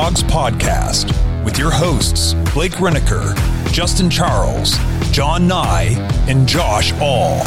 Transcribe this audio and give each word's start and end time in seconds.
Dawgs 0.00 0.22
Podcast 0.22 1.44
with 1.44 1.58
your 1.58 1.70
hosts, 1.70 2.32
Blake 2.54 2.72
Reniker, 2.76 3.36
Justin 3.70 4.08
Charles, 4.08 4.78
John 5.12 5.46
Nye, 5.46 5.94
and 6.26 6.48
Josh 6.48 6.94
All. 7.02 7.44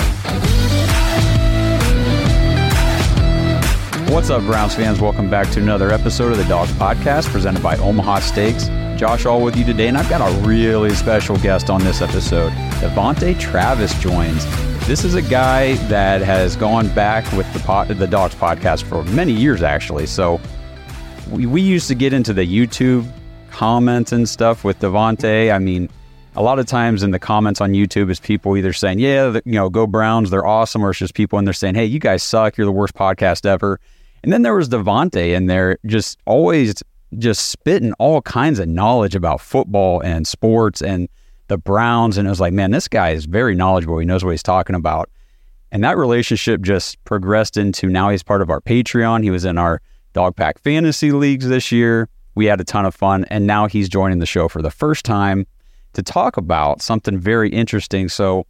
What's 4.14 4.30
up, 4.30 4.44
Browns 4.44 4.76
fans? 4.76 5.02
Welcome 5.02 5.32
back 5.32 5.50
to 5.54 5.62
another 5.62 5.90
episode 5.90 6.32
of 6.32 6.38
the 6.38 6.44
Dawgs 6.44 6.72
Podcast 6.74 7.32
presented 7.32 7.64
by 7.64 7.76
Omaha 7.78 8.20
Steaks. 8.20 8.68
Josh 9.00 9.26
All 9.26 9.42
with 9.42 9.56
you 9.56 9.66
today, 9.66 9.88
and 9.88 9.98
I've 9.98 10.08
got 10.08 10.22
a 10.22 10.48
really 10.48 10.94
special 10.94 11.38
guest 11.38 11.72
on 11.72 11.84
this 11.84 12.04
episode. 12.04 12.52
Devonta' 12.82 13.40
Travis 13.40 14.00
joins. 14.00 14.46
This 14.86 15.04
is 15.04 15.16
a 15.16 15.24
guy 15.24 15.74
that 15.88 16.22
has 16.22 16.56
gone 16.56 16.88
back 16.94 17.30
with 17.32 17.52
the 17.52 17.60
pod, 17.62 17.88
the 17.88 18.06
Dawgs 18.06 18.36
Podcast 18.36 18.84
for 18.84 19.04
many 19.06 19.32
years, 19.32 19.64
actually. 19.64 20.06
So 20.06 20.40
we, 21.30 21.46
we 21.46 21.62
used 21.62 21.88
to 21.88 21.96
get 21.96 22.14
into 22.14 22.34
the 22.34 22.46
YouTube 22.46 23.10
comments 23.52 24.12
and 24.12 24.28
stuff 24.28 24.64
with 24.64 24.80
Devonta'. 24.80 25.54
I 25.54 25.60
mean, 25.60 25.90
a 26.36 26.42
lot 26.42 26.60
of 26.60 26.66
times 26.66 27.04
in 27.04 27.12
the 27.12 27.20
comments 27.20 27.62
on 27.62 27.72
YouTube 27.74 28.10
is 28.10 28.20
people 28.20 28.58
either 28.58 28.74
saying, 28.74 29.00
"Yeah, 29.00 29.30
the, 29.30 29.42
you 29.46 29.54
know, 29.54 29.70
go 29.70 29.86
Browns, 29.86 30.30
they're 30.30 30.46
awesome," 30.46 30.84
or 30.84 30.92
it's 30.92 31.00
just 31.00 31.14
people 31.14 31.40
in 31.40 31.46
there 31.46 31.54
saying, 31.54 31.76
"Hey, 31.76 31.86
you 31.86 32.00
guys 32.00 32.24
suck, 32.24 32.58
you're 32.58 32.66
the 32.66 32.72
worst 32.72 32.96
podcast 32.96 33.46
ever." 33.46 33.80
And 34.24 34.32
then 34.32 34.42
there 34.42 34.56
was 34.56 34.70
Devonta' 34.70 35.34
in 35.34 35.48
there, 35.48 35.78
just 35.86 36.18
always 36.26 36.82
just 37.20 37.50
spitting 37.50 37.94
all 37.94 38.22
kinds 38.22 38.60
of 38.60 38.68
knowledge 38.68 39.16
about 39.16 39.42
football 39.42 40.02
and 40.02 40.26
sports 40.26 40.82
and 40.82 41.08
the 41.48 41.58
Browns, 41.58 42.18
and 42.18 42.28
it 42.28 42.30
was 42.30 42.40
like, 42.40 42.54
man, 42.54 42.72
this 42.72 42.88
guy 42.88 43.12
is 43.12 43.26
very 43.26 43.54
knowledgeable. 43.54 44.00
He 44.00 44.06
knows 44.06 44.24
what 44.24 44.32
he's 44.32 44.44
talking 44.44 44.76
about. 44.76 45.10
And 45.72 45.84
that 45.84 45.98
relationship 45.98 46.62
just 46.62 47.04
progressed 47.04 47.58
into 47.58 47.88
now 47.88 48.10
he's 48.10 48.24
part 48.24 48.42
of 48.42 48.50
our 48.50 48.62
Patreon. 48.62 49.24
He 49.24 49.32
was 49.32 49.46
in 49.46 49.58
our 49.58 49.82
Dog 50.14 50.36
Pack 50.36 50.60
Fantasy 50.60 51.12
Leagues 51.12 51.48
this 51.48 51.72
year. 51.72 52.08
We 52.36 52.46
had 52.46 52.62
a 52.62 52.64
ton 52.64 52.86
of 52.86 52.96
fun. 52.96 53.26
And 53.26 53.46
now 53.46 53.68
he's 53.68 53.90
joining 53.90 54.20
the 54.20 54.26
show 54.26 54.48
for 54.48 54.62
the 54.62 54.72
first 54.72 55.06
time 55.06 55.46
to 55.94 56.02
talk 56.02 56.38
about 56.38 56.82
something 56.82 57.18
very 57.20 57.50
interesting. 57.50 58.10
So 58.10 58.46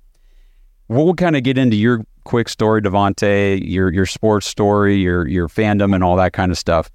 we'll 0.88 1.14
kind 1.14 1.36
of 1.36 1.44
get 1.44 1.58
into 1.58 1.76
your 1.76 2.06
quick 2.24 2.48
story, 2.50 2.82
Devonta', 2.82 3.62
your 3.64 3.92
your 3.92 4.06
sports 4.06 4.48
story, 4.48 4.96
your 4.96 5.28
your 5.28 5.48
fandom, 5.48 5.94
and 5.94 6.04
all 6.04 6.16
that 6.18 6.34
kind 6.34 6.52
of 6.52 6.58
stuff. 6.58 6.90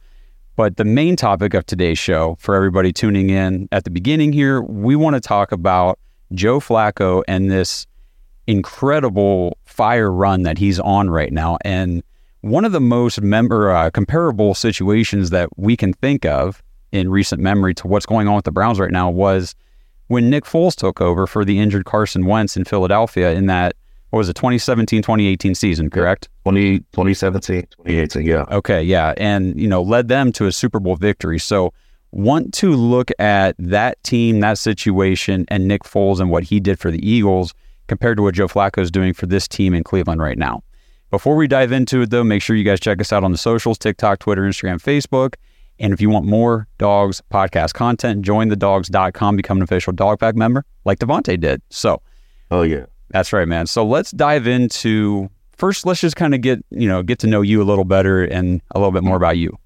But 0.56 0.77
the 0.77 0.84
main 0.84 1.14
topic 1.16 1.55
of 1.55 1.66
today's 1.66 1.98
show, 1.98 2.36
for 2.41 2.55
everybody 2.55 2.92
tuning 2.92 3.30
in 3.30 3.69
at 3.70 3.84
the 3.84 3.91
beginning 3.91 4.32
here, 4.32 4.60
we 4.62 4.97
want 4.97 5.14
to 5.14 5.20
talk 5.20 5.53
about 5.53 5.98
Joe 6.32 6.58
Flacco 6.58 7.22
and 7.28 7.50
this 7.50 7.86
incredible 8.47 9.56
fire 9.66 10.10
run 10.10 10.42
that 10.42 10.58
he's 10.58 10.80
on 10.80 11.10
right 11.10 11.32
now. 11.32 11.58
And 11.64 12.03
one 12.48 12.64
of 12.64 12.72
the 12.72 12.80
most 12.80 13.20
member 13.20 13.70
uh, 13.70 13.91
comparable 13.91 14.54
situations 14.54 15.30
that 15.30 15.48
we 15.56 15.77
can 15.77 15.92
think 15.92 16.24
of 16.24 16.62
in 16.92 17.10
recent 17.10 17.41
memory 17.41 17.75
to 17.75 17.86
what's 17.86 18.06
going 18.06 18.28
on 18.28 18.34
with 18.34 18.44
the 18.44 18.53
Browns 18.53 18.81
right 18.81 18.91
now 18.91 19.10
was 19.10 19.54
when 20.06 20.31
Nick 20.31 20.44
Foles 20.44 20.75
took 20.75 21.00
over 21.00 21.26
for 21.26 21.44
the 21.44 21.58
injured 21.58 21.84
Carson 21.84 22.26
Wentz 22.26 22.56
in 22.56 22.64
Philadelphia 22.64 23.32
in 23.32 23.47
that 23.47 23.75
what 24.10 24.19
was 24.19 24.31
it 24.31 24.37
2017 24.37 25.03
2018 25.03 25.54
season 25.54 25.91
correct? 25.91 26.31
20, 26.44 26.78
2017 26.78 27.62
2018 27.62 28.22
yeah. 28.25 28.44
Okay 28.50 28.82
yeah 28.82 29.12
and 29.19 29.60
you 29.60 29.69
know 29.69 29.82
led 29.82 30.08
them 30.08 30.32
to 30.32 30.47
a 30.47 30.53
super 30.53 30.81
bowl 30.81 30.97
victory. 30.97 31.38
So 31.38 31.75
want 32.10 32.54
to 32.54 32.72
look 32.72 33.10
at 33.19 33.54
that 33.58 34.03
team 34.03 34.41
that 34.41 34.56
situation 34.56 35.44
and 35.48 35.69
nick 35.69 35.82
foles 35.82 36.20
and 36.20 36.31
what 36.31 36.42
he 36.42 36.58
did 36.58 36.78
for 36.78 36.91
the 36.91 37.06
eagles 37.06 37.53
compared 37.87 38.16
to 38.16 38.22
what 38.22 38.34
joe 38.34 38.48
flacco 38.48 38.81
is 38.81 38.91
doing 38.91 39.12
for 39.12 39.26
this 39.26 39.47
team 39.47 39.75
in 39.75 39.84
cleveland 39.84 40.22
right 40.22 40.38
now 40.38 40.62
before 41.10 41.36
we 41.36 41.46
dive 41.46 41.72
into 41.72 42.02
it 42.02 42.10
though 42.10 42.24
make 42.24 42.42
sure 42.42 42.56
you 42.56 42.64
guys 42.64 42.80
check 42.80 43.00
us 43.00 43.12
out 43.12 43.24
on 43.24 43.32
the 43.32 43.38
socials 43.38 43.78
tiktok 43.78 44.19
twitter 44.19 44.42
instagram 44.42 44.80
facebook 44.80 45.34
and 45.78 45.92
if 45.92 46.00
you 46.00 46.10
want 46.10 46.26
more 46.26 46.66
dogs 46.78 47.22
podcast 47.30 47.74
content 47.74 48.22
join 48.22 48.48
the 48.48 48.56
dogs.com 48.56 49.36
become 49.36 49.58
an 49.58 49.62
official 49.62 49.92
dog 49.92 50.19
pack 50.19 50.34
member 50.34 50.64
like 50.84 50.98
devonta' 50.98 51.38
did 51.41 51.62
so 51.70 52.00
oh 52.50 52.62
yeah 52.62 52.84
that's 53.10 53.32
right, 53.32 53.48
man. 53.48 53.66
So 53.66 53.84
let's 53.84 54.10
dive 54.10 54.46
into 54.46 55.30
first. 55.56 55.86
Let's 55.86 56.00
just 56.00 56.16
kind 56.16 56.34
of 56.34 56.41
get 56.41 56.64
you 56.70 56.88
know 56.88 57.02
get 57.02 57.19
to 57.20 57.26
know 57.26 57.42
you 57.42 57.62
a 57.62 57.64
little 57.64 57.84
better 57.84 58.25
and 58.25 58.60
a 58.75 58.78
little 58.78 58.92
bit 58.92 59.02
more 59.02 59.16
about 59.16 59.38
you. 59.38 59.56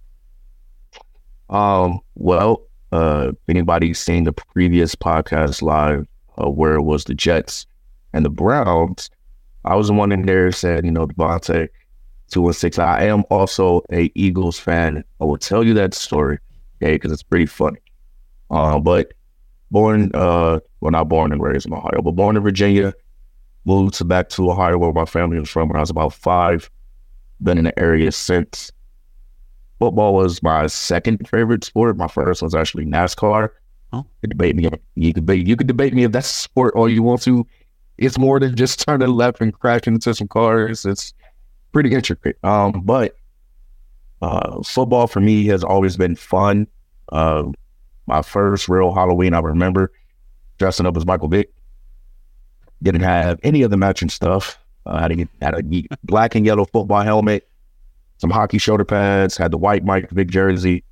Um. 1.51 2.01
Well, 2.15 2.63
uh, 2.93 3.33
anybody 3.49 3.95
seen 3.95 4.25
the 4.25 4.33
previous 4.33 4.95
podcast 4.95 5.63
live, 5.63 6.07
uh, 6.39 6.51
where 6.51 6.75
it 6.75 6.83
was 6.83 7.05
the 7.05 7.15
Jets 7.15 7.67
and 8.13 8.25
the 8.25 8.31
Browns, 8.31 9.11
I 9.65 9.75
was 9.75 9.89
the 9.89 9.95
one 9.95 10.13
in 10.13 10.23
there 10.27 10.51
said, 10.53 10.85
you 10.85 10.91
know, 10.91 11.07
Devontae, 11.07 11.69
two 12.29 12.47
and 12.47 12.57
six. 12.57 12.79
I 12.79 13.05
am 13.05 13.25
also 13.31 13.83
a 13.93 14.11
Eagles 14.15 14.59
fan. 14.59 15.05
I 15.21 15.25
will 15.25 15.39
tell 15.39 15.65
you 15.65 15.75
that 15.75 15.95
story, 15.95 16.39
okay, 16.83 16.95
because 16.95 17.13
it's 17.13 17.23
pretty 17.23 17.47
funny. 17.47 17.79
Uh, 18.51 18.79
but 18.79 19.13
born, 19.71 20.11
uh, 20.15 20.61
well, 20.81 20.91
not 20.91 21.09
born 21.09 21.33
and 21.33 21.43
raised 21.43 21.67
in 21.67 21.73
Ohio, 21.73 22.03
but 22.03 22.13
born 22.13 22.37
in 22.37 22.43
Virginia 22.43 22.93
moved 23.65 23.95
to 23.95 24.05
back 24.05 24.29
to 24.31 24.51
Ohio 24.51 24.79
where 24.79 24.93
my 24.93 25.05
family 25.05 25.39
was 25.39 25.49
from 25.49 25.69
when 25.69 25.77
I 25.77 25.81
was 25.81 25.91
about 25.91 26.13
five. 26.13 26.71
Been 27.43 27.59
in 27.59 27.65
the 27.65 27.79
area 27.79 28.13
since. 28.13 28.71
Football 29.79 30.15
was 30.15 30.43
my 30.43 30.69
second 30.69 31.29
favorite 31.29 31.65
sport. 31.65 31.97
My 31.97 32.07
first 32.07 32.43
was 32.43 32.55
actually 32.55 32.87
NASCAR. 32.87 33.49
Oh. 33.93 33.99
You 33.99 34.05
could 34.21 34.31
debate 34.31 34.57
me. 34.57 34.69
You 34.95 35.13
could 35.13 35.27
debate. 35.27 35.47
You 35.47 35.57
could 35.57 35.67
debate 35.67 35.93
me 35.93 36.05
if 36.05 36.13
that's 36.13 36.31
a 36.31 36.33
sport 36.33 36.75
all 36.77 36.89
you 36.89 37.03
want 37.03 37.23
to. 37.23 37.47
It's 37.99 38.19
more 38.19 38.41
than 38.41 38.57
just 38.57 38.81
turning 38.87 39.09
left 39.09 39.41
and 39.41 39.53
crashing 39.53 39.95
into 39.95 40.15
some 40.15 40.29
cars. 40.29 40.85
It's 40.85 41.15
pretty 41.73 41.95
intricate. 41.95 42.39
Um, 42.45 42.83
but 42.85 43.17
uh, 44.21 44.63
football 44.63 45.07
for 45.07 45.21
me 45.21 45.47
has 45.47 45.65
always 45.65 45.97
been 45.97 46.17
fun. 46.17 46.67
Uh, 47.11 47.45
my 48.07 48.23
first 48.23 48.69
real 48.69 48.93
Halloween 48.93 49.35
I 49.35 49.41
remember 49.41 49.93
dressing 50.59 50.87
up 50.87 50.97
as 50.97 51.07
Michael 51.07 51.29
Vick 51.29 51.53
didn't 52.83 53.03
have 53.03 53.39
any 53.43 53.63
of 53.63 53.71
the 53.71 53.77
matching 53.77 54.09
stuff. 54.09 54.59
Uh, 54.87 55.01
had 55.01 55.13
a 55.13 55.29
had 55.41 55.55
a 55.55 55.85
black 56.05 56.35
and 56.35 56.45
yellow 56.45 56.65
football 56.65 57.03
helmet, 57.03 57.49
some 58.19 58.31
hockey 58.31 58.59
shoulder 58.59 58.85
pads, 58.85 59.37
had 59.37 59.53
the 59.53 59.59
white 59.59 59.85
Mike 59.85 60.11
Vick 60.11 60.29
jersey. 60.29 60.85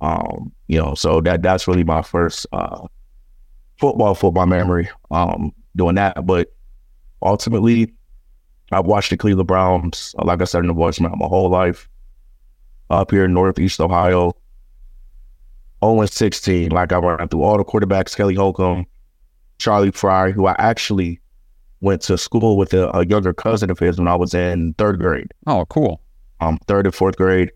Um, 0.00 0.52
you 0.68 0.78
know, 0.78 0.94
so 0.94 1.20
that 1.22 1.42
that's 1.42 1.66
really 1.66 1.84
my 1.84 2.02
first 2.02 2.46
uh, 2.52 2.86
football 3.78 4.14
football 4.14 4.46
memory. 4.46 4.88
Um, 5.10 5.52
doing 5.78 5.94
that, 5.94 6.26
but 6.26 6.52
ultimately, 7.22 7.92
I've 8.70 8.86
watched 8.86 9.10
the 9.10 9.16
Cleveland 9.16 9.48
Browns, 9.48 10.14
like 10.18 10.42
I 10.42 10.44
said 10.44 10.60
in 10.60 10.66
the 10.66 10.74
voicemail, 10.74 11.16
my 11.16 11.26
whole 11.26 11.48
life. 11.48 11.88
Up 12.90 13.10
here 13.10 13.26
in 13.26 13.34
Northeast 13.34 13.80
Ohio, 13.80 14.32
0 15.84 16.06
16. 16.06 16.70
Like 16.70 16.92
I 16.92 16.98
ran 16.98 17.28
through 17.28 17.42
all 17.42 17.58
the 17.58 17.64
quarterbacks, 17.64 18.16
Kelly 18.16 18.34
Holcomb, 18.34 18.86
Charlie 19.58 19.90
Frye, 19.90 20.30
who 20.30 20.46
I 20.46 20.54
actually 20.58 21.20
went 21.80 22.02
to 22.02 22.18
school 22.18 22.56
with 22.56 22.72
a, 22.74 22.90
a, 22.96 23.06
younger 23.06 23.32
cousin 23.32 23.70
of 23.70 23.78
his 23.78 23.98
when 23.98 24.08
I 24.08 24.16
was 24.16 24.34
in 24.34 24.74
third 24.74 24.98
grade. 24.98 25.32
Oh, 25.46 25.64
cool. 25.66 26.00
Um, 26.40 26.58
third 26.66 26.86
and 26.86 26.94
fourth 26.94 27.16
grade. 27.16 27.52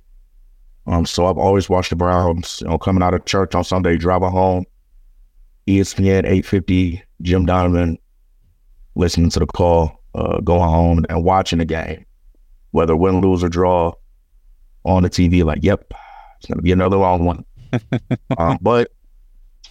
Um, 0.86 1.06
so 1.06 1.26
I've 1.26 1.38
always 1.38 1.68
watched 1.68 1.90
the 1.90 1.96
Browns. 1.96 2.60
You 2.60 2.68
know, 2.68 2.78
coming 2.78 3.02
out 3.02 3.14
of 3.14 3.24
church 3.24 3.54
on 3.54 3.64
Sunday, 3.64 3.96
driving 3.96 4.30
home, 4.30 4.64
ESPN 5.66 6.24
eight 6.26 6.44
fifty, 6.44 7.02
Jim 7.22 7.46
Donovan, 7.46 7.98
listening 8.94 9.30
to 9.30 9.38
the 9.40 9.46
call, 9.46 10.02
uh, 10.14 10.40
going 10.40 10.68
home 10.68 11.04
and 11.08 11.24
watching 11.24 11.58
the 11.58 11.64
game, 11.64 12.04
whether 12.72 12.96
win, 12.96 13.20
lose, 13.20 13.42
or 13.42 13.48
draw, 13.48 13.92
on 14.84 15.02
the 15.02 15.10
TV. 15.10 15.44
Like, 15.44 15.62
yep, 15.62 15.92
it's 16.38 16.46
gonna 16.46 16.62
be 16.62 16.72
another 16.72 16.96
long 16.96 17.24
one. 17.24 17.44
um, 18.38 18.58
but 18.60 18.90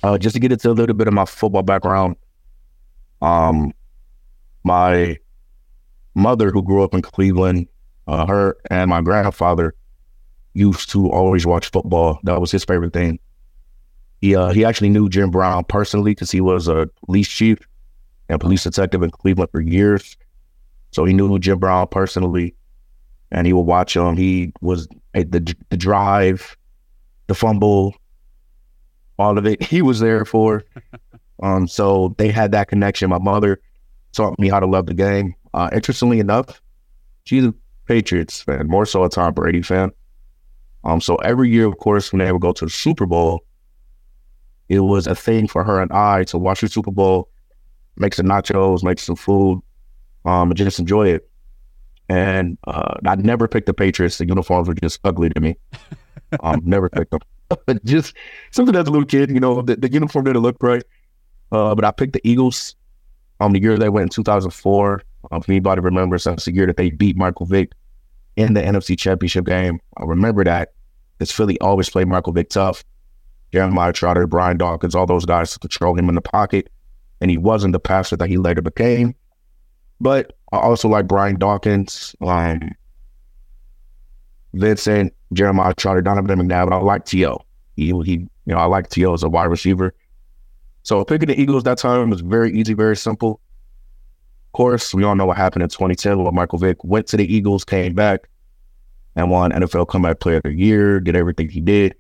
uh, 0.04 0.18
just 0.18 0.34
to 0.36 0.40
get 0.40 0.52
into 0.52 0.70
a 0.70 0.74
little 0.74 0.96
bit 0.96 1.08
of 1.08 1.14
my 1.14 1.26
football 1.26 1.62
background, 1.62 2.16
um, 3.22 3.74
my 4.64 5.18
mother, 6.16 6.52
who 6.52 6.62
grew 6.64 6.84
up 6.84 6.94
in 6.94 7.02
Cleveland, 7.02 7.68
uh, 8.08 8.26
her 8.26 8.58
and 8.70 8.90
my 8.90 9.02
grandfather 9.02 9.76
used 10.54 10.90
to 10.92 11.10
always 11.10 11.46
watch 11.46 11.70
football. 11.70 12.20
That 12.24 12.42
was 12.42 12.52
his 12.52 12.66
favorite 12.66 12.94
thing. 12.94 13.20
He 14.22 14.36
uh, 14.36 14.50
he 14.52 14.66
actually 14.66 14.90
knew 14.90 15.10
Jim 15.10 15.32
Brown 15.32 15.64
personally 15.64 16.12
because 16.12 16.32
he 16.32 16.42
was 16.42 16.68
a 16.68 16.90
police 17.06 17.28
chief 17.28 17.58
and 18.32 18.40
police 18.40 18.64
detective 18.64 19.04
in 19.04 19.12
Cleveland 19.12 19.52
for 19.52 19.62
years. 19.62 20.18
So 20.92 21.06
he 21.06 21.14
knew 21.14 21.38
Jim 21.38 21.60
Brown 21.60 21.88
personally, 21.88 22.56
and 23.32 23.46
he 23.46 23.54
would 23.54 23.62
watch 23.62 23.96
him. 23.96 24.18
He 24.18 24.54
was 24.62 24.88
the 25.14 25.56
the 25.70 25.78
drive, 25.78 26.58
the 27.28 27.36
fumble, 27.36 27.96
all 29.20 29.38
of 29.38 29.46
it. 29.46 29.62
He 29.62 29.82
was 29.82 30.00
there 30.00 30.26
for. 30.26 30.64
Um, 31.44 31.68
so 31.68 32.14
they 32.20 32.30
had 32.30 32.52
that 32.52 32.68
connection. 32.68 33.10
My 33.10 33.18
mother 33.18 33.60
taught 34.12 34.38
me 34.38 34.48
how 34.48 34.60
to 34.60 34.68
love 34.68 34.86
the 34.86 34.94
game. 34.94 35.34
Uh, 35.56 35.72
interestingly 35.74 36.20
enough, 36.20 36.62
she's 37.24 37.44
a 37.44 37.52
Patriots 37.88 38.44
fan, 38.44 38.68
more 38.68 38.86
so 38.86 39.04
a 39.04 39.10
Tom 39.10 39.34
Brady 39.34 39.64
fan. 39.64 39.90
Um, 40.84 41.02
so 41.02 41.16
every 41.16 41.50
year, 41.50 41.66
of 41.66 41.80
course, 41.80 42.12
when 42.12 42.20
they 42.20 42.32
would 42.32 42.44
go 42.44 42.54
to 42.54 42.66
the 42.66 42.70
Super 42.70 43.08
Bowl, 43.08 43.44
it 44.70 44.82
was 44.82 45.08
a 45.08 45.16
thing 45.16 45.48
for 45.48 45.64
her 45.64 45.82
and 45.82 45.92
I 45.92 46.26
to 46.26 46.38
watch 46.38 46.62
the 46.62 46.70
Super 46.70 46.92
Bowl, 46.92 47.28
make 47.98 48.14
some 48.14 48.26
nachos, 48.26 48.84
make 48.84 49.00
some 49.00 49.16
food, 49.16 49.62
um, 50.26 50.50
and 50.50 50.58
just 50.58 50.80
enjoy 50.80 51.10
it. 51.10 51.30
And 52.10 52.58
uh, 52.68 52.96
I 53.06 53.16
never 53.16 53.48
picked 53.48 53.68
the 53.68 53.74
Patriots. 53.74 54.18
The 54.18 54.28
uniforms 54.28 54.68
were 54.68 54.74
just 54.74 55.00
ugly 55.04 55.30
to 55.30 55.40
me. 55.40 55.56
Um, 56.44 56.62
never 56.64 56.88
picked 56.88 57.12
them. 57.12 57.20
just 57.84 58.16
something 58.52 58.74
as 58.74 58.88
a 58.88 58.90
little 58.90 59.06
kid, 59.06 59.30
you 59.32 59.40
know, 59.42 59.62
the, 59.62 59.76
the 59.76 59.92
uniform 59.92 60.24
didn't 60.24 60.42
look 60.42 60.56
right. 60.62 60.84
Uh, 61.52 61.76
but 61.76 61.84
I 61.84 61.92
picked 61.92 62.14
the 62.14 62.22
Eagles. 62.24 62.74
Um, 63.42 63.52
the 63.52 63.62
year 63.62 63.78
they 63.78 63.90
went 63.90 64.04
in 64.04 64.10
2004. 64.10 65.02
Um, 65.32 65.42
if 65.42 65.50
anybody 65.50 65.82
remembers, 65.82 66.24
that's 66.24 66.46
the 66.46 66.54
year 66.54 66.66
that 66.68 66.78
they 66.78 66.90
beat 66.90 67.18
Michael 67.18 67.46
Vick 67.46 67.74
in 68.38 68.54
the 68.54 68.62
NFC 68.62 68.98
Championship 68.98 69.46
game. 69.46 69.82
I 69.98 70.06
remember 70.06 70.44
that 70.46 70.72
because 71.18 71.32
Philly 71.32 71.60
always 71.60 71.90
played 71.90 72.08
Michael 72.08 72.34
Vick 72.34 72.50
tough. 72.50 72.84
Jeremiah 73.52 73.92
Trotter, 73.92 74.28
Brian 74.28 74.58
Dawkins, 74.58 74.96
all 74.96 75.06
those 75.06 75.26
guys 75.26 75.52
to 75.52 75.60
control 75.60 75.98
him 75.98 76.08
in 76.08 76.16
the 76.16 76.22
pocket. 76.22 76.70
And 77.22 77.32
he 77.32 77.38
wasn't 77.38 77.74
the 77.74 77.80
pastor 77.80 78.18
that 78.18 78.28
he 78.30 78.38
later 78.38 78.62
became. 78.62 79.16
But 80.00 80.36
I 80.52 80.58
also 80.58 80.90
like 80.90 81.08
Brian 81.08 81.38
Dawkins, 81.38 82.16
um, 82.22 82.72
Vincent, 84.54 85.14
Jeremiah 85.32 85.74
Trotter, 85.74 86.02
Donovan 86.02 86.40
McNabb, 86.40 86.70
but 86.70 86.76
I 86.76 86.80
like 86.80 87.06
T.O. 87.06 87.42
He, 87.76 87.86
he, 88.04 88.12
you 88.12 88.30
know, 88.48 88.58
I 88.58 88.66
like 88.66 88.90
T.O. 88.90 89.14
as 89.14 89.24
a 89.24 89.30
wide 89.30 89.46
receiver. 89.46 89.94
So 90.84 91.06
picking 91.06 91.28
the 91.28 91.40
Eagles 91.40 91.64
that 91.64 91.78
time 91.78 92.10
was 92.10 92.22
very 92.22 92.52
easy, 92.52 92.74
very 92.74 92.98
simple. 92.98 93.40
Of 94.50 94.54
course, 94.54 94.94
we 94.94 95.04
all 95.04 95.16
know 95.16 95.28
what 95.28 95.38
happened 95.38 95.64
in 95.64 95.70
2010 95.70 96.24
when 96.24 96.36
Michael 96.36 96.58
Vick 96.58 96.84
went 96.84 97.08
to 97.08 97.18
the 97.18 97.34
Eagles, 97.34 97.64
came 97.64 97.94
back, 97.94 98.28
and 99.16 99.30
won 99.30 99.52
NFL 99.52 99.88
Comeback 99.88 100.20
Player 100.20 100.38
of 100.38 100.44
the 100.44 100.54
Year, 100.54 101.00
did 101.00 101.16
everything 101.16 101.50
he 101.50 101.62
did. 101.62 101.96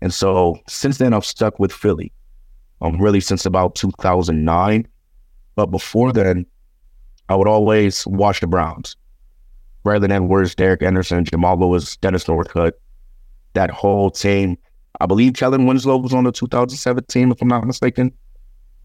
And 0.00 0.14
so 0.14 0.58
since 0.68 0.98
then, 0.98 1.12
I've 1.12 1.24
stuck 1.24 1.58
with 1.58 1.72
Philly, 1.72 2.12
um, 2.80 2.98
really 2.98 3.20
since 3.20 3.46
about 3.46 3.74
2009. 3.74 4.86
But 5.54 5.66
before 5.66 6.12
then, 6.12 6.46
I 7.28 7.34
would 7.34 7.48
always 7.48 8.06
watch 8.06 8.40
the 8.40 8.46
Browns. 8.46 8.96
Braylon 9.84 10.10
Edwards, 10.10 10.54
Derek 10.54 10.82
Anderson, 10.82 11.24
Jamal 11.24 11.58
Lewis, 11.58 11.96
Dennis 11.96 12.24
Northcutt, 12.24 12.72
that 13.54 13.70
whole 13.70 14.10
team. 14.10 14.58
I 15.00 15.06
believe 15.06 15.34
Kellen 15.34 15.66
Winslow 15.66 15.98
was 15.98 16.12
on 16.12 16.24
the 16.24 16.32
2017, 16.32 17.30
if 17.30 17.40
I'm 17.40 17.48
not 17.48 17.64
mistaken, 17.64 18.12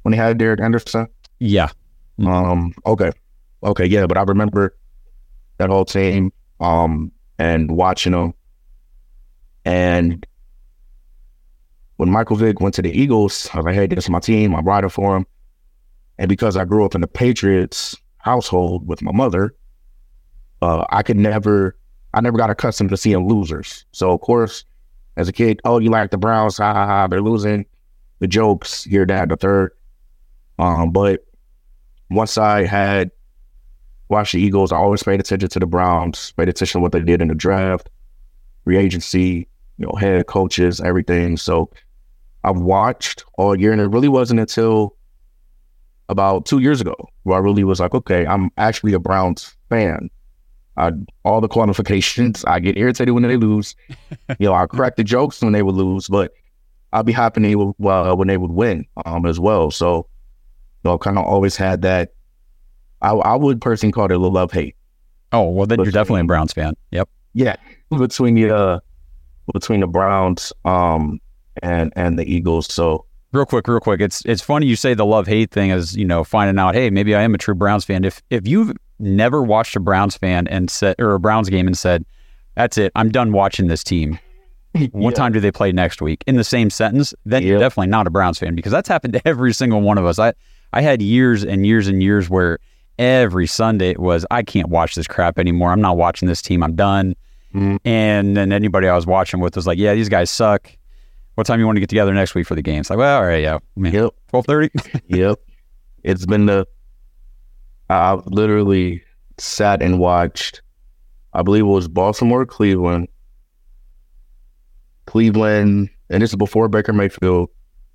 when 0.04 0.14
he 0.14 0.18
had 0.18 0.38
Derek 0.38 0.60
Anderson. 0.60 1.08
Yeah. 1.40 1.70
Um. 2.24 2.74
Okay. 2.86 3.12
Okay. 3.64 3.86
Yeah. 3.86 4.06
But 4.06 4.18
I 4.18 4.24
remember 4.24 4.76
that 5.58 5.70
whole 5.70 5.86
team. 5.86 6.32
Um. 6.60 7.12
And 7.40 7.72
watching 7.72 8.12
them. 8.12 8.34
And 9.66 10.26
when 12.02 12.10
Michael 12.10 12.36
Vick 12.36 12.60
went 12.60 12.74
to 12.74 12.82
the 12.82 12.90
Eagles, 12.90 13.48
I 13.54 13.58
was 13.58 13.66
like, 13.68 13.76
"Hey, 13.76 13.86
this 13.86 14.06
is 14.06 14.10
my 14.10 14.20
team. 14.20 14.56
I'm 14.56 14.66
riding 14.66 14.90
for 14.90 15.16
him." 15.16 15.28
And 16.18 16.28
because 16.28 16.58
I 16.58 16.66
grew 16.66 16.84
up 16.84 16.96
in 16.96 17.02
the 17.02 17.08
Patriots 17.08 17.96
household 18.18 18.88
with 18.88 19.04
my 19.04 19.12
mother, 19.12 19.54
uh, 20.64 20.84
I 20.90 21.04
could 21.04 21.18
never, 21.18 21.78
I 22.16 22.22
never 22.22 22.40
got 22.40 22.50
accustomed 22.50 22.90
to 22.90 22.98
seeing 22.98 23.30
losers. 23.30 23.86
So 23.92 24.10
of 24.10 24.22
course, 24.22 24.66
as 25.16 25.28
a 25.28 25.32
kid, 25.32 25.62
oh, 25.64 25.78
you 25.78 25.92
like 25.92 26.10
the 26.10 26.18
Browns? 26.18 26.58
Ha 26.58 26.74
ha 26.74 26.88
ha! 26.88 27.06
They're 27.06 27.22
losing. 27.22 27.68
The 28.18 28.28
jokes 28.28 28.84
here, 28.84 29.06
that, 29.06 29.30
the 29.30 29.38
third. 29.38 29.72
Um, 30.58 30.90
but 30.90 31.24
once 32.10 32.36
I 32.36 32.66
had 32.66 33.12
watched 34.10 34.34
the 34.34 34.42
Eagles, 34.42 34.72
I 34.72 34.78
always 34.78 35.04
paid 35.04 35.20
attention 35.20 35.50
to 35.50 35.60
the 35.60 35.68
Browns, 35.68 36.32
paid 36.32 36.50
attention 36.50 36.80
to 36.80 36.82
what 36.82 36.94
they 36.94 37.02
did 37.02 37.22
in 37.22 37.28
the 37.28 37.36
draft, 37.36 37.92
free 38.64 38.78
agency, 38.78 39.48
you 39.78 39.86
know, 39.86 39.94
head 40.00 40.26
coaches, 40.26 40.82
everything. 40.82 41.38
So 41.38 41.70
I've 42.44 42.58
watched 42.58 43.24
all 43.38 43.60
year, 43.60 43.72
and 43.72 43.82
it 43.82 43.88
really 43.88 44.08
wasn't 44.08 44.40
until 44.40 44.96
about 46.10 46.46
two 46.46 46.60
years 46.60 46.82
ago 46.82 46.96
where 47.24 47.38
I 47.38 47.42
really 47.42 47.64
was 47.64 47.80
like, 47.80 47.94
okay, 47.94 48.26
I'm 48.26 48.50
actually 48.58 48.94
a 48.94 49.00
Browns 49.00 49.56
fan. 49.70 50.10
I, 50.78 50.92
all 51.24 51.42
the 51.42 51.48
qualifications, 51.48 52.44
I 52.46 52.60
get 52.60 52.78
irritated 52.78 53.14
when 53.14 53.24
they 53.24 53.38
lose. 53.38 53.76
you 54.40 54.48
know, 54.48 54.54
I 54.54 54.66
crack 54.66 54.96
the 54.96 55.04
jokes 55.04 55.42
when 55.42 55.54
they 55.54 55.64
would 55.64 55.76
lose, 55.76 56.08
but 56.08 56.34
I'd 56.94 57.06
be 57.06 57.12
happy 57.12 57.42
they 57.42 57.56
would, 57.56 57.74
well, 57.78 58.18
when 58.18 58.28
they 58.28 58.38
would 58.38 58.52
win 58.52 58.86
um, 59.06 59.26
as 59.26 59.40
well. 59.40 59.72
So, 59.72 60.08
you 60.84 60.90
know, 60.90 60.96
I 60.96 60.98
kind 60.98 61.18
of 61.18 61.26
always 61.26 61.56
had 61.56 61.82
that. 61.84 62.14
I, 63.02 63.12
I 63.12 63.36
would 63.36 63.62
personally 63.62 63.92
call 63.92 64.06
it 64.06 64.12
a 64.12 64.18
little 64.18 64.34
love 64.34 64.52
hate. 64.52 64.76
Oh 65.32 65.50
well, 65.50 65.66
then 65.66 65.80
you're 65.80 65.92
definitely 65.92 66.22
a 66.22 66.26
Browns 66.26 66.54
fan. 66.54 66.74
Yep. 66.92 67.10
Yeah, 67.34 67.56
between 67.90 68.36
the 68.36 68.54
uh, 68.54 68.80
between 69.54 69.80
the 69.80 69.88
Browns 69.88 70.52
um, 70.66 71.20
and 71.62 71.92
and 71.96 72.18
the 72.18 72.26
Eagles. 72.26 72.72
So 72.74 73.06
real 73.34 73.46
quick, 73.46 73.68
real 73.68 73.80
quick, 73.80 74.02
it's 74.02 74.24
it's 74.26 74.42
funny 74.42 74.66
you 74.68 74.76
say 74.76 74.94
the 74.94 75.06
love 75.06 75.28
hate 75.28 75.52
thing 75.52 75.70
is 75.72 75.96
you 75.96 76.06
know 76.06 76.24
finding 76.24 76.60
out. 76.60 76.76
Hey, 76.76 76.90
maybe 76.90 77.16
I 77.16 77.22
am 77.22 77.34
a 77.34 77.38
true 77.38 77.56
Browns 77.56 77.84
fan. 77.86 78.04
If 78.04 78.22
if 78.30 78.48
you've 78.48 78.74
never 79.00 79.42
watched 79.42 79.76
a 79.76 79.80
Browns 79.80 80.16
fan 80.18 80.48
and 80.48 80.70
said 80.70 80.96
or 81.00 81.14
a 81.14 81.20
Browns 81.20 81.50
game 81.50 81.68
and 81.68 81.78
said, 81.78 82.06
"That's 82.56 82.78
it, 82.78 82.92
I'm 82.96 83.10
done 83.10 83.32
watching 83.32 83.68
this 83.68 83.84
team." 83.84 84.20
What 84.94 85.10
Yeah. 85.12 85.16
time 85.16 85.34
do 85.34 85.42
they 85.42 85.52
play 85.52 85.74
next 85.74 86.02
week? 86.02 86.24
In 86.28 86.38
the 86.38 86.46
same 86.46 86.70
sentence, 86.70 87.14
then 87.26 87.44
you're 87.44 87.60
definitely 87.60 87.88
not 87.90 88.08
a 88.08 88.10
Browns 88.10 88.40
fan 88.40 88.56
because 88.56 88.72
that's 88.72 88.88
happened 88.88 89.12
to 89.16 89.22
every 89.28 89.54
single 89.54 89.82
one 89.82 89.98
of 89.98 90.06
us. 90.06 90.18
I 90.18 90.32
I 90.72 90.82
had 90.82 91.02
years 91.02 91.44
and 91.44 91.66
years 91.66 91.90
and 91.90 92.02
years 92.02 92.30
where 92.30 92.58
every 92.98 93.48
Sunday 93.48 93.90
it 93.90 94.00
was 94.00 94.26
I 94.32 94.44
can't 94.44 94.70
watch 94.70 94.96
this 94.96 95.08
crap 95.08 95.38
anymore. 95.38 95.72
I'm 95.74 95.82
not 95.82 95.98
watching 95.98 96.30
this 96.30 96.42
team. 96.42 96.64
I'm 96.64 96.76
done. 96.78 97.16
Mhm. 97.54 97.80
And 97.84 98.38
then 98.38 98.54
anybody 98.54 98.88
I 98.88 98.96
was 98.96 99.06
watching 99.06 99.42
with 99.42 99.58
was 99.58 99.68
like, 99.68 99.78
"Yeah, 99.78 99.94
these 99.94 100.08
guys 100.08 100.30
suck. 100.30 100.72
What 101.42 101.48
time 101.48 101.60
you 101.60 101.66
want 101.66 101.78
to 101.78 101.80
get 101.80 101.90
together 101.90 102.14
next 102.14 102.36
week 102.36 102.46
for 102.46 102.54
the 102.54 102.62
games?" 102.62 102.92
Like, 102.92 103.00
well, 103.00 103.18
all 103.18 103.26
right, 103.26 103.42
yeah, 103.42 103.58
Yep. 103.76 104.12
twelve 104.28 104.46
thirty. 104.46 104.70
yep. 105.08 105.40
It's 106.04 106.28
been 106.28 106.46
the. 106.46 106.68
I've 107.90 108.24
literally 108.28 109.02
sat 109.40 109.82
and 109.82 109.98
watched. 109.98 110.62
I 111.34 111.42
believe 111.42 111.64
it 111.64 111.68
was 111.68 111.88
Baltimore, 111.88 112.46
Cleveland, 112.46 113.08
Cleveland, 115.08 115.90
and 116.12 116.22
this 116.22 116.30
is 116.30 116.36
before 116.36 116.68
Baker 116.68 116.94
Mayfield. 116.94 117.50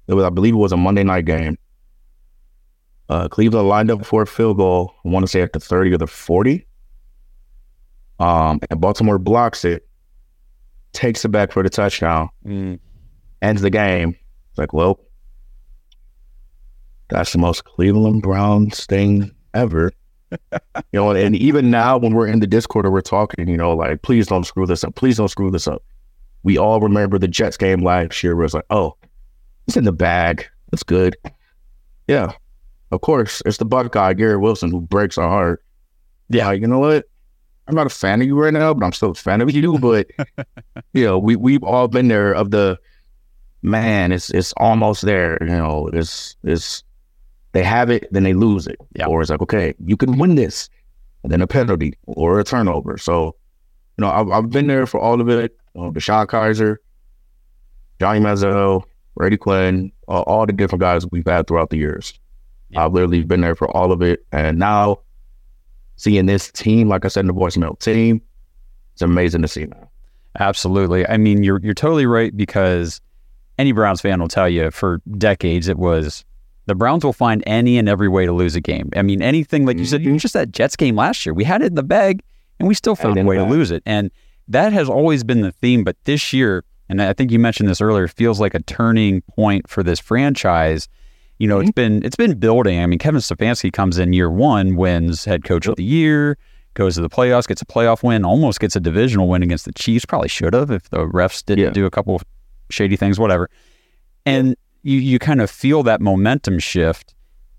It 0.09 0.14
was, 0.14 0.25
I 0.25 0.30
believe, 0.30 0.54
it 0.54 0.59
was 0.59 0.73
a 0.73 0.76
Monday 0.76 1.04
night 1.04 1.25
game. 1.26 1.56
Uh, 3.09 3.28
Cleveland 3.28 3.68
lined 3.68 3.92
up 3.92 4.04
for 4.04 4.23
a 4.23 4.26
field 4.26 4.56
goal. 4.56 4.92
I 5.04 5.09
want 5.11 5.23
to 5.25 5.28
say 5.30 5.40
at 5.40 5.52
the 5.52 5.61
thirty 5.61 5.92
or 5.92 5.99
the 5.99 6.09
forty. 6.09 6.66
Um, 8.18 8.59
and 8.70 8.80
Baltimore 8.80 9.20
blocks 9.20 9.64
it, 9.64 9.87
takes 10.94 11.25
it 11.25 11.28
back 11.28 11.52
for 11.52 11.62
the 11.62 11.70
touchdown, 11.70 12.28
ends 13.43 13.62
the 13.62 13.71
game. 13.71 14.16
It's 14.50 14.59
like, 14.59 14.73
well, 14.73 15.00
that's 17.09 17.33
the 17.33 17.38
most 17.38 17.64
Cleveland 17.64 18.23
Browns 18.23 18.87
thing 18.87 19.31
ever. 19.55 19.93
you 20.33 20.59
know, 20.93 21.11
and 21.11 21.37
even 21.37 21.71
now 21.71 21.99
when 21.99 22.14
we're 22.14 22.26
in 22.26 22.40
the 22.40 22.47
Discord 22.47 22.87
or 22.87 22.90
we're 22.90 23.00
talking, 23.00 23.49
you 23.49 23.57
know, 23.57 23.75
like, 23.75 24.02
please 24.02 24.26
don't 24.26 24.45
screw 24.45 24.66
this 24.66 24.83
up. 24.83 24.95
Please 24.95 25.16
don't 25.19 25.28
screw 25.28 25.50
this 25.50 25.69
up. 25.69 25.83
We 26.43 26.59
all 26.59 26.81
remember 26.81 27.19
the 27.19 27.28
Jets 27.28 27.57
game 27.57 27.83
last 27.83 28.23
year 28.23 28.35
where 28.35 28.45
it's 28.45 28.55
like, 28.55 28.66
oh, 28.71 28.97
it's 29.66 29.76
in 29.76 29.85
the 29.85 29.93
bag. 29.93 30.47
It's 30.73 30.83
good. 30.83 31.16
Yeah. 32.09 32.33
Of 32.93 33.00
course, 33.00 33.43
it's 33.45 33.59
the 33.59 33.64
Buckeye, 33.64 34.14
Garrett 34.14 34.40
Wilson, 34.40 34.71
who 34.71 34.81
breaks 34.81 35.19
our 35.19 35.28
heart. 35.28 35.64
Yeah, 36.28 36.52
you 36.52 36.66
know 36.66 36.78
what? 36.78 37.07
I'm 37.69 37.75
not 37.75 37.87
a 37.87 37.90
fan 37.90 38.21
of 38.21 38.28
you 38.28 38.38
right 38.40 38.52
now, 38.52 38.73
but 38.75 38.85
I'm 38.85 38.93
still 38.93 39.11
a 39.11 39.14
fan 39.14 39.40
of 39.40 39.50
you. 39.50 39.78
But 39.78 40.09
you 40.93 41.05
know, 41.05 41.19
we 41.19 41.35
we've 41.35 41.64
all 41.64 41.88
been 41.88 42.09
there 42.09 42.33
of 42.33 42.52
the 42.52 42.78
man, 43.62 44.12
it's 44.12 44.30
it's 44.30 44.52
almost 44.56 45.02
there. 45.02 45.38
You 45.40 45.48
know, 45.48 45.88
it's 45.92 46.36
it's 46.42 46.84
they 47.52 47.64
have 47.64 47.88
it, 47.90 48.06
then 48.12 48.22
they 48.22 48.34
lose 48.34 48.66
it. 48.66 48.76
Yeah. 48.94 49.06
Or 49.06 49.22
it's 49.22 49.30
like, 49.30 49.40
okay, 49.40 49.75
you 49.84 49.96
can 49.96 50.18
win 50.18 50.34
this, 50.34 50.68
and 51.22 51.32
then 51.32 51.40
a 51.40 51.46
penalty 51.46 51.94
or 52.06 52.38
a 52.38 52.44
turnover. 52.44 52.98
So, 52.98 53.34
you 53.96 54.02
know, 54.02 54.10
I've, 54.10 54.28
I've 54.28 54.50
been 54.50 54.66
there 54.66 54.86
for 54.86 55.00
all 55.00 55.22
of 55.22 55.28
it. 55.30 55.56
Uh, 55.75 55.90
DeShone 55.90 56.26
Kizer, 56.26 56.76
Johnny 57.98 58.20
Manziel, 58.20 58.82
Brady 59.16 59.38
Quinn, 59.38 59.90
uh, 60.08 60.20
all 60.22 60.44
the 60.44 60.52
different 60.52 60.80
guys 60.80 61.06
we've 61.10 61.26
had 61.26 61.46
throughout 61.46 61.70
the 61.70 61.78
years. 61.78 62.12
I've 62.76 62.92
literally 62.92 63.22
been 63.22 63.40
there 63.40 63.54
for 63.54 63.75
all 63.75 63.90
of 63.90 64.02
it, 64.02 64.26
and 64.32 64.58
now 64.58 64.98
seeing 65.96 66.26
this 66.26 66.50
team, 66.52 66.88
like 66.88 67.06
I 67.06 67.08
said 67.08 67.20
in 67.20 67.28
the 67.28 67.32
voicemail, 67.32 67.78
team, 67.78 68.20
it's 68.92 69.02
amazing 69.02 69.40
to 69.42 69.48
see 69.48 69.64
now. 69.64 69.88
Absolutely. 70.38 71.06
I 71.06 71.16
mean, 71.16 71.42
you're 71.42 71.60
you're 71.62 71.75
totally 71.75 72.04
right 72.04 72.36
because 72.36 73.00
any 73.58 73.72
Browns 73.72 74.00
fan 74.00 74.20
will 74.20 74.28
tell 74.28 74.48
you 74.48 74.70
for 74.70 75.00
decades 75.18 75.68
it 75.68 75.78
was 75.78 76.25
the 76.66 76.75
Browns 76.75 77.04
will 77.04 77.12
find 77.12 77.42
any 77.46 77.78
and 77.78 77.88
every 77.88 78.08
way 78.08 78.26
to 78.26 78.32
lose 78.32 78.56
a 78.56 78.60
game. 78.60 78.90
I 78.96 79.02
mean, 79.02 79.22
anything 79.22 79.66
like 79.66 79.78
you 79.78 79.86
said, 79.86 80.02
even 80.02 80.18
just 80.18 80.34
that 80.34 80.50
Jets 80.50 80.76
game 80.76 80.96
last 80.96 81.25
year, 81.25 81.32
we 81.32 81.44
had 81.44 81.62
it 81.62 81.66
in 81.66 81.75
the 81.75 81.82
bag 81.82 82.22
and 82.58 82.68
we 82.68 82.75
still 82.75 82.96
found 82.96 83.18
a 83.18 83.25
way 83.25 83.36
to 83.36 83.44
lose 83.44 83.70
it. 83.70 83.82
And 83.86 84.10
that 84.48 84.72
has 84.72 84.88
always 84.88 85.25
been 85.25 85.42
the 85.42 85.52
theme. 85.52 85.84
But 85.84 85.96
this 86.04 86.32
year, 86.32 86.64
and 86.88 87.00
I 87.00 87.12
think 87.12 87.30
you 87.30 87.38
mentioned 87.38 87.68
this 87.68 87.80
earlier, 87.80 88.08
feels 88.08 88.40
like 88.40 88.54
a 88.54 88.62
turning 88.62 89.22
point 89.22 89.68
for 89.68 89.82
this 89.82 90.00
franchise. 90.00 90.88
You 91.38 91.46
know, 91.46 91.58
mm-hmm. 91.58 91.62
it's 91.62 91.72
been 91.72 92.02
it's 92.02 92.16
been 92.16 92.38
building. 92.38 92.80
I 92.80 92.86
mean, 92.86 92.98
Kevin 92.98 93.20
Stefanski 93.20 93.72
comes 93.72 93.98
in 93.98 94.12
year 94.12 94.30
one, 94.30 94.76
wins 94.76 95.25
head 95.25 95.44
coach 95.44 95.66
of 95.66 95.76
the 95.76 95.84
year, 95.84 96.38
goes 96.75 96.94
to 96.94 97.02
the 97.02 97.10
playoffs, 97.10 97.46
gets 97.46 97.62
a 97.62 97.66
playoff 97.66 98.02
win, 98.02 98.25
almost 98.25 98.58
gets 98.58 98.75
a 98.75 98.80
divisional 98.80 99.28
win 99.28 99.42
against 99.42 99.66
the 99.66 99.72
Chiefs. 99.72 100.04
Probably 100.04 100.28
should 100.28 100.54
have 100.54 100.70
if 100.70 100.88
the 100.90 100.98
refs 100.98 101.44
didn't 101.44 101.64
yeah. 101.64 101.70
do 101.70 101.86
a 101.86 101.90
couple 101.90 102.20
shady 102.70 102.96
things, 102.96 103.18
whatever. 103.18 103.50
And 104.25 104.56
you 104.82 104.99
you 104.99 105.18
kind 105.18 105.40
of 105.40 105.50
feel 105.50 105.82
that 105.85 106.00
momentum 106.00 106.58
shift. 106.58 107.14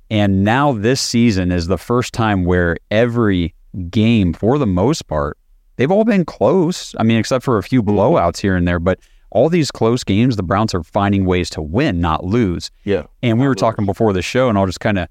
And 0.10 0.44
now 0.44 0.72
this 0.72 1.02
season 1.02 1.52
is 1.52 1.68
the 1.68 1.78
first 1.78 2.14
time 2.14 2.46
where 2.46 2.78
every 2.92 3.54
game, 3.90 4.34
for 4.34 4.58
the 4.58 4.66
most 4.66 5.08
part, 5.08 5.38
they've 5.76 5.92
all 5.92 6.06
been 6.06 6.24
close. 6.24 6.96
I 6.98 7.04
mean, 7.04 7.18
except 7.18 7.44
for 7.44 7.58
a 7.58 7.64
few 7.64 7.84
mm-hmm. 7.84 7.98
blowouts 7.98 8.40
here 8.40 8.56
and 8.56 8.68
there, 8.68 8.80
but 8.80 9.00
all 9.32 9.50
these 9.50 9.72
close 9.72 10.04
games, 10.04 10.38
the 10.38 10.44
Browns 10.44 10.74
are 10.74 10.84
finding 10.84 11.26
ways 11.26 11.50
to 11.52 11.62
win, 11.62 12.00
not 12.00 12.24
lose. 12.24 12.72
Yeah. 12.86 13.04
And 13.22 13.40
we 13.40 13.48
were 13.48 13.56
talking 13.56 13.86
before 13.86 14.14
the 14.14 14.22
show, 14.22 14.48
and 14.48 14.58
I'll 14.58 14.66
just 14.66 14.80
kind 14.80 14.98
of 14.98 15.10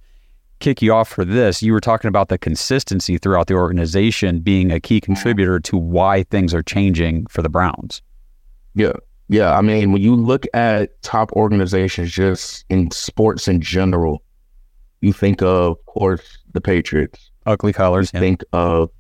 kick 0.60 0.80
you 0.80 0.92
off 0.94 1.08
for 1.08 1.24
this. 1.24 1.62
You 1.62 1.72
were 1.72 1.80
talking 1.80 2.08
about 2.08 2.28
the 2.28 2.38
consistency 2.38 3.18
throughout 3.18 3.46
the 3.46 3.54
organization 3.54 4.40
being 4.40 4.72
a 4.72 4.80
key 4.80 4.96
mm-hmm. 4.96 5.12
contributor 5.12 5.60
to 5.60 5.76
why 5.76 6.22
things 6.24 6.54
are 6.54 6.62
changing 6.62 7.26
for 7.26 7.42
the 7.42 7.50
Browns. 7.50 8.02
Yeah. 8.74 8.94
Yeah, 9.28 9.56
I 9.56 9.60
mean, 9.60 9.92
when 9.92 10.02
you 10.02 10.14
look 10.14 10.46
at 10.54 11.00
top 11.02 11.32
organizations 11.32 12.12
just 12.12 12.64
in 12.68 12.90
sports 12.92 13.48
in 13.48 13.60
general, 13.60 14.22
you 15.00 15.12
think 15.12 15.42
of, 15.42 15.72
of 15.72 15.86
course, 15.86 16.38
the 16.52 16.60
Patriots. 16.60 17.30
Ugly 17.44 17.72
colors. 17.72 18.10
You 18.12 18.18
yeah. 18.18 18.20
think 18.20 18.44
of, 18.52 18.90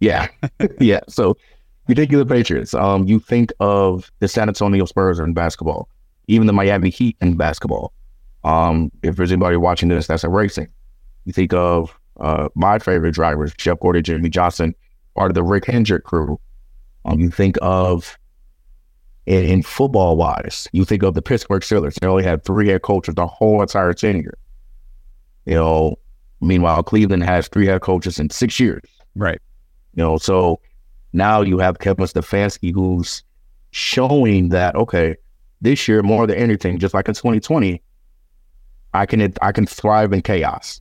yeah, 0.00 0.28
yeah. 0.80 1.00
So 1.08 1.36
you 1.88 1.94
think 1.94 2.12
of 2.12 2.18
the 2.20 2.34
Patriots. 2.34 2.72
Um, 2.74 3.06
you 3.08 3.18
think 3.18 3.52
of 3.60 4.12
the 4.20 4.28
San 4.28 4.48
Antonio 4.48 4.84
Spurs 4.84 5.18
in 5.18 5.34
basketball, 5.34 5.88
even 6.28 6.46
the 6.46 6.52
Miami 6.52 6.90
Heat 6.90 7.16
in 7.20 7.36
basketball. 7.36 7.92
Um, 8.44 8.92
if 9.02 9.16
there's 9.16 9.32
anybody 9.32 9.56
watching 9.56 9.88
this 9.88 10.06
that's 10.06 10.24
a 10.24 10.28
racing, 10.28 10.68
you 11.24 11.32
think 11.32 11.52
of 11.52 11.98
uh, 12.20 12.48
my 12.54 12.78
favorite 12.78 13.12
drivers, 13.12 13.52
Jeff 13.54 13.80
Gordon, 13.80 14.04
Jimmie 14.04 14.28
Johnson, 14.28 14.74
part 15.16 15.30
of 15.30 15.34
the 15.34 15.42
Rick 15.42 15.66
Hendrick 15.66 16.04
crew. 16.04 16.38
Um, 17.04 17.18
you 17.18 17.30
think 17.30 17.56
of 17.62 18.18
in, 19.28 19.44
in 19.44 19.62
football 19.62 20.16
wise, 20.16 20.66
you 20.72 20.86
think 20.86 21.02
of 21.02 21.12
the 21.12 21.20
Pittsburgh 21.20 21.60
Steelers. 21.60 22.00
They 22.00 22.06
only 22.06 22.24
had 22.24 22.44
three 22.44 22.68
head 22.68 22.80
coaches 22.80 23.14
the 23.14 23.26
whole 23.26 23.60
entire 23.60 23.92
tenure. 23.92 24.38
You 25.44 25.54
know, 25.54 25.98
meanwhile, 26.40 26.82
Cleveland 26.82 27.24
has 27.24 27.46
three 27.46 27.66
head 27.66 27.82
coaches 27.82 28.18
in 28.18 28.30
six 28.30 28.58
years. 28.58 28.82
Right. 29.14 29.38
You 29.94 30.02
know, 30.02 30.16
so 30.16 30.60
now 31.12 31.42
you 31.42 31.58
have 31.58 31.78
Kevin 31.78 32.06
Stefanski 32.06 32.72
who's 32.72 33.22
showing 33.70 34.48
that, 34.48 34.74
okay, 34.76 35.14
this 35.60 35.86
year 35.86 36.02
more 36.02 36.26
than 36.26 36.36
anything, 36.36 36.78
just 36.78 36.94
like 36.94 37.06
in 37.06 37.14
2020, 37.14 37.82
I 38.94 39.04
can 39.04 39.34
I 39.42 39.52
can 39.52 39.66
thrive 39.66 40.14
in 40.14 40.22
chaos. 40.22 40.80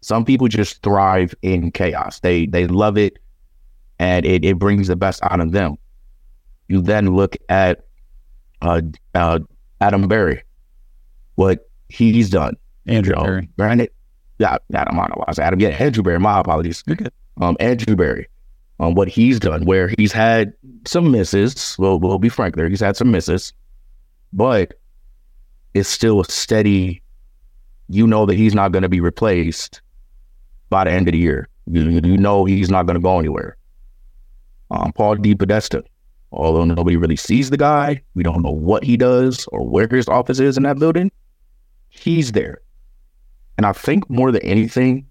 Some 0.00 0.24
people 0.24 0.48
just 0.48 0.82
thrive 0.82 1.34
in 1.42 1.70
chaos. 1.70 2.20
They 2.20 2.46
they 2.46 2.66
love 2.66 2.96
it 2.96 3.18
and 3.98 4.24
it, 4.24 4.46
it 4.46 4.58
brings 4.58 4.88
the 4.88 4.96
best 4.96 5.22
out 5.24 5.40
of 5.40 5.52
them. 5.52 5.76
You 6.72 6.80
then 6.80 7.14
look 7.14 7.36
at 7.50 7.84
uh, 8.62 8.80
uh, 9.14 9.40
Adam 9.82 10.08
Berry, 10.08 10.42
what 11.34 11.68
he's 11.90 12.30
done. 12.30 12.56
Andrew 12.86 13.12
you 13.12 13.16
know, 13.16 13.24
Berry. 13.26 13.48
Granted, 13.58 13.90
yeah, 14.38 14.56
Adam, 14.72 14.98
I 14.98 15.02
don't 15.02 15.10
know 15.10 15.16
why 15.18 15.24
I 15.28 15.32
said 15.32 15.44
Adam. 15.44 15.60
Yeah, 15.60 15.68
Andrew 15.68 16.02
Berry. 16.02 16.18
My 16.18 16.40
apologies. 16.40 16.82
Um, 17.42 17.58
Andrew 17.60 17.94
Berry, 17.94 18.26
um, 18.80 18.94
what 18.94 19.08
he's 19.08 19.38
done, 19.38 19.66
where 19.66 19.92
he's 19.98 20.12
had 20.12 20.54
some 20.86 21.10
misses. 21.10 21.76
Well, 21.78 22.00
we'll 22.00 22.18
be 22.18 22.30
frank 22.30 22.56
there. 22.56 22.70
He's 22.70 22.80
had 22.80 22.96
some 22.96 23.10
misses, 23.10 23.52
but 24.32 24.72
it's 25.74 25.90
still 25.90 26.22
a 26.22 26.24
steady. 26.24 27.02
You 27.90 28.06
know 28.06 28.24
that 28.24 28.34
he's 28.34 28.54
not 28.54 28.72
going 28.72 28.82
to 28.82 28.88
be 28.88 29.00
replaced 29.00 29.82
by 30.70 30.84
the 30.84 30.90
end 30.90 31.06
of 31.06 31.12
the 31.12 31.18
year. 31.18 31.50
You, 31.66 32.00
you 32.02 32.16
know 32.16 32.46
he's 32.46 32.70
not 32.70 32.86
going 32.86 32.94
to 32.94 33.02
go 33.02 33.18
anywhere. 33.18 33.58
Um, 34.70 34.90
Paul 34.94 35.16
DePodesta, 35.16 35.82
although 36.32 36.64
nobody 36.64 36.96
really 36.96 37.16
sees 37.16 37.50
the 37.50 37.56
guy, 37.56 38.02
we 38.14 38.22
don't 38.22 38.42
know 38.42 38.50
what 38.50 38.84
he 38.84 38.96
does 38.96 39.46
or 39.52 39.66
where 39.66 39.88
his 39.88 40.08
office 40.08 40.40
is 40.40 40.56
in 40.56 40.62
that 40.62 40.78
building. 40.78 41.10
He's 41.90 42.32
there. 42.32 42.60
And 43.56 43.66
I 43.66 43.72
think 43.72 44.08
more 44.08 44.32
than 44.32 44.42
anything, 44.42 45.06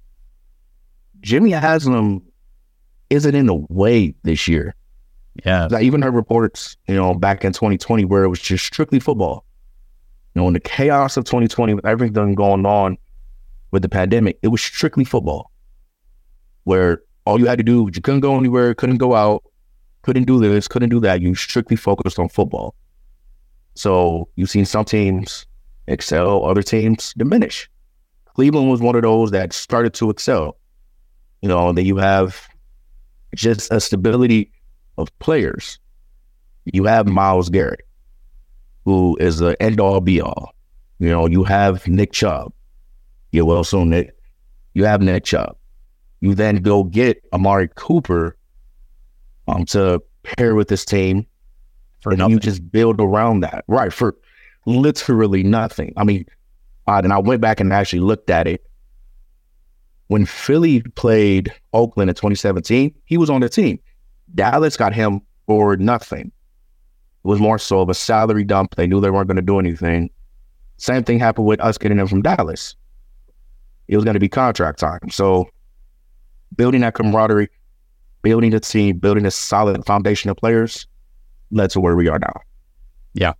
Jimmy 1.21 1.51
Haslam 1.51 2.23
isn't 3.09 3.35
in 3.35 3.45
the 3.45 3.65
way 3.69 4.15
this 4.23 4.47
year. 4.47 4.75
Yeah. 5.45 5.67
I 5.71 5.81
even 5.81 6.01
heard 6.01 6.15
reports, 6.15 6.75
you 6.87 6.95
know, 6.95 7.13
back 7.13 7.45
in 7.45 7.53
2020 7.53 8.05
where 8.05 8.23
it 8.23 8.29
was 8.29 8.41
just 8.41 8.65
strictly 8.65 8.99
football. 8.99 9.45
You 10.33 10.41
know, 10.41 10.47
in 10.47 10.53
the 10.53 10.59
chaos 10.59 11.17
of 11.17 11.25
2020 11.25 11.73
with 11.73 11.85
everything 11.85 12.35
going 12.35 12.65
on 12.65 12.97
with 13.71 13.83
the 13.83 13.89
pandemic, 13.89 14.39
it 14.41 14.47
was 14.47 14.61
strictly 14.61 15.03
football. 15.03 15.51
Where 16.63 17.01
all 17.25 17.39
you 17.39 17.45
had 17.45 17.57
to 17.57 17.63
do, 17.63 17.83
was 17.83 17.95
you 17.95 18.01
couldn't 18.01 18.21
go 18.21 18.37
anywhere, 18.37 18.73
couldn't 18.73 18.97
go 18.97 19.13
out, 19.13 19.43
couldn't 20.01 20.25
do 20.25 20.39
this, 20.39 20.67
couldn't 20.67 20.89
do 20.89 20.99
that. 21.01 21.21
You 21.21 21.35
strictly 21.35 21.75
focused 21.75 22.19
on 22.19 22.29
football. 22.29 22.75
So 23.75 24.27
you've 24.35 24.49
seen 24.49 24.65
some 24.65 24.85
teams 24.85 25.45
excel, 25.87 26.45
other 26.45 26.63
teams 26.63 27.13
diminish. 27.17 27.69
Cleveland 28.25 28.69
was 28.69 28.81
one 28.81 28.95
of 28.95 29.01
those 29.01 29.31
that 29.31 29.53
started 29.53 29.93
to 29.95 30.09
excel. 30.09 30.57
You 31.41 31.49
know, 31.49 31.71
then 31.73 31.85
you 31.85 31.97
have 31.97 32.47
just 33.35 33.71
a 33.71 33.79
stability 33.79 34.51
of 34.97 35.17
players. 35.19 35.79
You 36.65 36.85
have 36.85 37.07
Myles 37.07 37.49
Garrett, 37.49 37.81
who 38.85 39.17
is 39.19 39.39
the 39.39 39.61
end 39.61 39.79
all 39.79 39.99
be 40.01 40.21
all. 40.21 40.53
You 40.99 41.09
know, 41.09 41.27
you 41.27 41.43
have 41.43 41.87
Nick 41.87 42.11
Chubb. 42.11 42.53
Yeah, 43.31 43.41
well, 43.41 43.63
so 43.63 43.83
Nick, 43.83 44.15
you 44.73 44.85
have 44.85 45.01
Nick 45.01 45.23
Chubb. 45.23 45.55
You 46.19 46.35
then 46.35 46.57
go 46.57 46.83
get 46.83 47.23
Amari 47.33 47.69
Cooper, 47.75 48.37
um, 49.51 49.65
to 49.65 50.01
pair 50.23 50.55
with 50.55 50.67
this 50.67 50.85
team. 50.85 51.25
For 52.01 52.11
and 52.11 52.19
nothing. 52.19 52.33
you 52.33 52.39
just 52.39 52.71
build 52.71 52.99
around 52.99 53.41
that. 53.41 53.63
Right. 53.67 53.93
For 53.93 54.15
literally 54.65 55.43
nothing. 55.43 55.93
I 55.97 56.03
mean, 56.03 56.25
uh, 56.87 57.01
and 57.03 57.13
I 57.13 57.19
went 57.19 57.41
back 57.41 57.59
and 57.59 57.71
actually 57.71 57.99
looked 57.99 58.29
at 58.29 58.47
it. 58.47 58.65
When 60.07 60.25
Philly 60.25 60.81
played 60.81 61.53
Oakland 61.73 62.09
in 62.09 62.15
2017, 62.15 62.93
he 63.05 63.17
was 63.17 63.29
on 63.29 63.41
the 63.41 63.49
team. 63.49 63.79
Dallas 64.33 64.75
got 64.75 64.93
him 64.93 65.21
for 65.45 65.77
nothing. 65.77 66.31
It 67.23 67.27
was 67.27 67.39
more 67.39 67.59
so 67.59 67.81
of 67.81 67.89
a 67.89 67.93
salary 67.93 68.43
dump. 68.43 68.75
They 68.75 68.87
knew 68.87 68.99
they 68.99 69.11
weren't 69.11 69.27
going 69.27 69.35
to 69.35 69.41
do 69.41 69.59
anything. 69.59 70.09
Same 70.77 71.03
thing 71.03 71.19
happened 71.19 71.45
with 71.45 71.61
us 71.61 71.77
getting 71.77 71.99
him 71.99 72.07
from 72.07 72.23
Dallas. 72.23 72.75
It 73.87 73.95
was 73.95 74.03
going 74.03 74.15
to 74.15 74.19
be 74.19 74.27
contract 74.27 74.79
time. 74.79 75.09
So 75.11 75.47
building 76.55 76.81
that 76.81 76.95
camaraderie, 76.95 77.49
building 78.21 78.53
a 78.53 78.59
team, 78.59 78.97
building 78.97 79.25
a 79.25 79.31
solid 79.31 79.85
foundation 79.85 80.29
of 80.29 80.37
players 80.37 80.87
led 81.51 81.69
to 81.71 81.79
where 81.79 81.95
we 81.95 82.07
are 82.07 82.19
now. 82.19 82.41
Yeah. 83.13 83.33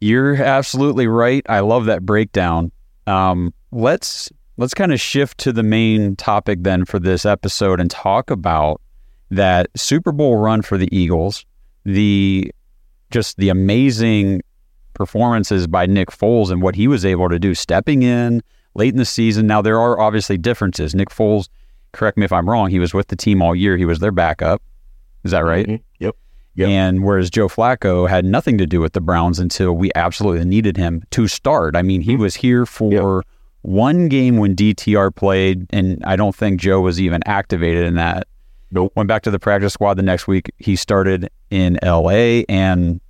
You're 0.00 0.36
absolutely 0.42 1.06
right. 1.06 1.44
I 1.48 1.60
love 1.60 1.86
that 1.86 2.04
breakdown. 2.04 2.70
Um, 3.06 3.54
let's 3.72 4.30
let's 4.56 4.74
kind 4.74 4.92
of 4.92 5.00
shift 5.00 5.38
to 5.38 5.52
the 5.52 5.62
main 5.62 6.16
topic 6.16 6.62
then 6.62 6.84
for 6.84 6.98
this 6.98 7.24
episode 7.24 7.80
and 7.80 7.90
talk 7.90 8.30
about 8.30 8.80
that 9.30 9.68
Super 9.76 10.12
Bowl 10.12 10.36
run 10.36 10.62
for 10.62 10.78
the 10.78 10.94
Eagles, 10.96 11.44
the 11.84 12.52
just 13.10 13.36
the 13.36 13.48
amazing 13.48 14.42
performances 14.94 15.66
by 15.66 15.86
Nick 15.86 16.10
Foles 16.10 16.50
and 16.50 16.62
what 16.62 16.74
he 16.74 16.86
was 16.86 17.04
able 17.04 17.28
to 17.28 17.38
do 17.38 17.54
stepping 17.54 18.02
in 18.02 18.42
late 18.74 18.92
in 18.92 18.98
the 18.98 19.04
season. 19.04 19.46
Now 19.46 19.62
there 19.62 19.78
are 19.78 19.98
obviously 19.98 20.38
differences. 20.38 20.94
Nick 20.94 21.10
Foles 21.10 21.48
correct 21.94 22.18
me 22.18 22.24
if 22.24 22.32
I'm 22.32 22.48
wrong, 22.48 22.70
he 22.70 22.78
was 22.78 22.92
with 22.92 23.08
the 23.08 23.16
team 23.16 23.40
all 23.40 23.54
year. 23.54 23.76
He 23.76 23.84
was 23.84 24.00
their 24.00 24.12
backup. 24.12 24.62
Is 25.24 25.30
that 25.30 25.40
right? 25.40 25.66
Mm-hmm. 25.66 25.82
Yep. 25.98 26.16
Yep. 26.56 26.68
And 26.68 27.02
whereas 27.02 27.30
Joe 27.30 27.48
Flacco 27.48 28.08
had 28.08 28.24
nothing 28.24 28.58
to 28.58 28.66
do 28.66 28.80
with 28.80 28.92
the 28.92 29.00
Browns 29.00 29.38
until 29.38 29.72
we 29.72 29.90
absolutely 29.94 30.44
needed 30.44 30.76
him 30.76 31.02
to 31.10 31.26
start. 31.26 31.74
I 31.74 31.82
mean, 31.82 32.00
he 32.00 32.12
mm-hmm. 32.12 32.22
was 32.22 32.34
here 32.36 32.64
for 32.64 32.92
yep. 33.16 33.26
one 33.62 34.08
game 34.08 34.36
when 34.36 34.54
DTR 34.54 35.14
played, 35.14 35.66
and 35.70 36.04
I 36.04 36.16
don't 36.16 36.34
think 36.34 36.60
Joe 36.60 36.80
was 36.80 37.00
even 37.00 37.22
activated 37.26 37.84
in 37.84 37.94
that. 37.94 38.28
Nope. 38.70 38.92
Went 38.94 39.08
back 39.08 39.22
to 39.22 39.30
the 39.30 39.38
practice 39.38 39.72
squad 39.72 39.94
the 39.94 40.02
next 40.02 40.26
week. 40.28 40.50
He 40.58 40.76
started 40.76 41.28
in 41.50 41.78
LA, 41.82 42.42
and 42.48 43.00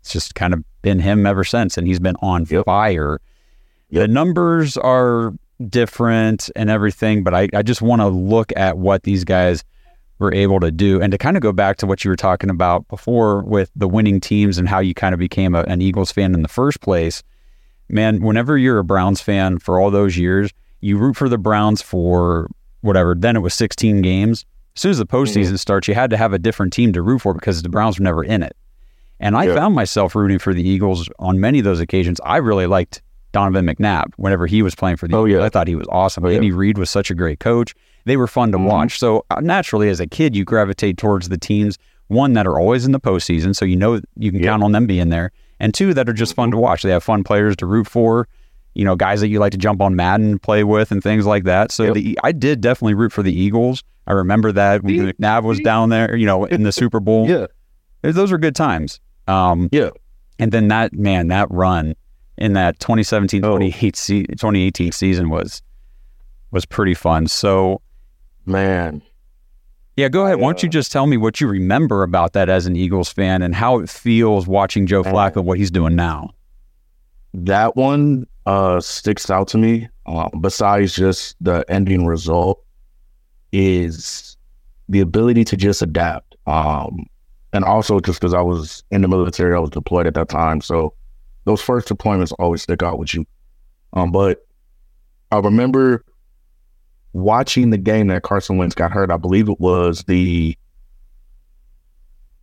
it's 0.00 0.12
just 0.12 0.34
kind 0.34 0.52
of 0.52 0.62
been 0.82 0.98
him 0.98 1.24
ever 1.24 1.44
since, 1.44 1.78
and 1.78 1.86
he's 1.86 2.00
been 2.00 2.16
on 2.20 2.46
yep. 2.50 2.66
fire. 2.66 3.20
The 3.90 4.08
numbers 4.08 4.76
are 4.76 5.32
different 5.68 6.50
and 6.56 6.70
everything, 6.70 7.22
but 7.22 7.34
I, 7.34 7.48
I 7.54 7.62
just 7.62 7.82
want 7.82 8.00
to 8.02 8.08
look 8.08 8.52
at 8.56 8.78
what 8.78 9.04
these 9.04 9.24
guys 9.24 9.64
were 10.18 10.32
able 10.32 10.60
to 10.60 10.70
do. 10.70 11.00
And 11.00 11.10
to 11.12 11.18
kind 11.18 11.36
of 11.36 11.42
go 11.42 11.52
back 11.52 11.76
to 11.78 11.86
what 11.86 12.04
you 12.04 12.10
were 12.10 12.16
talking 12.16 12.50
about 12.50 12.86
before 12.88 13.42
with 13.42 13.70
the 13.74 13.88
winning 13.88 14.20
teams 14.20 14.58
and 14.58 14.68
how 14.68 14.80
you 14.80 14.94
kind 14.94 15.12
of 15.12 15.18
became 15.18 15.54
a, 15.54 15.62
an 15.62 15.80
Eagles 15.80 16.12
fan 16.12 16.34
in 16.34 16.42
the 16.42 16.48
first 16.48 16.80
place, 16.80 17.22
man, 17.88 18.22
whenever 18.22 18.56
you're 18.56 18.78
a 18.78 18.84
Browns 18.84 19.20
fan 19.20 19.58
for 19.58 19.78
all 19.78 19.90
those 19.90 20.16
years, 20.16 20.50
you 20.80 20.96
root 20.98 21.16
for 21.16 21.28
the 21.28 21.38
Browns 21.38 21.82
for 21.82 22.48
whatever. 22.82 23.14
Then 23.14 23.36
it 23.36 23.40
was 23.40 23.54
16 23.54 24.02
games. 24.02 24.44
As 24.76 24.82
soon 24.82 24.90
as 24.90 24.98
the 24.98 25.06
postseason 25.06 25.46
mm-hmm. 25.46 25.56
starts, 25.56 25.88
you 25.88 25.94
had 25.94 26.10
to 26.10 26.16
have 26.16 26.32
a 26.32 26.38
different 26.38 26.72
team 26.72 26.92
to 26.92 27.02
root 27.02 27.20
for 27.20 27.32
because 27.32 27.62
the 27.62 27.68
Browns 27.68 27.98
were 27.98 28.04
never 28.04 28.24
in 28.24 28.42
it. 28.42 28.56
And 29.20 29.36
I 29.36 29.44
yeah. 29.44 29.54
found 29.54 29.74
myself 29.74 30.14
rooting 30.14 30.38
for 30.38 30.52
the 30.52 30.66
Eagles 30.66 31.08
on 31.18 31.40
many 31.40 31.60
of 31.60 31.64
those 31.64 31.80
occasions. 31.80 32.20
I 32.24 32.38
really 32.38 32.66
liked 32.66 33.00
Donovan 33.34 33.66
McNabb 33.66 34.12
whenever 34.16 34.46
he 34.46 34.62
was 34.62 34.74
playing 34.74 34.96
for 34.96 35.08
the 35.08 35.16
oh, 35.16 35.26
Eagles. 35.26 35.40
Yeah. 35.40 35.46
I 35.46 35.48
thought 35.50 35.68
he 35.68 35.74
was 35.74 35.88
awesome. 35.90 36.24
Oh, 36.24 36.28
Andy 36.28 36.46
yeah. 36.46 36.54
Reid 36.56 36.78
was 36.78 36.88
such 36.88 37.10
a 37.10 37.14
great 37.14 37.40
coach. 37.40 37.74
They 38.04 38.16
were 38.16 38.28
fun 38.28 38.52
to 38.52 38.58
mm-hmm. 38.58 38.66
watch. 38.68 38.98
So 38.98 39.26
uh, 39.30 39.40
naturally, 39.40 39.90
as 39.90 40.00
a 40.00 40.06
kid, 40.06 40.34
you 40.34 40.44
gravitate 40.44 40.96
towards 40.96 41.28
the 41.28 41.36
teams 41.36 41.76
one 42.08 42.34
that 42.34 42.46
are 42.46 42.58
always 42.58 42.86
in 42.86 42.92
the 42.92 43.00
postseason, 43.00 43.56
so 43.56 43.64
you 43.64 43.76
know 43.76 44.00
you 44.16 44.30
can 44.30 44.42
count 44.42 44.62
on 44.62 44.72
them 44.72 44.86
being 44.86 45.08
there, 45.08 45.32
and 45.58 45.72
two 45.72 45.94
that 45.94 46.08
are 46.08 46.12
just 46.12 46.34
fun 46.34 46.50
to 46.50 46.56
watch. 46.58 46.82
They 46.82 46.90
have 46.90 47.02
fun 47.02 47.24
players 47.24 47.56
to 47.56 47.66
root 47.66 47.86
for. 47.86 48.28
You 48.74 48.84
know, 48.84 48.94
guys 48.94 49.20
that 49.20 49.28
you 49.28 49.38
like 49.38 49.52
to 49.52 49.58
jump 49.58 49.80
on 49.80 49.96
Madden, 49.96 50.38
play 50.38 50.64
with, 50.64 50.92
and 50.92 51.02
things 51.02 51.26
like 51.26 51.44
that. 51.44 51.72
So 51.72 51.84
yep. 51.84 51.94
the, 51.94 52.18
I 52.22 52.32
did 52.32 52.60
definitely 52.60 52.94
root 52.94 53.12
for 53.12 53.22
the 53.22 53.32
Eagles. 53.32 53.82
I 54.06 54.12
remember 54.12 54.52
that 54.52 54.82
when 54.82 54.96
McNabb 54.96 55.44
was 55.44 55.60
down 55.60 55.88
there, 55.88 56.14
you 56.14 56.26
know, 56.26 56.44
in 56.44 56.64
the 56.64 56.72
Super 56.72 57.00
Bowl. 57.00 57.28
yeah, 57.28 57.46
those 58.02 58.32
are 58.32 58.38
good 58.38 58.56
times. 58.56 59.00
Um, 59.26 59.68
yeah. 59.72 59.90
And 60.38 60.52
then 60.52 60.68
that 60.68 60.92
man, 60.92 61.28
that 61.28 61.50
run 61.50 61.94
in 62.36 62.52
that 62.54 62.78
2017 62.80 63.42
2018 63.42 64.92
season 64.92 65.30
was 65.30 65.62
was 66.50 66.64
pretty 66.64 66.94
fun. 66.94 67.26
So, 67.26 67.80
man, 68.46 69.02
yeah, 69.96 70.08
go 70.08 70.24
ahead. 70.24 70.38
Why 70.38 70.48
don't 70.48 70.62
you 70.62 70.68
just 70.68 70.90
tell 70.92 71.06
me 71.06 71.16
what 71.16 71.40
you 71.40 71.48
remember 71.48 72.02
about 72.02 72.32
that 72.32 72.48
as 72.48 72.66
an 72.66 72.76
Eagles 72.76 73.12
fan 73.12 73.42
and 73.42 73.54
how 73.54 73.78
it 73.80 73.88
feels 73.88 74.46
watching 74.46 74.86
Joe 74.86 75.02
Flacco, 75.02 75.42
what 75.42 75.58
he's 75.58 75.70
doing 75.70 75.94
now? 75.94 76.30
That 77.32 77.76
one 77.76 78.26
uh, 78.46 78.80
sticks 78.80 79.30
out 79.30 79.48
to 79.48 79.58
me. 79.58 79.88
Uh, 80.06 80.28
besides 80.40 80.94
just 80.94 81.36
the 81.40 81.64
ending 81.68 82.06
result, 82.06 82.62
is 83.52 84.36
the 84.88 85.00
ability 85.00 85.44
to 85.44 85.56
just 85.56 85.80
adapt. 85.80 86.36
Um, 86.46 87.06
and 87.52 87.64
also 87.64 88.00
just 88.00 88.20
because 88.20 88.34
I 88.34 88.42
was 88.42 88.82
in 88.90 89.02
the 89.02 89.08
military, 89.08 89.54
I 89.54 89.60
was 89.60 89.70
deployed 89.70 90.06
at 90.06 90.14
that 90.14 90.28
time. 90.28 90.60
So 90.60 90.92
those 91.44 91.60
first 91.60 91.88
deployments 91.88 92.32
always 92.38 92.62
stick 92.62 92.82
out 92.82 92.98
with 92.98 93.14
you. 93.14 93.26
Um, 93.92 94.10
but 94.10 94.46
I 95.30 95.38
remember 95.38 96.04
watching 97.12 97.70
the 97.70 97.78
game 97.78 98.08
that 98.08 98.22
Carson 98.22 98.56
Wentz 98.56 98.74
got 98.74 98.90
hurt. 98.90 99.10
I 99.10 99.16
believe 99.16 99.48
it 99.48 99.60
was 99.60 100.04
the 100.04 100.56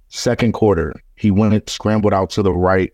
second 0.08 0.54
quarter. 0.54 0.94
He 1.16 1.32
went 1.32 1.70
scrambled 1.70 2.14
out 2.14 2.30
to 2.32 2.44
the 2.44 2.54
right, 2.54 2.92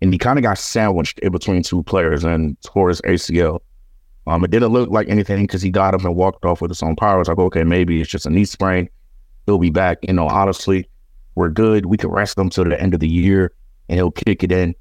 and 0.00 0.12
he 0.12 0.18
kind 0.18 0.38
of 0.38 0.42
got 0.42 0.58
sandwiched 0.58 1.18
in 1.20 1.32
between 1.32 1.62
two 1.62 1.82
players 1.82 2.24
and 2.24 2.60
tore 2.62 2.88
his 2.88 3.00
ACL. 3.02 3.60
Um, 4.26 4.44
it 4.44 4.50
didn't 4.50 4.72
look 4.72 4.90
like 4.90 5.08
anything 5.08 5.42
because 5.44 5.60
he 5.60 5.70
got 5.70 5.94
up 5.94 6.04
and 6.04 6.16
walked 6.16 6.44
off 6.44 6.60
with 6.60 6.70
his 6.70 6.82
own 6.82 6.96
power. 6.96 7.16
I 7.16 7.18
was 7.18 7.28
like, 7.28 7.38
okay, 7.38 7.64
maybe 7.64 8.00
it's 8.00 8.10
just 8.10 8.26
a 8.26 8.30
knee 8.30 8.46
sprain. 8.46 8.88
He'll 9.46 9.58
be 9.58 9.70
back. 9.70 9.98
You 10.02 10.14
know, 10.14 10.28
honestly, 10.28 10.88
we're 11.34 11.50
good. 11.50 11.86
We 11.86 11.98
can 11.98 12.10
rest 12.10 12.38
him 12.38 12.48
till 12.48 12.64
the 12.64 12.80
end 12.80 12.94
of 12.94 13.00
the 13.00 13.08
year, 13.08 13.52
and 13.88 13.98
he'll 13.98 14.10
kick 14.10 14.42
it 14.42 14.50
in 14.50 14.74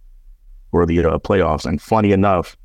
for 0.74 0.88
the 0.88 1.06
uh, 1.06 1.20
playoffs. 1.20 1.68
And 1.68 1.80
funny 1.80 2.14
enough, 2.14 2.58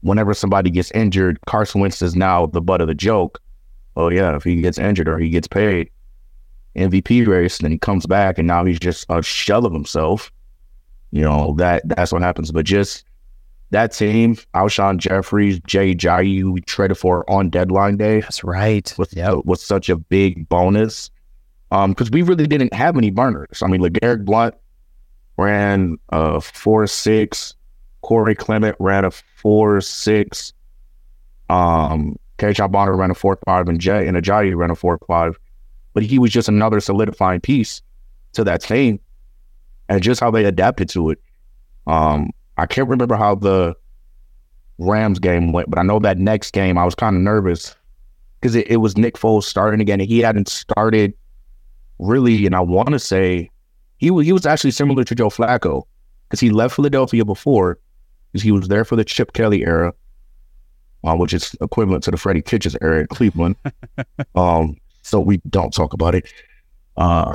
whenever 0.00 0.34
somebody 0.34 0.68
gets 0.68 0.90
injured, 0.90 1.38
Carson 1.46 1.80
Wentz 1.80 2.02
is 2.02 2.16
now 2.16 2.46
the 2.46 2.60
butt 2.60 2.80
of 2.80 2.88
the 2.88 2.94
joke. 2.94 3.40
Oh 3.94 4.10
yeah, 4.10 4.34
if 4.34 4.42
he 4.42 4.60
gets 4.60 4.78
injured 4.78 5.08
or 5.08 5.16
he 5.16 5.30
gets 5.30 5.46
paid, 5.46 5.90
MVP 6.74 7.24
race, 7.28 7.58
then 7.58 7.70
he 7.70 7.78
comes 7.78 8.04
back 8.04 8.36
and 8.36 8.48
now 8.48 8.64
he's 8.64 8.80
just 8.80 9.06
a 9.10 9.22
shell 9.22 9.64
of 9.64 9.72
himself. 9.72 10.32
You 11.12 11.22
know 11.22 11.54
that 11.58 11.88
that's 11.88 12.10
what 12.12 12.20
happens. 12.20 12.50
But 12.50 12.66
just 12.66 13.04
that 13.70 13.92
team, 13.92 14.34
Alshon 14.56 14.98
Jeffries, 14.98 15.60
Jay 15.68 15.94
Ajayi, 15.94 16.42
we 16.52 16.62
traded 16.62 16.98
for 16.98 17.28
on 17.30 17.48
deadline 17.48 17.96
day. 17.96 18.22
That's 18.22 18.42
right. 18.42 18.92
With 18.98 19.16
yep. 19.16 19.44
was 19.44 19.62
such 19.62 19.88
a 19.88 19.94
big 19.94 20.48
bonus 20.48 21.12
because 21.70 22.08
um, 22.08 22.12
we 22.12 22.22
really 22.22 22.48
didn't 22.48 22.74
have 22.74 22.96
any 22.96 23.10
burners. 23.10 23.62
I 23.62 23.68
mean, 23.68 23.82
like 23.82 24.00
Eric 24.02 24.24
Blount 24.24 24.56
ran 25.38 25.96
a 26.10 26.40
four 26.40 26.86
six. 26.86 27.54
Corey 28.02 28.34
Clement 28.34 28.76
ran 28.78 29.04
a 29.04 29.10
four 29.10 29.80
six. 29.80 30.52
Um, 31.48 32.18
KJ 32.38 32.70
Bonner 32.70 32.94
ran 32.94 33.10
a 33.10 33.14
four 33.14 33.38
five, 33.46 33.68
and 33.68 33.80
Jay 33.80 34.06
and 34.06 34.16
Ajayi 34.16 34.54
ran 34.54 34.70
a 34.70 34.74
four 34.74 34.98
five. 35.06 35.38
But 35.94 36.02
he 36.02 36.18
was 36.18 36.30
just 36.30 36.48
another 36.48 36.80
solidifying 36.80 37.40
piece 37.40 37.80
to 38.34 38.44
that 38.44 38.60
team, 38.60 39.00
and 39.88 40.02
just 40.02 40.20
how 40.20 40.30
they 40.30 40.44
adapted 40.44 40.88
to 40.90 41.10
it. 41.10 41.20
Um, 41.86 42.30
I 42.58 42.66
can't 42.66 42.88
remember 42.88 43.16
how 43.16 43.34
the 43.34 43.74
Rams 44.78 45.18
game 45.18 45.52
went, 45.52 45.70
but 45.70 45.78
I 45.78 45.82
know 45.82 45.98
that 46.00 46.18
next 46.18 46.52
game 46.52 46.76
I 46.76 46.84
was 46.84 46.94
kind 46.94 47.16
of 47.16 47.22
nervous 47.22 47.74
because 48.40 48.54
it, 48.54 48.68
it 48.68 48.76
was 48.76 48.96
Nick 48.96 49.14
Foles 49.14 49.44
starting 49.44 49.80
again, 49.80 50.00
and 50.00 50.08
he 50.08 50.20
hadn't 50.20 50.48
started 50.48 51.14
really, 51.98 52.46
and 52.46 52.54
I 52.54 52.60
want 52.60 52.90
to 52.90 52.98
say 52.98 53.50
he 53.98 54.10
was 54.10 54.26
he 54.26 54.32
was 54.32 54.46
actually 54.46 54.70
similar 54.70 55.04
to 55.04 55.14
Joe 55.14 55.28
Flacco 55.28 55.84
because 56.28 56.40
he 56.40 56.50
left 56.50 56.76
Philadelphia 56.76 57.24
before 57.24 57.78
because 58.32 58.42
he 58.42 58.52
was 58.52 58.68
there 58.68 58.84
for 58.84 58.96
the 58.96 59.04
Chip 59.04 59.32
Kelly 59.32 59.64
era, 59.64 59.92
uh, 61.04 61.16
which 61.16 61.32
is 61.32 61.54
equivalent 61.60 62.04
to 62.04 62.10
the 62.10 62.16
Freddie 62.16 62.42
Kitchens 62.42 62.76
era 62.80 63.00
in 63.00 63.06
Cleveland. 63.08 63.56
um, 64.34 64.76
so 65.02 65.20
we 65.20 65.38
don't 65.48 65.72
talk 65.72 65.92
about 65.92 66.14
it. 66.14 66.32
Uh, 66.96 67.34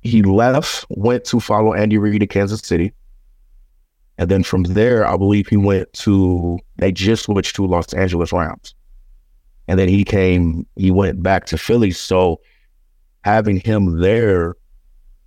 he 0.00 0.22
left, 0.22 0.86
went 0.90 1.24
to 1.24 1.40
follow 1.40 1.74
Andy 1.74 1.98
Reid 1.98 2.20
to 2.20 2.26
Kansas 2.26 2.60
City. 2.60 2.92
And 4.16 4.30
then 4.30 4.44
from 4.44 4.62
there, 4.62 5.06
I 5.06 5.16
believe 5.16 5.48
he 5.48 5.56
went 5.56 5.92
to, 5.94 6.58
they 6.76 6.92
just 6.92 7.24
switched 7.24 7.56
to 7.56 7.66
Los 7.66 7.92
Angeles 7.92 8.32
Rams. 8.32 8.74
And 9.66 9.78
then 9.78 9.88
he 9.88 10.04
came, 10.04 10.66
he 10.76 10.90
went 10.90 11.22
back 11.22 11.46
to 11.46 11.58
Philly. 11.58 11.90
So 11.90 12.40
having 13.24 13.60
him 13.60 13.98
there 13.98 14.54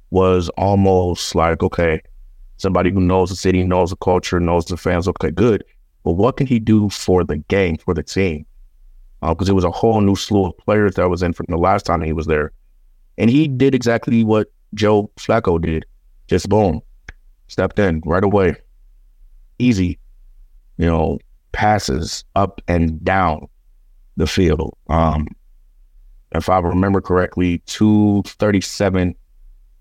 was 0.10 0.50
almost 0.58 1.36
like, 1.36 1.62
okay, 1.64 2.02
somebody 2.58 2.92
who 2.92 3.02
knows 3.02 3.30
the 3.30 3.36
city, 3.36 3.64
knows 3.64 3.90
the 3.90 3.96
culture, 3.98 4.40
knows 4.40 4.66
the 4.66 4.78
fans. 4.78 5.08
Okay, 5.08 5.32
good. 5.32 5.64
But 6.04 6.14
what 6.14 6.38
can 6.38 6.48
he 6.48 6.60
do 6.60 6.90
for 6.90 7.24
the 7.24 7.38
game, 7.38 7.78
for 7.78 7.94
the 7.94 8.04
team? 8.04 8.46
Because 9.22 9.50
uh, 9.50 9.52
it 9.52 9.56
was 9.56 9.64
a 9.64 9.72
whole 9.72 10.00
new 10.02 10.16
slew 10.16 10.46
of 10.46 10.58
players 10.60 10.96
that 10.96 11.10
was 11.10 11.24
in 11.24 11.34
from 11.34 11.48
the 11.50 11.58
last 11.58 11.86
time 11.86 12.02
he 12.02 12.14
was 12.14 12.28
there. 12.28 12.52
And 13.18 13.30
he 13.30 13.48
did 13.48 13.74
exactly 13.74 14.24
what 14.24 14.52
Joe 14.74 15.12
Flacco 15.18 15.60
did. 15.60 15.86
Just 16.28 16.50
boom, 16.50 16.82
stepped 17.48 17.80
in 17.80 18.02
right 18.06 18.24
away. 18.24 18.56
Easy, 19.60 19.98
you 20.78 20.86
know, 20.86 21.18
passes 21.52 22.24
up 22.36 22.62
and 22.68 23.04
down 23.04 23.48
the 24.18 24.28
field. 24.28 24.78
Um, 24.88 25.28
if 26.34 26.50
I 26.50 26.60
remember 26.60 27.02
correctly, 27.02 27.60
237 27.66 29.16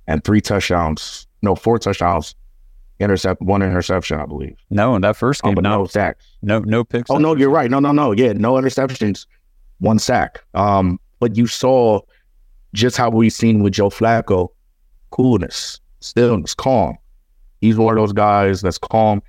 and 0.06 0.24
three 0.24 0.40
touchdowns. 0.40 1.26
No, 1.42 1.54
four 1.54 1.78
touchdowns. 1.78 2.34
Intercept 2.98 3.42
one 3.42 3.62
interception, 3.62 4.18
I 4.18 4.26
believe. 4.26 4.56
No, 4.70 4.94
in 4.96 5.02
that 5.02 5.16
first 5.16 5.42
oh, 5.44 5.48
game, 5.48 5.58
oh, 5.58 5.60
no, 5.60 5.78
no 5.78 5.86
sacks. 5.86 6.26
No, 6.42 6.60
no 6.60 6.82
picks. 6.82 7.10
Oh 7.10 7.18
no, 7.18 7.36
you're 7.36 7.50
right. 7.50 7.70
No, 7.70 7.78
no, 7.78 7.92
no. 7.92 8.12
Yeah, 8.12 8.32
no 8.32 8.54
interceptions, 8.54 9.26
one 9.80 9.98
sack. 9.98 10.42
Um, 10.54 10.98
but 11.20 11.36
you 11.36 11.46
saw 11.46 12.00
just 12.72 12.96
how 12.96 13.10
we've 13.10 13.32
seen 13.32 13.62
with 13.62 13.74
Joe 13.74 13.90
Flacco, 13.90 14.48
coolness, 15.10 15.80
stillness, 16.00 16.54
calm. 16.54 16.96
He's 17.60 17.76
one 17.76 17.96
of 17.96 18.02
those 18.02 18.12
guys 18.12 18.62
that's 18.62 18.78
calm. 18.78 19.22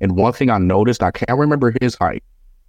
And 0.00 0.16
one 0.16 0.32
thing 0.32 0.50
I 0.50 0.58
noticed, 0.58 1.02
I 1.02 1.10
can't 1.10 1.38
remember 1.38 1.72
his 1.80 1.94
height, 1.94 2.22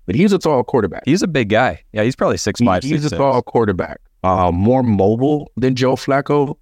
but 0.06 0.16
he's 0.16 0.32
a 0.32 0.40
tall 0.40 0.64
quarterback. 0.64 1.04
He's 1.06 1.22
a 1.22 1.28
big 1.28 1.50
guy. 1.50 1.84
Yeah, 1.92 2.04
he's 2.04 2.16
probably 2.16 2.38
six 2.38 2.62
five. 2.62 2.84
He's 2.84 3.02
six, 3.02 3.12
a 3.12 3.18
tall 3.18 3.42
quarterback. 3.42 4.00
Uh, 4.24 4.52
more 4.52 4.84
mobile 4.84 5.52
than 5.58 5.76
Joe 5.76 5.96
Flacco. 5.96 6.56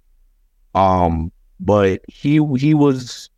Um, 0.74 1.32
but 1.60 2.00
he 2.08 2.44
he 2.56 2.74
was 2.74 3.30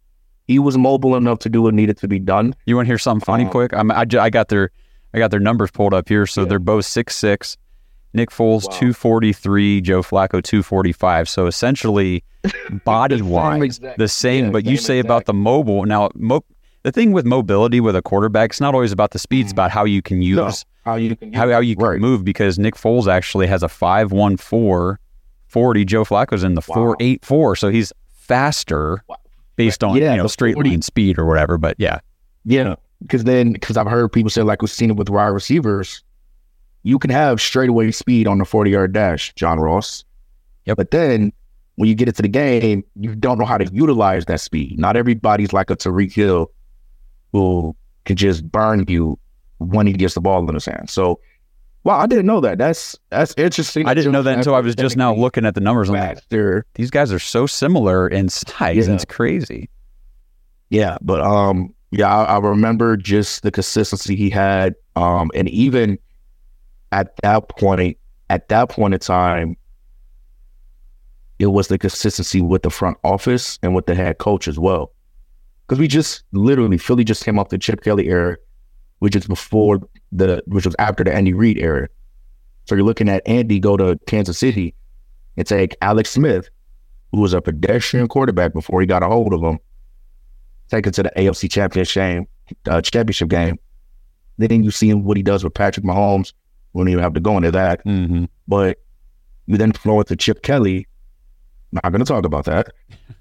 he 0.47 0.59
was 0.59 0.79
mobile 0.79 1.17
enough 1.17 1.39
to 1.41 1.49
do 1.49 1.63
what 1.63 1.75
needed 1.75 1.97
to 1.99 2.09
be 2.09 2.19
done. 2.19 2.55
You 2.67 2.77
want 2.77 2.87
to 2.87 2.91
hear 2.91 2.99
something 2.99 3.25
funny 3.25 3.45
um, 3.45 3.51
quick? 3.51 3.73
I'm, 3.75 3.91
I, 3.91 4.07
I 4.19 4.31
got 4.31 4.49
their 4.49 4.71
I 5.15 5.19
got 5.19 5.31
their 5.31 5.41
numbers 5.41 5.71
pulled 5.71 5.95
up 5.95 6.09
here. 6.09 6.27
So 6.27 6.43
yeah. 6.43 6.49
they're 6.49 6.59
both 6.59 6.85
six 6.85 7.17
six. 7.17 7.57
Nick 8.13 8.31
Foles 8.31 8.65
wow. 8.65 8.79
243, 8.79 9.83
Joe 9.83 10.01
Flacco 10.01 10.43
245. 10.43 11.29
So 11.29 11.47
essentially, 11.47 12.25
body 12.85 13.21
wise, 13.21 13.79
the 13.99 14.09
same. 14.09 14.47
Yeah, 14.47 14.51
but 14.53 14.65
same 14.65 14.71
you 14.71 14.79
say 14.79 14.99
exact. 14.99 15.07
about 15.07 15.25
the 15.27 15.35
mobile 15.35 15.85
now. 15.85 16.09
Mo- 16.15 16.45
the 16.83 16.93
thing 16.93 17.13
with 17.13 17.27
mobility 17.27 17.81
with 17.81 17.97
a 17.97 18.01
quarterback, 18.01 18.51
it's 18.51 18.61
not 18.61 18.73
always 18.73 18.93
about 18.93 19.11
the 19.11 19.19
speed; 19.19 19.41
it's 19.41 19.51
mm. 19.51 19.57
about 19.57 19.71
how 19.71 19.85
you 19.85 20.01
can 20.01 20.23
use 20.23 20.37
no, 20.37 20.53
how 20.91 20.95
you 20.95 21.15
can 21.15 21.33
how, 21.33 21.51
how 21.51 21.61
you 21.61 21.77
can 21.77 21.85
right. 21.85 22.01
move. 22.01 22.25
Because 22.25 22.59
Nick 22.59 22.75
Foles 22.75 23.07
actually 23.07 23.47
has 23.49 23.63
a 23.63 23.69
five 23.69 24.13
one 24.13 24.37
four 24.37 24.99
40. 25.57 25.87
Joe 25.87 26.05
Flacco's 26.05 26.45
in 26.45 26.55
the 26.55 26.61
wow. 26.69 26.75
484. 26.75 27.57
So 27.57 27.71
he's 27.71 27.91
faster 28.13 29.03
based 29.57 29.83
on, 29.83 29.97
yeah, 29.97 30.11
you 30.11 30.19
know, 30.19 30.27
straight 30.27 30.53
40. 30.53 30.69
line 30.69 30.83
speed 30.83 31.19
or 31.19 31.25
whatever. 31.25 31.57
But 31.57 31.77
yeah. 31.79 32.01
Yeah. 32.45 32.75
Because 33.01 33.25
then, 33.25 33.55
because 33.55 33.79
I've 33.79 33.87
heard 33.87 34.13
people 34.13 34.29
say, 34.29 34.43
like 34.43 34.61
we've 34.61 34.71
seen 34.71 34.91
it 34.91 34.97
with 34.97 35.09
wide 35.09 35.29
receivers, 35.29 36.03
you 36.83 36.99
can 36.99 37.09
have 37.09 37.41
straightaway 37.41 37.91
speed 37.91 38.27
on 38.27 38.37
the 38.37 38.45
40 38.45 38.71
yard 38.71 38.93
dash, 38.93 39.35
John 39.35 39.59
Ross. 39.59 40.05
Yep. 40.67 40.77
But 40.77 40.91
then 40.91 41.33
when 41.77 41.89
you 41.89 41.95
get 41.95 42.09
into 42.09 42.21
the 42.21 42.29
game, 42.29 42.85
you 42.95 43.15
don't 43.15 43.39
know 43.39 43.47
how 43.47 43.57
to 43.57 43.65
utilize 43.73 44.27
that 44.27 44.43
speed. 44.43 44.79
Not 44.79 44.95
everybody's 44.95 45.55
like 45.55 45.71
a 45.71 45.77
Tyreek 45.77 46.13
Hill 46.13 46.51
who 47.33 47.75
can 48.05 48.17
just 48.17 48.47
burn 48.53 48.85
you 48.89 49.19
when 49.57 49.87
he 49.87 49.95
gets 49.95 50.13
the 50.13 50.21
ball 50.21 50.47
in 50.47 50.55
his 50.55 50.67
hand. 50.67 50.91
So, 50.91 51.19
wow, 51.87 52.01
I 52.01 52.07
didn't 52.07 52.27
know 52.27 52.41
that. 52.41 52.59
That's 52.59 52.99
that's 53.11 53.33
interesting. 53.39 53.87
I 53.87 53.95
didn't 53.95 54.11
know 54.11 54.23
that 54.23 54.37
until 54.37 54.57
I 54.57 54.61
was 54.61 54.75
just 54.75 54.97
now 54.97 55.15
looking 55.15 55.47
at 55.47 55.55
the 55.55 55.61
numbers. 55.61 55.89
Like, 55.89 56.19
these 56.75 56.91
guys 56.91 57.13
are 57.13 57.21
so 57.21 57.47
similar 57.47 58.09
in 58.09 58.29
size. 58.29 58.89
Yeah. 58.89 58.95
It's 58.95 59.05
crazy. 59.05 59.71
Yeah, 60.69 60.99
but 61.01 61.21
um, 61.21 61.73
yeah, 61.93 62.13
I, 62.13 62.25
I, 62.25 62.39
remember 62.39 62.97
just 62.97 63.45
the 63.45 63.53
consistency 63.53 64.17
he 64.17 64.29
had, 64.29 64.75
um, 64.97 65.31
and 65.33 65.49
even 65.49 65.97
at 66.91 67.15
that 67.23 67.49
point, 67.51 67.97
at 68.31 68.49
that 68.49 68.69
point 68.69 68.93
in 68.93 68.99
time, 68.99 69.57
it 71.39 71.47
was 71.47 71.69
the 71.69 71.79
consistency 71.79 72.41
with 72.41 72.63
the 72.63 72.71
front 72.71 72.99
office 73.05 73.61
and 73.63 73.77
with 73.77 73.87
the 73.87 73.95
head 73.95 74.19
coach 74.19 74.49
as 74.49 74.59
well. 74.59 74.93
Because 75.67 75.79
we 75.79 75.87
just 75.87 76.25
literally 76.33 76.79
Philly 76.79 77.05
just 77.05 77.25
came 77.25 77.39
off 77.39 77.51
the 77.51 77.59
Chip 77.59 77.85
Kelly 77.85 78.09
era, 78.09 78.37
which 78.99 79.15
is 79.15 79.29
before 79.29 79.79
the 80.17 80.43
which 80.47 80.65
was 80.65 80.77
after 80.79 81.05
the 81.05 81.15
Andy 81.15 81.33
Reid 81.33 81.59
era. 81.59 81.89
So 82.65 82.75
you're 82.75 82.85
looking 82.85 83.09
at 83.09 83.23
Andy 83.27 83.61
go 83.61 83.77
to 83.77 83.99
Kansas 84.07 84.39
City 84.39 84.75
and 85.37 85.47
take 85.47 85.77
Alex 85.83 86.11
Smith, 86.11 86.49
who 87.13 87.21
was 87.21 87.33
a 87.33 87.41
pedestrian 87.41 88.09
quarterback 88.09 88.53
before 88.53 88.81
he 88.81 88.87
got 88.87 89.03
a 89.03 89.07
hold 89.07 89.33
of 89.33 89.43
him, 89.43 89.59
take 90.69 90.87
it 90.87 90.95
to 90.95 91.03
the 91.05 91.13
AFC 91.17 91.51
championship 91.51 91.95
game, 91.95 92.27
uh, 92.69 92.81
championship 92.81 93.29
game. 93.29 93.59
Then 94.39 94.63
you 94.63 94.71
see 94.71 94.91
him 94.91 95.05
what 95.05 95.17
he 95.17 95.23
does 95.23 95.45
with 95.45 95.55
Patrick 95.55 95.87
Mahomes. 95.87 96.33
We 96.73 96.81
don't 96.81 96.89
even 96.89 97.03
have 97.03 97.15
to 97.15 97.21
go 97.21 97.37
into 97.37 97.51
that. 97.53 97.85
Mm-hmm. 97.85 98.25
But 98.49 98.79
you 99.47 99.57
then 99.57 99.73
flow 99.73 100.01
into 100.01 100.17
Chip 100.17 100.43
Kelly. 100.43 100.87
Not 101.73 101.91
going 101.91 102.01
to 102.01 102.05
talk 102.05 102.25
about 102.25 102.45
that. 102.47 102.69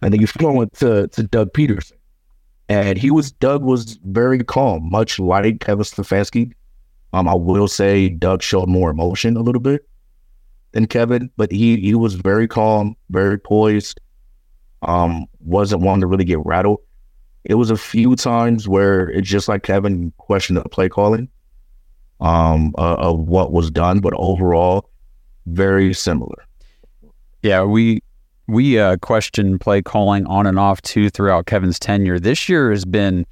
and 0.01 0.13
then 0.13 0.19
you 0.21 0.27
flow 0.27 0.61
into 0.61 1.07
to 1.07 1.23
Doug 1.23 1.53
Pederson. 1.53 1.93
And 2.67 2.97
he 2.97 3.11
was 3.11 3.31
Doug 3.31 3.63
was 3.63 3.99
very 4.05 4.43
calm, 4.43 4.89
much 4.89 5.19
like 5.19 5.59
Kevin 5.59 5.83
Stefanski. 5.83 6.51
Um, 7.15 7.29
I 7.29 7.33
will 7.33 7.69
say 7.69 8.09
Doug 8.09 8.43
showed 8.43 8.67
more 8.67 8.89
emotion 8.89 9.37
a 9.37 9.41
little 9.41 9.61
bit 9.61 9.87
than 10.73 10.85
Kevin, 10.85 11.31
but 11.37 11.49
he 11.49 11.77
he 11.77 11.95
was 11.95 12.15
very 12.15 12.45
calm, 12.45 12.97
very 13.09 13.39
poised. 13.39 14.01
Um, 14.81 15.25
wasn't 15.39 15.81
one 15.81 16.01
to 16.01 16.07
really 16.07 16.25
get 16.25 16.45
rattled. 16.45 16.79
It 17.45 17.53
was 17.53 17.71
a 17.71 17.77
few 17.77 18.17
times 18.17 18.67
where 18.67 19.09
it's 19.09 19.29
just 19.29 19.47
like 19.47 19.63
Kevin 19.63 20.11
questioned 20.17 20.57
the 20.57 20.67
play 20.67 20.89
calling 20.89 21.29
um, 22.19 22.75
uh, 22.77 22.95
of 22.95 23.19
what 23.19 23.53
was 23.53 23.71
done, 23.71 24.01
but 24.01 24.13
overall, 24.17 24.89
very 25.45 25.93
similar. 25.93 26.43
Yeah, 27.43 27.63
we 27.63 28.03
we 28.47 28.77
uh, 28.77 28.97
question 28.97 29.57
play 29.57 29.81
calling 29.81 30.25
on 30.25 30.47
and 30.47 30.59
off 30.59 30.81
too 30.81 31.09
throughout 31.09 31.45
Kevin's 31.45 31.79
tenure. 31.79 32.19
This 32.19 32.49
year 32.49 32.71
has 32.71 32.83
been 32.83 33.25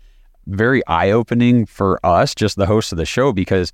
very 0.48 0.86
eye 0.88 1.12
opening 1.12 1.66
for 1.66 2.00
us, 2.06 2.36
just 2.36 2.58
the 2.58 2.66
host 2.66 2.92
of 2.92 2.98
the 2.98 3.06
show, 3.06 3.32
because 3.32 3.72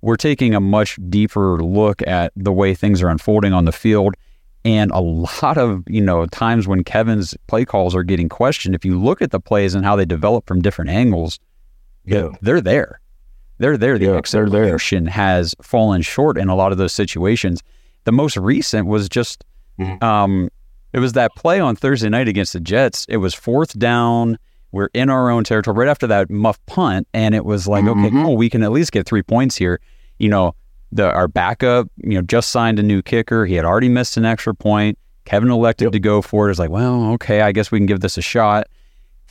we're 0.00 0.16
taking 0.16 0.54
a 0.54 0.60
much 0.60 0.98
deeper 1.08 1.62
look 1.62 2.06
at 2.06 2.32
the 2.36 2.52
way 2.52 2.74
things 2.74 3.02
are 3.02 3.08
unfolding 3.08 3.52
on 3.52 3.64
the 3.64 3.72
field 3.72 4.14
and 4.64 4.90
a 4.90 5.00
lot 5.00 5.56
of, 5.56 5.84
you 5.88 6.00
know, 6.00 6.26
times 6.26 6.66
when 6.66 6.84
Kevin's 6.84 7.34
play 7.46 7.64
calls 7.64 7.94
are 7.94 8.02
getting 8.02 8.28
questioned, 8.28 8.74
if 8.74 8.84
you 8.84 9.00
look 9.00 9.22
at 9.22 9.30
the 9.30 9.40
plays 9.40 9.74
and 9.74 9.84
how 9.84 9.96
they 9.96 10.04
develop 10.04 10.46
from 10.46 10.60
different 10.60 10.90
angles, 10.90 11.38
yeah. 12.04 12.28
they're 12.42 12.60
there. 12.60 13.00
They're 13.58 13.76
there. 13.76 13.98
The 13.98 14.06
yeah, 14.06 14.12
execution 14.12 15.06
has 15.06 15.54
fallen 15.62 16.02
short 16.02 16.38
in 16.38 16.48
a 16.48 16.54
lot 16.54 16.72
of 16.72 16.78
those 16.78 16.92
situations. 16.92 17.62
The 18.04 18.12
most 18.12 18.36
recent 18.36 18.86
was 18.86 19.08
just 19.08 19.44
mm-hmm. 19.78 20.02
um, 20.04 20.50
it 20.92 21.00
was 21.00 21.14
that 21.14 21.34
play 21.34 21.60
on 21.60 21.74
Thursday 21.74 22.08
night 22.08 22.28
against 22.28 22.52
the 22.52 22.60
Jets. 22.60 23.04
It 23.08 23.18
was 23.18 23.34
fourth 23.34 23.78
down. 23.78 24.38
We're 24.72 24.90
in 24.92 25.08
our 25.08 25.30
own 25.30 25.44
territory 25.44 25.76
right 25.76 25.88
after 25.88 26.06
that 26.08 26.30
muff 26.30 26.64
punt, 26.66 27.08
and 27.14 27.34
it 27.34 27.44
was 27.44 27.66
like, 27.66 27.84
mm-hmm. 27.84 28.04
okay, 28.04 28.10
cool, 28.10 28.36
we 28.36 28.50
can 28.50 28.62
at 28.62 28.70
least 28.70 28.92
get 28.92 29.06
three 29.06 29.22
points 29.22 29.56
here. 29.56 29.80
You 30.18 30.28
know, 30.28 30.54
the 30.92 31.10
our 31.12 31.28
backup, 31.28 31.88
you 31.96 32.14
know, 32.14 32.22
just 32.22 32.50
signed 32.50 32.78
a 32.78 32.82
new 32.82 33.02
kicker. 33.02 33.46
He 33.46 33.54
had 33.54 33.64
already 33.64 33.88
missed 33.88 34.16
an 34.16 34.24
extra 34.24 34.54
point. 34.54 34.98
Kevin 35.24 35.50
elected 35.50 35.86
yep. 35.86 35.92
to 35.92 36.00
go 36.00 36.22
for 36.22 36.48
it. 36.48 36.50
It's 36.50 36.58
like, 36.58 36.70
well, 36.70 37.12
okay, 37.12 37.42
I 37.42 37.52
guess 37.52 37.70
we 37.70 37.78
can 37.78 37.86
give 37.86 38.00
this 38.00 38.16
a 38.16 38.22
shot. 38.22 38.66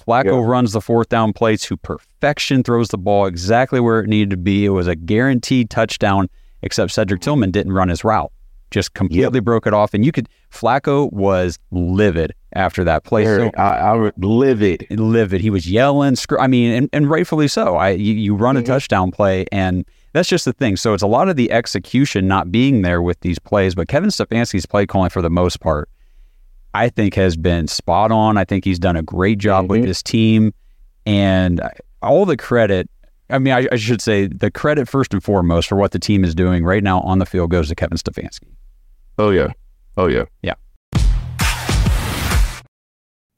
Flacco 0.08 0.42
yep. 0.42 0.48
runs 0.48 0.72
the 0.72 0.82
fourth 0.82 1.10
down 1.10 1.34
play 1.34 1.58
to 1.58 1.76
perfection, 1.76 2.64
throws 2.64 2.90
the 2.90 2.98
ball 2.98 3.26
exactly 3.26 3.80
where 3.80 4.00
it 4.00 4.08
needed 4.08 4.30
to 4.30 4.38
be. 4.38 4.66
It 4.66 4.70
was 4.70 4.88
a 4.88 4.96
guaranteed 4.96 5.70
touchdown, 5.70 6.30
except 6.62 6.92
Cedric 6.92 7.22
Tillman 7.22 7.52
didn't 7.52 7.74
run 7.74 7.90
his 7.90 8.04
route. 8.04 8.32
Just 8.72 8.94
completely 8.94 9.38
yep. 9.38 9.44
broke 9.44 9.66
it 9.66 9.74
off. 9.74 9.94
And 9.94 10.06
you 10.06 10.12
could, 10.12 10.28
Flacco 10.52 11.12
was 11.14 11.58
livid 11.72 12.34
after 12.54 12.84
that 12.84 13.04
play. 13.04 13.26
so, 13.26 13.52
I, 13.58 13.78
I 13.78 14.12
livid. 14.18 14.88
Livid. 14.90 15.42
He 15.42 15.50
was 15.50 15.70
yelling. 15.70 16.16
Screw, 16.16 16.38
I 16.40 16.48
mean, 16.48 16.72
and, 16.72 16.90
and 16.92 17.10
rightfully 17.10 17.48
so. 17.48 17.76
I 17.76 17.92
You, 17.92 18.14
you 18.14 18.36
run 18.36 18.56
mm-hmm. 18.56 18.64
a 18.64 18.68
touchdown 18.68 19.12
play 19.12 19.46
and– 19.52 19.86
that's 20.18 20.30
just 20.30 20.46
the 20.46 20.54
thing. 20.54 20.78
So 20.78 20.96
it's 20.96 21.04
a 21.04 21.08
lot 21.08 21.30
of 21.30 21.36
the 21.36 21.52
execution 21.52 22.28
not 22.28 22.52
being 22.52 22.82
there 22.82 23.04
with 23.04 23.20
these 23.20 23.38
plays, 23.38 23.76
but 23.76 23.88
Kevin 23.88 24.10
Stefanski's 24.10 24.66
play 24.66 24.88
calling 24.88 25.12
for 25.12 25.22
the 25.22 25.30
most 25.30 25.60
part, 25.60 25.90
I 26.74 26.90
think 26.90 27.14
has 27.14 27.38
been 27.38 27.68
spot 27.68 28.12
on. 28.12 28.36
I 28.36 28.44
think 28.44 28.66
he's 28.66 28.80
done 28.80 28.96
a 28.96 29.04
great 29.04 29.38
job 29.38 29.66
mm-hmm. 29.66 29.74
with 29.74 29.84
this 29.84 30.02
team, 30.02 30.54
and 31.06 31.62
all 32.02 32.26
the 32.26 32.38
credit. 32.38 32.90
I 33.30 33.40
mean, 33.40 33.54
I, 33.54 33.68
I, 33.72 33.76
should 33.76 34.02
say 34.02 34.28
the 34.28 34.50
credit 34.50 34.88
first 34.88 35.14
and 35.14 35.22
foremost 35.22 35.68
for 35.68 35.76
what 35.76 35.92
the 35.92 36.00
team 36.00 36.24
is 36.24 36.34
doing 36.34 36.64
right 36.64 36.84
now 36.84 37.02
on 37.02 37.20
the 37.20 37.26
field 37.26 37.52
goes 37.52 37.68
to 37.70 37.76
Kevin 37.76 37.98
Stefanski. 37.98 38.48
Oh 39.18 39.32
yeah, 39.32 39.52
oh 39.98 40.08
yeah, 40.08 40.26
yeah. 40.42 40.54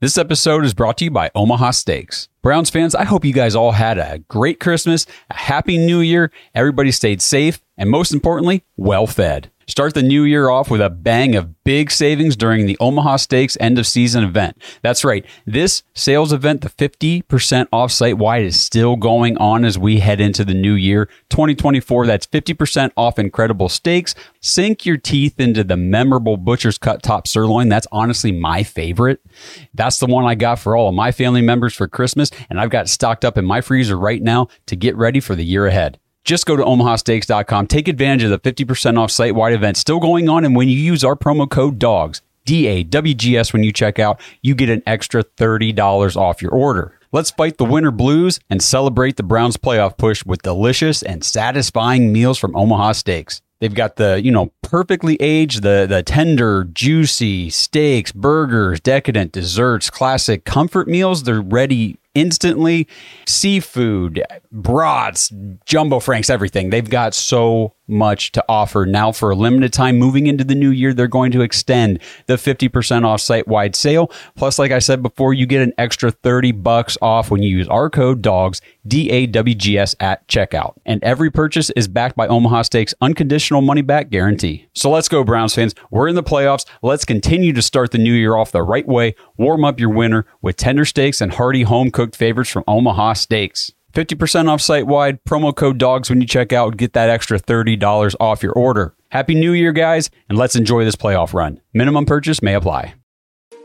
This 0.00 0.16
episode 0.16 0.64
is 0.64 0.72
brought 0.72 0.96
to 0.98 1.04
you 1.04 1.10
by 1.10 1.30
Omaha 1.34 1.72
Steaks. 1.72 2.28
Browns 2.40 2.70
fans, 2.70 2.94
I 2.94 3.04
hope 3.04 3.24
you 3.24 3.34
guys 3.34 3.54
all 3.54 3.72
had 3.72 3.98
a 3.98 4.20
great 4.28 4.58
Christmas, 4.58 5.04
a 5.28 5.34
happy 5.34 5.76
new 5.76 6.00
year, 6.00 6.30
everybody 6.54 6.90
stayed 6.90 7.20
safe, 7.20 7.60
and 7.76 7.90
most 7.90 8.14
importantly, 8.14 8.64
well 8.78 9.06
fed. 9.06 9.50
Start 9.70 9.94
the 9.94 10.02
new 10.02 10.24
year 10.24 10.50
off 10.50 10.68
with 10.68 10.80
a 10.80 10.90
bang 10.90 11.36
of 11.36 11.62
big 11.62 11.92
savings 11.92 12.34
during 12.34 12.66
the 12.66 12.76
Omaha 12.80 13.18
Steaks 13.18 13.56
end 13.60 13.78
of 13.78 13.86
season 13.86 14.24
event. 14.24 14.60
That's 14.82 15.04
right. 15.04 15.24
This 15.46 15.84
sales 15.94 16.32
event, 16.32 16.62
the 16.62 16.70
50% 16.70 17.68
off 17.72 17.92
site 17.92 18.18
wide, 18.18 18.42
is 18.42 18.60
still 18.60 18.96
going 18.96 19.38
on 19.38 19.64
as 19.64 19.78
we 19.78 20.00
head 20.00 20.20
into 20.20 20.44
the 20.44 20.54
new 20.54 20.72
year 20.72 21.06
2024. 21.28 22.04
That's 22.04 22.26
50% 22.26 22.90
off 22.96 23.16
incredible 23.16 23.68
steaks. 23.68 24.16
Sink 24.40 24.84
your 24.84 24.96
teeth 24.96 25.38
into 25.38 25.62
the 25.62 25.76
memorable 25.76 26.36
butcher's 26.36 26.76
cut 26.76 27.04
top 27.04 27.28
sirloin. 27.28 27.68
That's 27.68 27.86
honestly 27.92 28.32
my 28.32 28.64
favorite. 28.64 29.24
That's 29.72 30.00
the 30.00 30.06
one 30.06 30.24
I 30.24 30.34
got 30.34 30.58
for 30.58 30.74
all 30.74 30.88
of 30.88 30.96
my 30.96 31.12
family 31.12 31.42
members 31.42 31.74
for 31.74 31.86
Christmas, 31.86 32.32
and 32.50 32.58
I've 32.58 32.70
got 32.70 32.88
stocked 32.88 33.24
up 33.24 33.38
in 33.38 33.44
my 33.44 33.60
freezer 33.60 33.96
right 33.96 34.20
now 34.20 34.48
to 34.66 34.74
get 34.74 34.96
ready 34.96 35.20
for 35.20 35.36
the 35.36 35.44
year 35.44 35.68
ahead. 35.68 36.00
Just 36.24 36.46
go 36.46 36.56
to 36.56 36.62
omahasteaks.com. 36.62 37.66
Take 37.66 37.88
advantage 37.88 38.24
of 38.24 38.30
the 38.30 38.38
50% 38.38 38.98
off 38.98 39.10
site 39.10 39.34
wide 39.34 39.52
event 39.52 39.76
still 39.76 40.00
going 40.00 40.28
on. 40.28 40.44
And 40.44 40.54
when 40.54 40.68
you 40.68 40.78
use 40.78 41.02
our 41.02 41.16
promo 41.16 41.48
code 41.50 41.78
DAWGS, 41.78 42.22
D 42.44 42.66
A 42.66 42.82
W 42.82 43.14
G 43.14 43.36
S, 43.36 43.52
when 43.52 43.62
you 43.62 43.72
check 43.72 43.98
out, 43.98 44.20
you 44.42 44.54
get 44.54 44.70
an 44.70 44.82
extra 44.86 45.22
$30 45.22 46.16
off 46.16 46.42
your 46.42 46.52
order. 46.52 46.98
Let's 47.12 47.30
fight 47.30 47.58
the 47.58 47.64
winter 47.64 47.90
blues 47.90 48.38
and 48.48 48.62
celebrate 48.62 49.16
the 49.16 49.22
Browns 49.22 49.56
playoff 49.56 49.98
push 49.98 50.24
with 50.24 50.42
delicious 50.42 51.02
and 51.02 51.24
satisfying 51.24 52.12
meals 52.12 52.38
from 52.38 52.54
Omaha 52.54 52.92
Steaks. 52.92 53.42
They've 53.60 53.74
got 53.74 53.96
the, 53.96 54.20
you 54.22 54.30
know, 54.30 54.52
perfectly 54.62 55.16
aged, 55.20 55.62
the 55.62 55.86
the 55.88 56.02
tender, 56.02 56.64
juicy 56.64 57.50
steaks, 57.50 58.10
burgers, 58.10 58.80
decadent 58.80 59.32
desserts, 59.32 59.90
classic 59.90 60.44
comfort 60.44 60.88
meals. 60.88 61.24
They're 61.24 61.42
ready 61.42 61.98
instantly. 62.14 62.88
Seafood, 63.26 64.22
brats, 64.50 65.32
jumbo 65.64 66.00
franks, 66.00 66.30
everything. 66.30 66.70
They've 66.70 66.88
got 66.88 67.14
so 67.14 67.74
much 67.90 68.32
to 68.32 68.44
offer 68.48 68.86
now 68.86 69.12
for 69.12 69.30
a 69.30 69.34
limited 69.34 69.72
time. 69.72 69.98
Moving 69.98 70.26
into 70.26 70.44
the 70.44 70.54
new 70.54 70.70
year, 70.70 70.94
they're 70.94 71.08
going 71.08 71.32
to 71.32 71.42
extend 71.42 72.00
the 72.26 72.34
50% 72.34 73.04
off 73.04 73.20
site 73.20 73.48
wide 73.48 73.74
sale. 73.74 74.10
Plus, 74.36 74.58
like 74.58 74.70
I 74.70 74.78
said 74.78 75.02
before, 75.02 75.34
you 75.34 75.46
get 75.46 75.60
an 75.60 75.72
extra 75.76 76.10
30 76.10 76.52
bucks 76.52 76.96
off 77.02 77.30
when 77.30 77.42
you 77.42 77.56
use 77.56 77.68
our 77.68 77.90
code 77.90 78.22
DAWGS, 78.22 78.60
D 78.86 79.10
A 79.10 79.26
W 79.26 79.54
G 79.54 79.76
S 79.76 79.94
at 80.00 80.26
checkout. 80.28 80.74
And 80.86 81.02
every 81.02 81.30
purchase 81.30 81.70
is 81.70 81.88
backed 81.88 82.16
by 82.16 82.28
Omaha 82.28 82.62
Steaks 82.62 82.94
unconditional 83.00 83.60
money 83.60 83.82
back 83.82 84.10
guarantee. 84.10 84.68
So 84.72 84.90
let's 84.90 85.08
go, 85.08 85.24
Browns 85.24 85.54
fans. 85.54 85.74
We're 85.90 86.08
in 86.08 86.14
the 86.14 86.22
playoffs. 86.22 86.64
Let's 86.82 87.04
continue 87.04 87.52
to 87.52 87.62
start 87.62 87.90
the 87.90 87.98
new 87.98 88.12
year 88.12 88.36
off 88.36 88.52
the 88.52 88.62
right 88.62 88.86
way. 88.86 89.14
Warm 89.36 89.64
up 89.64 89.80
your 89.80 89.90
winter 89.90 90.26
with 90.40 90.56
tender 90.56 90.84
steaks 90.84 91.20
and 91.20 91.32
hearty 91.32 91.62
home 91.62 91.90
favorites 92.08 92.50
from 92.50 92.64
Omaha 92.66 93.14
Steaks. 93.14 93.72
50% 93.92 94.48
off 94.48 94.60
site 94.60 94.86
wide. 94.86 95.22
Promo 95.24 95.54
code 95.54 95.78
DAWGS 95.78 96.10
when 96.10 96.20
you 96.20 96.26
check 96.26 96.52
out. 96.52 96.76
Get 96.76 96.92
that 96.92 97.10
extra 97.10 97.38
$30 97.38 98.14
off 98.20 98.42
your 98.42 98.52
order. 98.52 98.94
Happy 99.10 99.34
New 99.34 99.52
Year, 99.52 99.72
guys, 99.72 100.10
and 100.28 100.38
let's 100.38 100.56
enjoy 100.56 100.84
this 100.84 100.96
playoff 100.96 101.34
run. 101.34 101.60
Minimum 101.74 102.06
purchase 102.06 102.42
may 102.42 102.54
apply. 102.54 102.94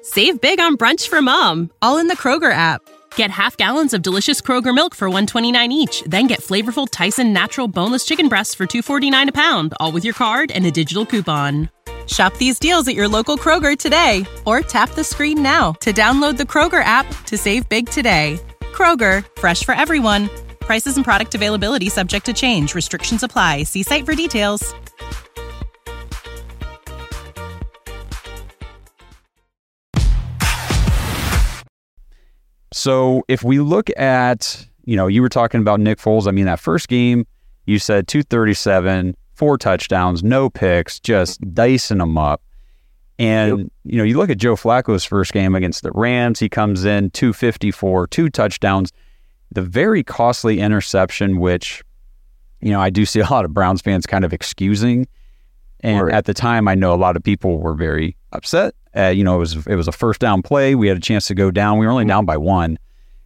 Save 0.02 0.40
big 0.40 0.60
on 0.60 0.78
brunch 0.78 1.08
for 1.08 1.22
mom, 1.22 1.72
all 1.82 1.98
in 1.98 2.08
the 2.08 2.16
Kroger 2.16 2.52
app. 2.52 2.82
Get 3.16 3.32
half 3.32 3.58
gallons 3.58 3.94
of 3.94 4.04
delicious 4.04 4.40
Kroger 4.40 4.74
milk 4.74 4.94
for 4.94 5.08
129 5.08 5.72
each, 5.72 6.04
then 6.04 6.28
get 6.28 6.42
flavorful 6.42 6.88
Tyson 6.90 7.34
natural 7.34 7.68
boneless 7.68 8.06
chicken 8.06 8.30
breasts 8.30 8.54
for 8.54 8.68
249 8.68 9.30
a 9.30 9.32
pound, 9.32 9.74
all 9.80 9.92
with 9.92 10.06
your 10.06 10.14
card 10.14 10.52
and 10.52 10.66
a 10.66 10.72
digital 10.72 11.06
coupon. 11.08 11.70
Shop 12.08 12.36
these 12.38 12.60
deals 12.60 12.88
at 12.88 12.96
your 12.96 13.08
local 13.08 13.38
Kroger 13.38 13.78
today 13.78 14.26
or 14.46 14.62
tap 14.62 14.92
the 14.92 15.04
screen 15.04 15.42
now 15.42 15.72
to 15.82 15.92
download 15.92 16.38
the 16.38 16.44
Kroger 16.44 16.84
app 16.84 17.08
to 17.26 17.38
save 17.38 17.68
big 17.70 17.90
today. 17.90 18.40
Kroger, 18.62 19.26
fresh 19.40 19.64
for 19.64 19.74
everyone. 19.74 20.30
Prices 20.60 20.98
and 20.98 21.06
product 21.06 21.34
availability 21.34 21.90
subject 21.90 22.26
to 22.28 22.34
change. 22.34 22.76
Restrictions 22.76 23.24
apply. 23.24 23.64
See 23.64 23.82
site 23.82 24.06
for 24.06 24.14
details. 24.14 24.76
So 32.72 33.24
if 33.28 33.42
we 33.42 33.60
look 33.62 33.90
at, 33.98 34.68
you 34.84 34.96
know, 34.96 35.08
you 35.08 35.22
were 35.22 35.30
talking 35.30 35.62
about 35.62 35.80
Nick 35.80 35.98
Foles. 35.98 36.28
I 36.28 36.32
mean, 36.32 36.46
that 36.46 36.60
first 36.60 36.88
game, 36.88 37.26
you 37.66 37.80
said 37.80 38.08
237, 38.08 39.16
four 39.36 39.58
touchdowns, 39.58 40.24
no 40.24 40.50
picks, 40.50 41.00
just 41.00 41.42
dicing 41.54 42.00
them 42.00 42.18
up. 42.18 42.42
And, 43.18 43.60
yep. 43.60 43.68
you 43.86 43.98
know, 43.98 44.04
you 44.04 44.18
look 44.18 44.30
at 44.30 44.38
Joe 44.38 44.56
Flacco's 44.56 45.06
first 45.06 45.32
game 45.32 45.56
against 45.56 45.84
the 45.84 45.92
Rams, 45.94 46.40
he 46.40 46.50
comes 46.50 46.84
in 46.84 47.12
254, 47.12 48.08
two 48.08 48.30
touchdowns, 48.30 48.92
the 49.52 49.62
very 49.62 50.04
costly 50.04 50.60
interception, 50.60 51.40
which, 51.40 51.82
you 52.60 52.72
know, 52.72 52.82
I 52.82 52.90
do 52.90 53.06
see 53.06 53.20
a 53.22 53.30
lot 53.30 53.46
of 53.46 53.54
Browns 53.54 53.82
fans 53.82 54.06
kind 54.06 54.26
of 54.26 54.34
excusing. 54.34 55.08
And 55.82 56.08
right. 56.08 56.14
at 56.16 56.26
the 56.26 56.34
time, 56.34 56.68
I 56.68 56.76
know 56.76 56.94
a 56.94 56.98
lot 56.98 57.16
of 57.16 57.24
people 57.24 57.60
were 57.60 57.74
very 57.76 58.18
upset. 58.32 58.74
Uh, 58.98 59.08
you 59.08 59.24
know, 59.24 59.36
it 59.36 59.40
was 59.40 59.68
it 59.68 59.76
was 59.76 59.88
a 59.88 59.92
first 59.92 60.20
down 60.22 60.42
play. 60.42 60.74
We 60.74 60.88
had 60.88 60.98
a 60.98 61.02
chance 61.02 61.28
to 61.28 61.36
go 61.36 61.52
down. 61.52 61.78
We 61.78 61.86
were 61.86 61.92
only 61.92 62.04
mm-hmm. 62.04 62.10
down 62.10 62.26
by 62.26 62.38
one. 62.38 62.80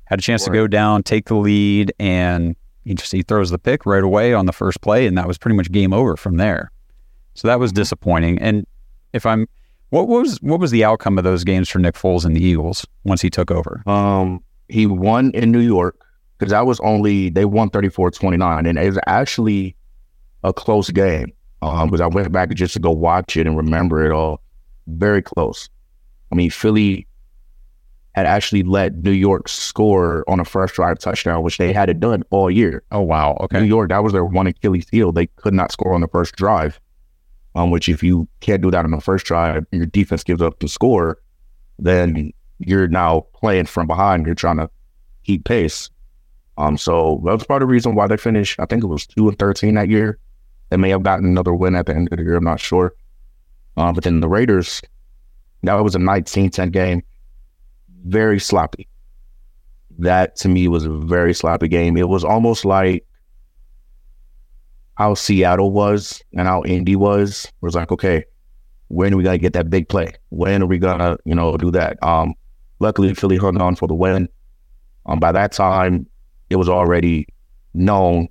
Had 0.06 0.19
a 0.19 0.22
chance 0.22 0.41
right. 0.41 0.54
to 0.54 0.60
go 0.60 0.67
down, 0.67 1.04
take 1.04 1.26
the 1.26 1.36
lead, 1.36 1.93
and 2.00 2.56
he 2.86 2.94
just 2.94 3.12
he 3.12 3.22
throws 3.22 3.50
the 3.50 3.60
pick 3.60 3.86
right 3.86 4.04
away 4.04 4.34
on 4.34 4.46
the 4.46 4.54
first 4.54 4.82
play, 4.82 5.06
and 5.06 5.18
that 5.18 5.28
was 5.28 5.38
pretty 5.38 5.56
much 5.56 5.72
game 5.72 5.94
over 5.94 6.18
from 6.18 6.38
there. 6.38 6.72
So 7.36 7.48
that 7.48 7.60
was 7.60 7.72
disappointing. 7.72 8.39
And 8.39 8.65
if 9.13 9.26
I'm 9.26 9.48
what 9.89 10.08
was 10.08 10.42
what 10.42 10.60
was 10.60 10.72
the 10.72 10.84
outcome 10.84 11.18
of 11.18 11.24
those 11.24 11.44
games 11.44 11.70
for 11.70 11.80
Nick 11.80 11.96
Foles 11.96 12.26
and 12.26 12.36
the 12.36 12.44
Eagles 12.44 12.86
once 13.04 13.22
he 13.22 13.30
took 13.30 13.52
over? 13.52 13.82
Um, 13.88 14.44
he 14.68 14.86
won 14.86 15.32
in 15.32 15.52
New 15.52 15.60
York 15.60 16.00
because 16.38 16.52
that 16.52 16.65
was 16.65 16.80
only 16.82 17.30
they 17.30 17.46
won 17.46 17.70
34-29 17.70 18.68
and 18.68 18.78
it 18.78 18.86
was 18.86 19.00
actually 19.08 19.76
a 20.44 20.54
close 20.54 20.89
game. 20.89 21.34
Um, 21.62 21.89
because 21.89 22.00
I 22.00 22.08
went 22.08 22.32
back 22.32 22.50
just 22.52 22.74
to 22.76 22.80
go 22.80 22.92
watch 22.92 23.36
it 23.36 23.46
and 23.46 23.58
remember 23.58 24.06
it 24.06 24.13
all. 24.13 24.42
Very 24.88 25.22
close. 25.22 25.70
I 26.32 26.36
mean, 26.36 26.50
Philly 26.50 27.06
had 28.19 28.27
actually 28.27 28.63
let 28.63 28.95
New 29.03 29.12
York 29.12 29.49
score 29.49 30.23
on 30.29 30.39
a 30.39 30.45
first 30.45 30.75
drive 30.75 30.99
touchdown, 30.99 31.43
which 31.43 31.58
they 31.58 31.73
hadn't 31.73 31.99
done 31.99 32.23
all 32.29 32.49
year. 32.51 32.84
Oh 32.91 33.01
wow. 33.01 33.38
Okay. 33.41 33.60
New 33.62 33.67
York, 33.67 33.89
that 33.89 34.03
was 34.03 34.13
their 34.13 34.25
one 34.25 34.47
Achilles 34.47 34.88
heel. 34.91 35.12
They 35.12 35.27
could 35.27 35.53
not 35.53 35.71
score 35.71 35.93
on 35.93 36.01
the 36.01 36.08
first 36.08 36.36
drive 36.36 36.79
um, 37.55 37.71
which 37.71 37.89
if 37.89 38.03
you 38.03 38.27
can't 38.39 38.62
do 38.62 38.71
that 38.71 38.86
on 38.86 38.91
the 38.91 39.01
first 39.01 39.25
drive, 39.25 39.65
your 39.71 39.86
defense 39.86 40.23
gives 40.23 40.41
up 40.41 40.60
the 40.60 40.67
score, 40.67 41.19
then 41.77 42.32
you're 42.60 42.88
now 42.88 43.25
playing 43.34 43.65
from 43.65 43.88
behind. 43.88 44.25
You're 44.25 44.36
trying 44.36 44.58
to 44.58 44.69
keep 45.23 45.45
pace. 45.45 45.89
Um, 46.58 46.77
so 46.77 47.21
that's 47.25 47.43
part 47.43 47.62
of 47.62 47.67
the 47.67 47.71
reason 47.71 47.95
why 47.95 48.08
they 48.08 48.17
finished. 48.17 48.60
I 48.60 48.65
think 48.65 48.84
it 48.84 48.88
was 48.88 49.08
two 49.08 49.27
and 49.29 49.39
thirteen 49.39 49.75
that 49.75 49.89
year. 49.89 50.19
They 50.69 50.77
may 50.77 50.89
have 50.89 51.03
gotten 51.03 51.25
another 51.25 51.53
win 51.53 51.75
at 51.75 51.88
the 51.88 51.95
end 51.95 52.10
of 52.12 52.17
the 52.17 52.23
year. 52.23 52.36
I'm 52.36 52.43
not 52.43 52.60
sure. 52.60 52.93
Um, 53.75 53.95
but 53.95 54.03
then 54.03 54.19
the 54.19 54.29
Raiders, 54.29 54.82
that 55.63 55.73
was 55.73 55.95
a 55.95 55.99
19-10 55.99 56.71
game, 56.71 57.01
very 58.06 58.40
sloppy. 58.40 58.88
That 59.98 60.36
to 60.38 60.48
me 60.48 60.68
was 60.68 60.86
a 60.86 60.90
very 60.90 61.34
sloppy 61.34 61.68
game. 61.68 61.98
It 61.98 62.10
was 62.10 62.24
almost 62.24 62.66
like 62.66 63.06
how 64.96 65.14
Seattle 65.14 65.72
was 65.72 66.22
and 66.34 66.48
how 66.48 66.64
Indy 66.64 66.96
was, 66.96 67.52
was 67.62 67.76
like, 67.76 67.92
okay, 67.92 68.24
when 68.90 69.14
are 69.14 69.18
we 69.18 69.24
gonna 69.24 69.38
get 69.38 69.54
that 69.54 69.70
big 69.70 69.88
play? 69.88 70.14
When 70.30 70.62
are 70.62 70.68
we 70.68 70.78
gonna, 70.78 71.18
you 71.26 71.34
know, 71.34 71.56
do 71.58 71.72
that? 71.72 72.02
Um, 72.04 72.34
luckily 72.80 73.14
Philly 73.14 73.38
hung 73.38 73.62
on 73.62 73.76
for 73.76 73.88
the 73.88 73.94
win. 73.94 74.28
Um, 75.06 75.20
by 75.20 75.32
that 75.32 75.52
time, 75.52 76.06
it 76.50 76.58
was 76.58 76.70
already 76.70 77.28
known 77.74 78.28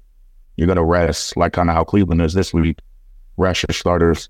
you're 0.57 0.67
gonna 0.67 0.85
rest, 0.85 1.37
like 1.37 1.53
kind 1.53 1.71
of 1.71 1.75
how 1.75 1.85
Cleveland 1.85 2.21
is 2.23 2.35
this 2.35 2.53
week, 2.53 2.79
rest 3.37 3.65
your 3.67 3.75
starters. 3.75 4.29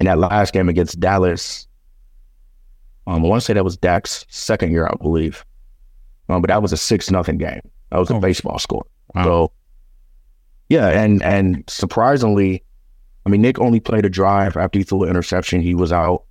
In 0.00 0.06
that 0.06 0.18
last 0.18 0.52
game 0.52 0.68
against 0.68 0.98
Dallas, 0.98 1.68
um, 3.06 3.24
I 3.24 3.28
want 3.28 3.40
to 3.40 3.44
say 3.44 3.52
that 3.54 3.64
was 3.64 3.76
Dak's 3.76 4.24
second 4.28 4.70
year, 4.70 4.86
I 4.86 4.94
believe. 5.00 5.44
Um, 6.28 6.40
but 6.40 6.48
that 6.48 6.62
was 6.62 6.72
a 6.72 6.76
six 6.76 7.10
nothing 7.10 7.38
game. 7.38 7.60
That 7.90 7.98
was 7.98 8.10
a 8.10 8.14
oh. 8.14 8.20
baseball 8.20 8.58
score. 8.58 8.86
Wow. 9.14 9.24
So 9.24 9.52
yeah, 10.68 10.88
and 10.88 11.22
and 11.22 11.64
surprisingly, 11.68 12.62
I 13.26 13.30
mean, 13.30 13.42
Nick 13.42 13.58
only 13.58 13.80
played 13.80 14.04
a 14.04 14.10
drive 14.10 14.56
after 14.56 14.78
he 14.78 14.84
threw 14.84 15.04
an 15.04 15.10
interception. 15.10 15.60
He 15.60 15.74
was 15.74 15.92
out. 15.92 16.24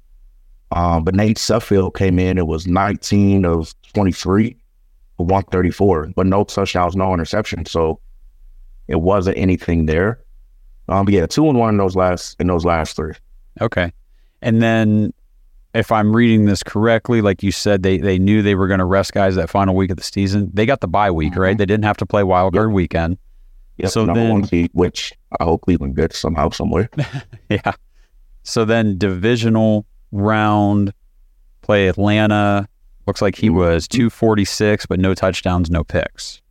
Um, 0.72 1.04
but 1.04 1.14
Nate 1.16 1.38
Sudfeld 1.38 1.96
came 1.96 2.18
in. 2.18 2.38
It 2.38 2.48
was 2.48 2.66
19 2.66 3.46
of 3.46 3.76
23 3.94 4.56
for 5.18 5.26
134, 5.26 6.14
but 6.16 6.26
no 6.26 6.46
touchdowns, 6.46 6.96
no 6.96 7.14
interception. 7.14 7.66
So 7.66 8.00
it 8.88 9.02
wasn't 9.02 9.38
anything 9.38 9.86
there. 9.86 10.24
Um, 10.88 11.06
but 11.06 11.14
yeah, 11.14 11.26
two 11.26 11.48
and 11.48 11.60
one 11.60 11.70
in 11.70 11.78
those 11.78 11.96
last 11.96 12.36
in 12.40 12.48
those 12.48 12.66
last 12.66 12.96
three. 12.96 13.14
Okay, 13.60 13.92
and 14.42 14.62
then 14.62 15.14
if 15.74 15.92
I'm 15.92 16.16
reading 16.16 16.46
this 16.46 16.64
correctly, 16.64 17.22
like 17.22 17.44
you 17.44 17.52
said, 17.52 17.84
they 17.84 17.98
they 17.98 18.20
knew 18.20 18.42
they 18.42 18.56
were 18.56 18.68
going 18.68 18.80
to 18.80 18.86
rest 18.86 19.14
guys 19.14 19.36
that 19.36 19.50
final 19.50 19.76
week 19.76 19.92
of 19.92 19.98
the 19.98 20.04
season. 20.04 20.50
They 20.54 20.66
got 20.66 20.82
the 20.82 20.88
bye 20.88 21.12
week, 21.12 21.32
mm-hmm. 21.32 21.42
right? 21.42 21.58
They 21.58 21.66
didn't 21.66 21.86
have 21.86 21.98
to 21.98 22.06
play 22.06 22.24
wild 22.24 22.54
card 22.54 22.70
yep. 22.70 22.76
weekend. 22.76 23.18
Yep, 23.78 23.90
so 23.90 24.06
number 24.06 24.20
then, 24.20 24.30
one 24.30 24.44
seed, 24.44 24.70
which 24.74 25.14
I 25.40 25.46
hope 25.46 25.62
Cleveland 25.62 25.96
gets 25.96 26.20
somehow, 26.20 26.50
somewhere. 26.50 26.90
yeah. 27.50 27.72
So 28.44 28.66
then 28.66 28.98
divisional 28.98 29.86
round, 30.12 30.94
play 31.62 31.88
Atlanta. 31.88 32.68
Looks 33.08 33.22
like 33.22 33.36
he 33.36 33.48
mm-hmm. 33.48 33.58
was 33.58 33.88
246, 33.88 34.86
but 34.86 35.00
no 35.00 35.14
touchdowns, 35.14 35.72
no 35.72 35.84
picks. 35.84 36.42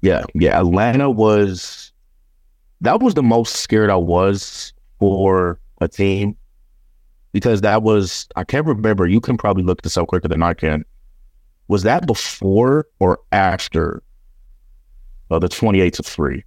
Yeah. 0.00 0.24
Yeah. 0.34 0.58
Atlanta 0.58 1.10
was, 1.10 1.92
that 2.80 3.00
was 3.00 3.14
the 3.14 3.22
most 3.22 3.56
scared 3.56 3.90
I 3.90 3.96
was 3.96 4.72
for 4.98 5.60
a 5.80 5.86
team 5.86 6.36
because 7.34 7.62
that 7.62 7.82
was, 7.82 8.28
I 8.36 8.44
can't 8.44 8.64
remember. 8.64 9.08
You 9.08 9.20
can 9.20 9.36
probably 9.36 9.64
look 9.64 9.82
this 9.82 9.96
up 9.96 10.06
quicker 10.06 10.28
than 10.28 10.40
I 10.40 10.54
can. 10.54 10.84
Was 11.66 11.82
that 11.82 12.06
before 12.06 12.86
or 13.00 13.18
after 13.32 14.04
uh, 15.32 15.40
the 15.40 15.48
28 15.48 15.94
to 15.94 16.02
3? 16.04 16.44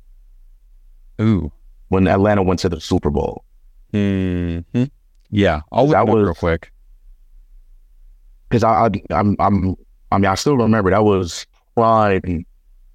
Ooh. 1.19 1.52
When 1.89 2.08
Atlanta 2.08 2.41
went 2.41 2.62
to 2.62 2.69
the 2.69 2.80
Super 2.80 3.10
Bowl. 3.10 3.43
Mm-hmm. 3.91 4.86
Yeah, 5.30 5.62
I'll 5.73 5.88
look 5.88 5.93
that 5.93 6.08
was, 6.08 6.23
real 6.23 6.34
quick. 6.34 6.71
Because 8.47 8.63
I, 8.63 8.86
I, 8.86 8.89
I'm, 9.12 9.36
I'm, 9.39 9.76
I 10.13 10.19
mean, 10.19 10.32
I 10.32 10.36
still 10.36 10.56
remember 10.56 10.89
that 10.91 11.04
was 11.04 11.45
prime 11.76 12.45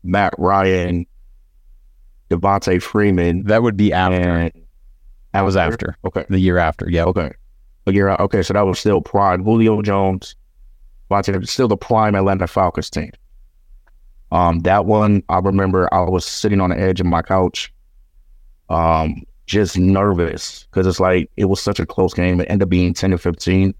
Matt 0.02 0.32
Ryan, 0.38 1.04
Devonta 2.30 2.80
Freeman. 2.80 3.42
That 3.44 3.62
would 3.62 3.76
be 3.76 3.92
after. 3.92 4.50
That 5.34 5.42
was 5.42 5.56
after. 5.56 5.98
Okay. 6.06 6.24
The 6.30 6.38
year 6.38 6.56
after. 6.56 6.88
Yeah. 6.88 7.04
Okay. 7.04 7.32
A 7.86 7.92
year. 7.92 8.10
Okay. 8.10 8.42
So 8.42 8.54
that 8.54 8.62
was 8.62 8.78
still 8.78 9.00
prime 9.00 9.42
Julio 9.42 9.82
Jones. 9.82 10.36
Devontae, 11.10 11.46
still 11.46 11.68
the 11.68 11.76
prime 11.76 12.14
Atlanta 12.14 12.46
Falcons 12.46 12.90
team. 12.90 13.10
Um, 14.30 14.60
that 14.60 14.86
one 14.86 15.22
I 15.28 15.38
remember 15.38 15.92
I 15.92 16.00
was 16.00 16.24
sitting 16.24 16.60
on 16.60 16.70
the 16.70 16.78
edge 16.78 17.00
of 17.00 17.06
my 17.06 17.20
couch 17.20 17.72
um, 18.70 19.22
just 19.46 19.76
nervous 19.76 20.64
because 20.64 20.86
it's 20.86 21.00
like 21.00 21.30
it 21.36 21.46
was 21.46 21.60
such 21.60 21.78
a 21.78 21.86
close 21.86 22.14
game. 22.14 22.40
It 22.40 22.46
ended 22.48 22.64
up 22.66 22.70
being 22.70 22.94
10 22.94 23.10
to 23.10 23.18
15. 23.18 23.74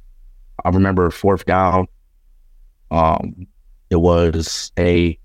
I 0.65 0.69
remember 0.69 1.11
fourth 1.11 1.47
down. 1.47 1.87
Um, 2.91 3.47
it 3.89 3.97
was 3.97 4.71
a 4.79 5.19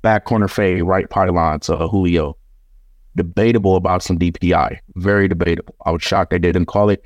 back 0.00 0.24
corner 0.24 0.48
fade, 0.48 0.82
right 0.82 1.08
pylon 1.08 1.60
to 1.60 1.76
Julio. 1.76 2.36
Debatable 3.14 3.76
about 3.76 4.02
some 4.02 4.18
DPI. 4.18 4.78
Very 4.94 5.28
debatable. 5.28 5.74
I 5.84 5.90
was 5.90 6.02
shocked 6.02 6.30
they 6.30 6.38
didn't 6.38 6.66
call 6.66 6.88
it, 6.88 7.04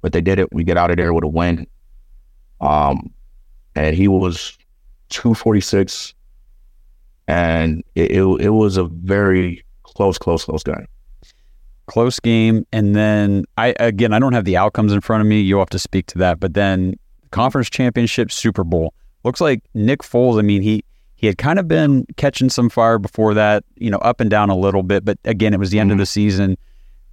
but 0.00 0.12
they 0.12 0.20
did 0.20 0.38
it. 0.38 0.52
We 0.52 0.64
get 0.64 0.76
out 0.76 0.90
of 0.90 0.96
there 0.96 1.12
with 1.12 1.24
a 1.24 1.28
win. 1.28 1.66
Um, 2.60 3.12
and 3.74 3.94
he 3.94 4.08
was 4.08 4.56
246, 5.10 6.14
and 7.28 7.84
it, 7.94 8.10
it, 8.12 8.22
it 8.40 8.50
was 8.50 8.76
a 8.76 8.84
very 8.84 9.64
close, 9.82 10.18
close, 10.18 10.44
close 10.44 10.62
game 10.62 10.86
close 11.86 12.20
game. 12.20 12.66
And 12.72 12.94
then 12.94 13.44
I 13.56 13.74
again, 13.80 14.12
I 14.12 14.18
don't 14.18 14.32
have 14.32 14.44
the 14.44 14.56
outcomes 14.56 14.92
in 14.92 15.00
front 15.00 15.22
of 15.22 15.26
me. 15.26 15.40
You'll 15.40 15.60
have 15.60 15.70
to 15.70 15.78
speak 15.78 16.06
to 16.08 16.18
that. 16.18 16.38
But 16.38 16.54
then 16.54 16.94
conference 17.30 17.70
championship, 17.70 18.30
Super 18.30 18.64
Bowl. 18.64 18.92
Looks 19.24 19.40
like 19.40 19.62
Nick 19.74 20.00
Foles. 20.00 20.38
I 20.38 20.42
mean, 20.42 20.62
he 20.62 20.84
he 21.16 21.26
had 21.26 21.38
kind 21.38 21.58
of 21.58 21.66
been 21.66 22.06
catching 22.16 22.50
some 22.50 22.68
fire 22.68 22.98
before 22.98 23.34
that, 23.34 23.64
you 23.76 23.90
know, 23.90 23.98
up 23.98 24.20
and 24.20 24.28
down 24.28 24.50
a 24.50 24.56
little 24.56 24.82
bit. 24.82 25.04
But 25.04 25.18
again, 25.24 25.54
it 25.54 25.58
was 25.58 25.70
the 25.70 25.78
end 25.78 25.88
mm-hmm. 25.88 25.94
of 25.94 25.98
the 25.98 26.06
season. 26.06 26.58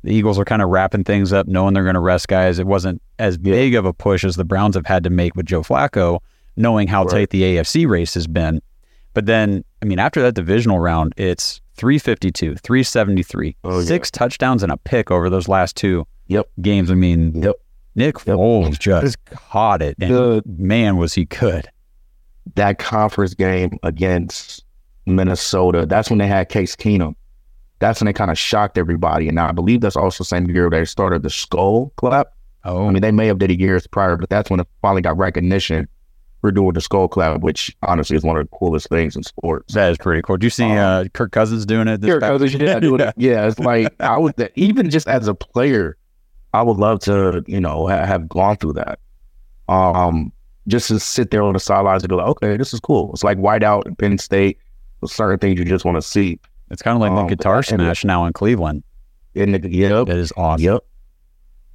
The 0.04 0.14
Eagles 0.14 0.38
are 0.38 0.46
kind 0.46 0.62
of 0.62 0.70
wrapping 0.70 1.04
things 1.04 1.32
up, 1.32 1.48
knowing 1.48 1.74
they're 1.74 1.84
going 1.84 1.94
to 1.96 2.02
rest 2.02 2.28
guys. 2.28 2.60
It 2.60 2.68
wasn't 2.68 3.02
as 3.20 3.38
big 3.38 3.76
of 3.76 3.86
a 3.86 3.94
push 3.94 4.24
as 4.24 4.36
the 4.36 4.44
Browns 4.44 4.76
have 4.76 4.86
had 4.86 5.04
to 5.06 5.10
make 5.10 5.36
with 5.36 5.46
Joe 5.46 5.62
Flacco, 5.62 6.20
knowing 6.58 6.88
how 6.88 7.04
right. 7.04 7.12
tight 7.12 7.30
the 7.30 7.42
AFC 7.44 7.88
race 7.88 8.14
has 8.16 8.28
been. 8.28 8.62
But 9.14 9.28
then, 9.28 9.64
I 9.82 9.86
mean, 9.86 10.00
after 10.00 10.22
that 10.22 10.34
divisional 10.34 10.80
round, 10.80 11.14
it's 11.18 11.62
352, 11.76 12.56
373, 12.56 13.56
oh, 13.64 13.82
six 13.82 14.12
yeah. 14.14 14.18
touchdowns 14.18 14.64
and 14.64 14.72
a 14.72 14.78
pick 14.78 15.12
over 15.12 15.30
those 15.30 15.48
last 15.48 15.76
two 15.76 16.06
yep. 16.28 16.50
games. 16.62 16.92
I 16.92 16.96
mean, 16.96 17.42
yep. 17.42 17.56
Nick 17.96 18.18
yep. 18.26 18.38
Foles 18.38 18.80
just 18.80 19.24
caught 19.26 19.82
it, 19.82 19.96
and 20.02 20.42
man, 20.46 20.98
was 20.98 21.14
he 21.14 21.26
good. 21.26 21.70
That 22.56 22.78
conference 22.78 23.34
game 23.34 23.78
against 23.84 24.66
Minnesota. 25.06 25.86
That's 25.86 26.10
when 26.10 26.20
they 26.20 26.28
had 26.28 26.50
Case 26.50 26.76
Keenum. 26.76 27.16
That's 27.84 28.00
when 28.00 28.06
they 28.06 28.14
kind 28.14 28.32
of 28.32 28.38
shocked 28.38 28.78
everybody. 28.78 29.28
And 29.28 29.36
now 29.36 29.50
I 29.50 29.52
believe 29.52 29.82
that's 29.82 29.98
also 29.98 30.24
the 30.24 30.28
same 30.28 30.50
year 30.50 30.70
they 30.70 30.86
started 30.86 31.22
the 31.22 31.30
skull 31.30 31.92
clap. 31.98 32.28
Oh, 32.64 32.88
I 32.88 32.92
mean, 32.92 33.02
they 33.02 33.12
may 33.12 33.28
have 33.28 33.40
did 33.40 33.52
it 33.52 33.60
years 33.60 33.86
prior, 33.88 34.16
but 34.16 34.30
that's 34.30 34.50
when 34.50 34.62
it 34.62 34.68
finally 34.82 35.02
got 35.02 35.18
recognition 35.18 35.90
for 36.40 36.50
doing 36.50 36.72
the 36.72 36.80
skull 36.80 37.10
clap, 37.10 37.42
which 37.42 37.76
honestly 37.84 38.16
is 38.16 38.24
one 38.24 38.38
of 38.38 38.50
the 38.50 38.58
coolest 38.58 38.88
things 38.88 39.18
in 39.18 39.24
sports. 39.24 39.74
that 39.74 39.92
is 39.92 39.98
pretty 39.98 40.22
cool. 40.22 40.38
Do 40.38 40.46
you 40.46 40.50
see 40.50 40.64
uh, 40.64 41.10
Kirk 41.14 41.34
Cousins 41.34 41.66
doing 41.66 41.90
it? 41.90 42.00
This 42.00 42.12
Kirk 42.12 42.22
Cousins, 42.22 42.54
yeah, 42.62 42.80
doing 42.80 43.02
it. 43.02 43.14
yeah, 43.18 43.48
it's 43.48 43.60
like 43.60 43.94
I 44.00 44.18
would 44.18 44.50
even 44.56 44.90
just 44.90 45.10
as 45.10 45.28
a 45.28 45.36
player, 45.36 45.98
I 46.54 46.62
would 46.62 46.78
love 46.78 47.02
to, 47.02 47.44
you 47.48 47.60
know, 47.60 47.90
ha- 47.90 48.06
have 48.06 48.30
gone 48.30 48.56
through 48.56 48.74
that. 48.74 49.00
Um, 49.68 50.32
just 50.70 50.88
to 50.88 51.02
sit 51.02 51.32
there 51.32 51.44
on 51.44 51.52
the 51.52 51.60
sidelines 51.60 52.04
and 52.04 52.10
go, 52.10 52.16
like, 52.16 52.28
okay, 52.28 52.56
this 52.56 52.74
is 52.74 52.80
cool. 52.80 53.12
It's 53.12 53.26
like 53.26 53.38
whiteout 53.40 53.86
in 53.88 53.98
Penn 53.98 54.18
State. 54.20 54.58
There's 55.02 55.12
certain 55.12 55.38
things 55.38 55.60
you 55.60 55.66
just 55.66 55.84
want 55.84 55.98
to 55.98 56.02
see. 56.02 56.40
It's 56.74 56.82
kind 56.82 56.96
of 56.96 57.02
like 57.02 57.12
Um, 57.12 57.28
the 57.28 57.36
guitar 57.36 57.58
and- 57.58 57.66
smash 57.66 58.04
now 58.04 58.26
in 58.26 58.34
Cleveland. 58.34 58.84
In 59.36 59.54
the 59.54 59.70
yep, 59.72 60.10
It 60.10 60.18
is 60.18 60.34
awesome. 60.36 60.64
Yep. 60.66 60.82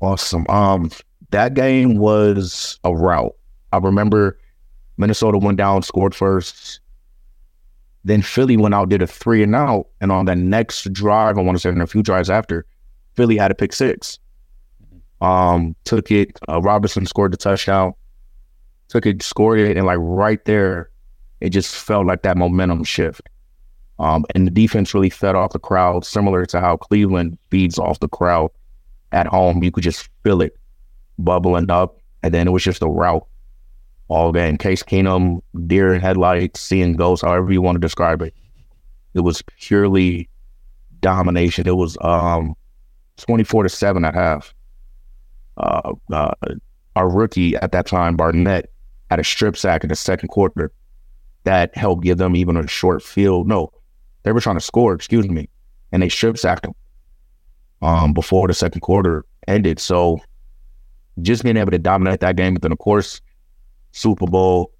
Awesome. 0.00 0.46
Um, 0.48 0.90
that 1.30 1.54
game 1.54 1.98
was 1.98 2.78
a 2.84 2.94
rout. 2.94 3.34
I 3.72 3.78
remember 3.78 4.38
Minnesota 4.96 5.38
went 5.38 5.56
down, 5.58 5.82
scored 5.82 6.14
first. 6.14 6.80
Then 8.04 8.22
Philly 8.22 8.56
went 8.56 8.74
out, 8.74 8.88
did 8.88 9.02
a 9.02 9.06
three 9.06 9.42
and 9.42 9.54
out, 9.54 9.86
and 10.00 10.12
on 10.12 10.24
the 10.26 10.36
next 10.36 10.92
drive, 10.92 11.36
I 11.36 11.42
want 11.42 11.56
to 11.56 11.60
say 11.60 11.68
in 11.70 11.80
a 11.80 11.86
few 11.86 12.02
drives 12.02 12.30
after, 12.30 12.64
Philly 13.14 13.36
had 13.36 13.50
a 13.50 13.54
pick 13.54 13.72
six. 13.72 14.18
Um, 15.20 15.74
took 15.84 16.10
it. 16.12 16.38
Uh, 16.48 16.60
Robinson 16.60 17.06
scored 17.06 17.32
the 17.32 17.36
touchdown. 17.36 17.92
Took 18.88 19.04
it, 19.04 19.22
scored 19.22 19.58
it, 19.58 19.76
and 19.76 19.84
like 19.84 19.98
right 20.00 20.42
there, 20.44 20.90
it 21.40 21.50
just 21.50 21.74
felt 21.74 22.06
like 22.06 22.22
that 22.22 22.36
momentum 22.36 22.84
shift. 22.84 23.22
Um, 23.98 24.24
and 24.34 24.46
the 24.46 24.50
defense 24.50 24.94
really 24.94 25.10
fed 25.10 25.34
off 25.34 25.52
the 25.52 25.58
crowd, 25.58 26.04
similar 26.04 26.46
to 26.46 26.60
how 26.60 26.76
Cleveland 26.76 27.36
feeds 27.50 27.78
off 27.78 27.98
the 27.98 28.08
crowd 28.08 28.50
at 29.12 29.26
home. 29.26 29.62
You 29.62 29.72
could 29.72 29.84
just 29.84 30.08
feel 30.22 30.40
it 30.40 30.56
bubbling 31.18 31.70
up, 31.70 31.98
and 32.22 32.32
then 32.32 32.46
it 32.46 32.52
was 32.52 32.62
just 32.62 32.82
a 32.82 32.86
rout 32.86 33.26
all 34.06 34.32
game. 34.32 34.56
Case 34.56 34.82
Keenum, 34.82 35.42
deer 35.66 35.92
in 35.92 36.00
headlights, 36.00 36.60
seeing 36.60 36.94
ghosts, 36.94 37.24
however 37.24 37.52
you 37.52 37.60
want 37.60 37.76
to 37.76 37.80
describe 37.80 38.22
it. 38.22 38.34
It 39.14 39.20
was 39.20 39.42
purely 39.58 40.28
domination. 41.00 41.66
It 41.66 41.76
was 41.76 41.98
um, 42.02 42.54
twenty-four 43.16 43.64
to 43.64 43.68
seven 43.68 44.04
at 44.04 44.14
half. 44.14 44.54
Uh, 45.56 45.92
uh, 46.12 46.34
our 46.94 47.10
rookie 47.10 47.56
at 47.56 47.72
that 47.72 47.86
time, 47.86 48.16
Barnett, 48.16 48.70
had 49.10 49.18
a 49.18 49.24
strip 49.24 49.56
sack 49.56 49.82
in 49.82 49.88
the 49.88 49.96
second 49.96 50.28
quarter 50.28 50.70
that 51.42 51.76
helped 51.76 52.04
give 52.04 52.18
them 52.18 52.36
even 52.36 52.56
a 52.56 52.66
short 52.68 53.02
field. 53.02 53.48
No, 53.48 53.72
they 54.28 54.32
were 54.32 54.42
trying 54.42 54.56
to 54.56 54.60
score, 54.60 54.92
excuse 54.92 55.26
me, 55.26 55.48
and 55.90 56.02
they 56.02 56.10
strip 56.10 56.36
sacked 56.36 56.66
him 56.66 56.74
um, 57.80 58.12
before 58.12 58.46
the 58.46 58.52
second 58.52 58.82
quarter 58.82 59.24
ended. 59.46 59.80
So 59.80 60.20
just 61.22 61.42
being 61.44 61.56
able 61.56 61.70
to 61.70 61.78
dominate 61.78 62.20
that 62.20 62.36
game, 62.36 62.52
but 62.52 62.60
then 62.60 62.72
of 62.72 62.78
course, 62.78 63.22
Super 63.92 64.26
Bowl. 64.26 64.70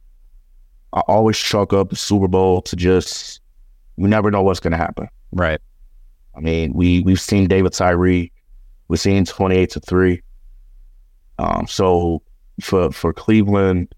I 0.92 1.00
always 1.00 1.38
chalk 1.38 1.72
up 1.72 1.88
the 1.88 1.96
Super 1.96 2.28
Bowl 2.28 2.60
to 2.62 2.76
just 2.76 3.40
you 3.96 4.06
never 4.06 4.30
know 4.30 4.42
what's 4.42 4.60
going 4.60 4.72
to 4.72 4.76
happen. 4.76 5.08
Right. 5.32 5.60
I 6.36 6.40
mean, 6.40 6.74
we 6.74 7.00
we've 7.00 7.20
seen 7.20 7.48
David 7.48 7.72
Tyree, 7.72 8.30
we've 8.88 9.00
seen 9.00 9.24
twenty 9.24 9.56
eight 9.56 9.70
to 9.70 9.80
three. 9.80 10.22
Um, 11.38 11.66
so 11.66 12.20
for 12.60 12.92
for 12.92 13.14
Cleveland 13.14 13.94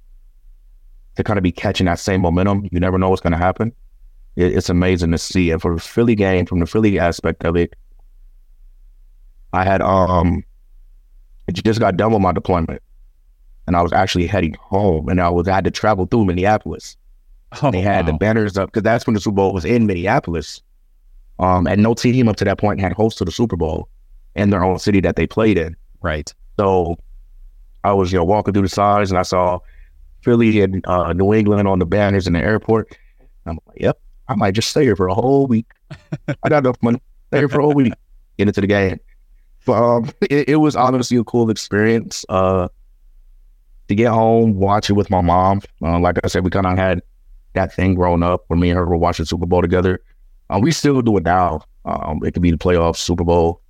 to 1.17 1.25
kind 1.25 1.39
of 1.39 1.43
be 1.43 1.51
catching 1.51 1.87
that 1.87 1.99
same 1.99 2.21
momentum, 2.21 2.69
you 2.71 2.79
never 2.79 2.99
know 2.99 3.09
what's 3.09 3.21
going 3.21 3.33
to 3.33 3.39
happen. 3.39 3.73
It, 4.37 4.57
it's 4.57 4.69
amazing 4.69 5.11
to 5.13 5.19
see. 5.19 5.51
And 5.51 5.61
for 5.61 5.75
the 5.75 5.81
Philly 5.81 6.15
game, 6.15 6.47
from 6.47 6.61
the 6.61 6.67
Philly 6.67 6.99
aspect 6.99 7.45
of 7.45 7.57
it, 7.57 7.75
I 9.53 9.65
had 9.65 9.83
um, 9.83 10.45
it 11.47 11.53
just 11.53 11.81
got 11.81 11.97
done 11.97 12.13
with 12.13 12.23
my 12.23 12.33
deployment, 12.33 12.83
and 13.67 13.77
I 13.77 13.83
was 13.83 13.93
actually 13.93 14.27
heading 14.27 14.55
home, 14.61 15.09
and 15.09 15.21
I 15.21 15.29
was 15.29 15.49
I 15.49 15.55
had 15.57 15.65
to 15.65 15.71
travel 15.71 16.07
through 16.07 16.27
Minneapolis. 16.27 16.97
Oh, 17.63 17.71
They 17.73 17.81
had 17.81 18.07
the 18.07 18.13
banners 18.13 18.57
up 18.57 18.69
because 18.71 18.85
that's 18.85 19.07
when 19.07 19.15
the 19.15 19.21
Super 19.21 19.37
Bowl 19.37 19.53
was 19.53 19.65
in 19.65 19.87
Minneapolis. 19.87 20.63
Um, 21.41 21.67
and 21.67 21.83
no 21.83 21.95
team 21.95 22.29
up 22.29 22.37
to 22.37 22.45
that 22.45 22.59
point 22.59 22.81
had 22.81 22.93
hosted 22.93 23.25
the 23.25 23.33
Super 23.33 23.57
Bowl 23.57 23.89
in 24.37 24.51
their 24.51 24.63
own 24.63 24.79
city 24.79 25.01
that 25.01 25.17
they 25.17 25.27
played 25.27 25.59
in. 25.59 25.75
right. 26.03 26.33
So 26.59 26.97
I 27.83 27.93
was, 27.95 28.13
you 28.13 28.19
know, 28.19 28.25
walking 28.25 28.53
through 28.53 28.63
the 28.65 28.69
signs 28.69 29.11
and 29.11 29.19
I 29.19 29.23
saw 29.23 29.59
Philly 30.23 30.61
and 30.61 30.87
uh, 30.87 31.13
New 31.15 31.33
England 31.33 31.67
on 31.67 31.79
the 31.79 31.87
banners 31.87 32.27
in 32.27 32.35
the 32.35 32.41
airport. 32.41 32.97
I'm 33.47 33.59
like, 33.67 33.81
yep, 33.81 33.99
I 34.31 34.37
might 34.37 34.55
just 34.55 34.69
stay 34.69 34.85
here 34.85 34.95
for 34.95 35.09
a 35.09 35.15
whole 35.15 35.49
week. 35.49 35.67
I 36.29 36.49
got 36.49 36.65
enough 36.65 36.81
money. 36.83 37.03
Stay 37.27 37.39
here 37.39 37.49
for 37.49 37.59
a 37.59 37.63
whole 37.65 37.75
week. 37.75 37.93
Get 38.39 38.47
into 38.47 38.61
the 38.61 38.69
game. 38.69 39.01
But 39.67 39.83
um, 39.83 40.11
it, 40.23 40.51
it 40.51 40.57
was 40.57 40.77
honestly 40.77 41.17
a 41.17 41.25
cool 41.25 41.51
experience. 41.51 42.25
Uh, 42.29 42.69
to 43.89 43.95
get 43.97 44.13
home, 44.13 44.55
watch 44.55 44.89
it 44.89 44.93
with 44.93 45.11
my 45.11 45.21
mom. 45.21 45.63
Uh, 45.83 45.99
like 45.99 46.17
I 46.23 46.29
said, 46.29 46.45
we 46.45 46.51
kind 46.51 46.67
of 46.67 46.79
had 46.79 47.03
that 47.55 47.75
thing 47.75 47.97
growing 47.97 48.23
up 48.23 48.45
when 48.47 48.61
me 48.61 48.71
and 48.71 48.79
her 48.79 48.87
were 48.87 48.97
watching 48.97 49.25
Super 49.25 49.47
Bowl 49.47 49.63
together. 49.63 50.01
Uh, 50.49 50.61
we 50.63 50.71
still 50.71 51.03
do 51.03 51.17
it 51.17 51.25
now. 51.25 51.63
Um, 51.85 52.21
it 52.25 52.33
could 52.33 52.43
be 52.43 52.53
the 52.53 52.57
playoffs, 52.57 52.99
Super 52.99 53.25
Bowl, 53.25 53.61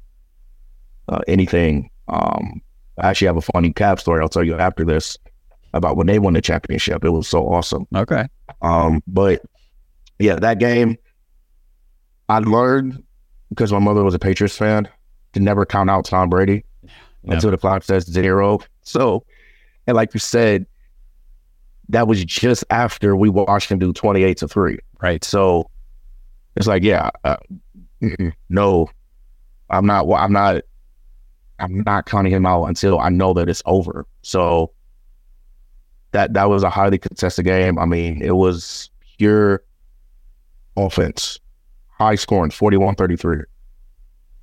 uh, 1.09 1.21
anything. 1.27 1.89
Um, 2.09 2.61
I 2.99 3.09
actually 3.09 3.29
have 3.29 3.39
a 3.39 3.41
funny 3.41 3.73
cap 3.73 3.99
story 3.99 4.21
I'll 4.21 4.29
tell 4.29 4.45
you 4.45 4.59
after 4.59 4.85
this 4.85 5.17
about 5.73 5.97
when 5.97 6.07
they 6.07 6.19
won 6.19 6.35
the 6.35 6.43
championship. 6.43 7.03
It 7.03 7.11
was 7.11 7.27
so 7.27 7.49
awesome. 7.49 7.87
Okay. 7.97 8.27
Um, 8.61 9.03
but 9.07 9.41
yeah, 10.21 10.37
that 10.37 10.59
game, 10.59 10.97
I 12.29 12.39
learned 12.39 13.03
because 13.49 13.73
my 13.73 13.79
mother 13.79 14.05
was 14.05 14.15
a 14.15 14.19
Patriots 14.19 14.57
fan 14.57 14.89
to 15.33 15.41
never 15.41 15.67
count 15.67 15.91
out 15.91 16.05
Tom 16.05 16.29
Brady 16.29 16.65
Yeah. 16.83 17.35
until 17.35 17.51
the 17.51 17.59
clock 17.59 17.83
says 17.83 18.05
zero. 18.05 18.61
So, 18.83 19.25
and 19.87 19.97
like 19.97 20.15
you 20.15 20.21
said, 20.21 20.67
that 21.89 22.07
was 22.07 22.25
just 22.25 22.65
after 22.71 23.17
we 23.17 23.29
watched 23.29 23.71
him 23.71 23.79
do 23.81 23.93
28 23.93 24.37
to 24.39 24.49
3. 24.49 24.79
Right. 25.03 25.25
So 25.25 25.69
it's 26.55 26.67
like, 26.69 26.85
yeah, 26.85 27.11
uh, 27.25 27.37
no, 28.49 28.89
I'm 29.71 29.87
not, 29.87 30.07
I'm 30.13 30.33
not, 30.33 30.63
I'm 31.59 31.83
not 31.85 32.07
counting 32.07 32.33
him 32.33 32.47
out 32.47 32.65
until 32.65 33.01
I 33.01 33.09
know 33.09 33.33
that 33.35 33.49
it's 33.49 33.63
over. 33.67 34.07
So 34.23 34.71
that, 36.13 36.33
that 36.35 36.49
was 36.49 36.63
a 36.63 36.71
highly 36.71 36.99
contested 36.99 37.45
game. 37.45 37.79
I 37.79 37.87
mean, 37.87 38.23
it 38.23 38.37
was 38.37 38.91
pure 39.19 39.63
offense, 40.87 41.39
high 41.89 42.15
scoring, 42.15 42.51
41 42.51 42.95
33. 42.95 43.41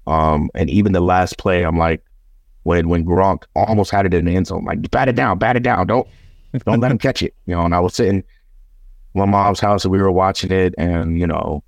Um, 0.05 0.49
and 0.55 0.69
even 0.69 0.93
the 0.93 1.01
last 1.01 1.37
play, 1.37 1.63
I'm 1.63 1.77
like, 1.77 2.03
when, 2.63 2.89
when 2.89 3.05
Gronk 3.05 3.43
almost 3.55 3.91
had 3.91 4.05
it 4.05 4.13
in 4.13 4.25
the 4.25 4.35
end 4.35 4.47
zone, 4.47 4.65
like, 4.65 4.89
bat 4.91 5.09
it 5.09 5.15
down, 5.15 5.37
bat 5.37 5.55
it 5.55 5.63
down. 5.63 5.87
Don't, 5.87 6.07
don't 6.65 6.79
let 6.79 6.91
him 6.91 6.97
catch 6.97 7.21
it. 7.21 7.33
You 7.45 7.55
know, 7.55 7.65
and 7.65 7.75
I 7.75 7.79
was 7.79 7.93
sitting 7.93 8.23
my 9.13 9.25
mom's 9.25 9.59
house 9.59 9.83
and 9.83 9.91
we 9.91 10.01
were 10.01 10.11
watching 10.11 10.51
it 10.51 10.75
and, 10.77 11.19
you 11.19 11.27
know, 11.27 11.63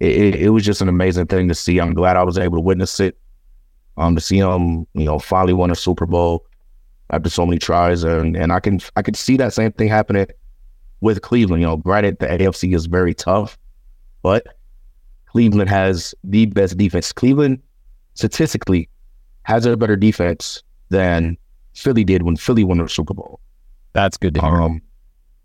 it, 0.00 0.10
it, 0.10 0.34
it 0.36 0.48
was 0.50 0.64
just 0.64 0.80
an 0.80 0.88
amazing 0.88 1.26
thing 1.26 1.48
to 1.48 1.54
see. 1.54 1.78
I'm 1.78 1.94
glad 1.94 2.16
I 2.16 2.22
was 2.22 2.38
able 2.38 2.56
to 2.56 2.62
witness 2.62 3.00
it. 3.00 3.16
Um, 3.96 4.14
to 4.14 4.20
see 4.20 4.38
him, 4.38 4.86
you 4.94 5.04
know, 5.04 5.18
finally 5.18 5.52
won 5.52 5.70
a 5.70 5.74
Super 5.74 6.06
Bowl 6.06 6.46
after 7.10 7.28
so 7.28 7.44
many 7.44 7.58
tries, 7.58 8.02
and 8.02 8.36
and 8.36 8.52
I 8.52 8.60
can 8.60 8.80
I 8.96 9.02
could 9.02 9.16
see 9.16 9.36
that 9.36 9.52
same 9.52 9.72
thing 9.72 9.88
happening 9.88 10.26
with 11.00 11.20
Cleveland. 11.22 11.60
You 11.60 11.68
know, 11.68 11.76
granted 11.76 12.18
the 12.18 12.26
AFC 12.26 12.74
is 12.74 12.86
very 12.86 13.12
tough, 13.12 13.58
but 14.22 14.46
Cleveland 15.26 15.70
has 15.70 16.14
the 16.24 16.46
best 16.46 16.76
defense. 16.76 17.12
Cleveland 17.12 17.62
statistically 18.14 18.88
has 19.42 19.66
a 19.66 19.76
better 19.76 19.96
defense 19.96 20.62
than 20.88 21.36
Philly 21.74 22.04
did 22.04 22.22
when 22.22 22.36
Philly 22.36 22.64
won 22.64 22.78
the 22.78 22.88
Super 22.88 23.14
Bowl. 23.14 23.40
That's 23.92 24.16
good 24.16 24.34
to 24.34 24.40
hear. 24.40 24.60
Um, 24.60 24.82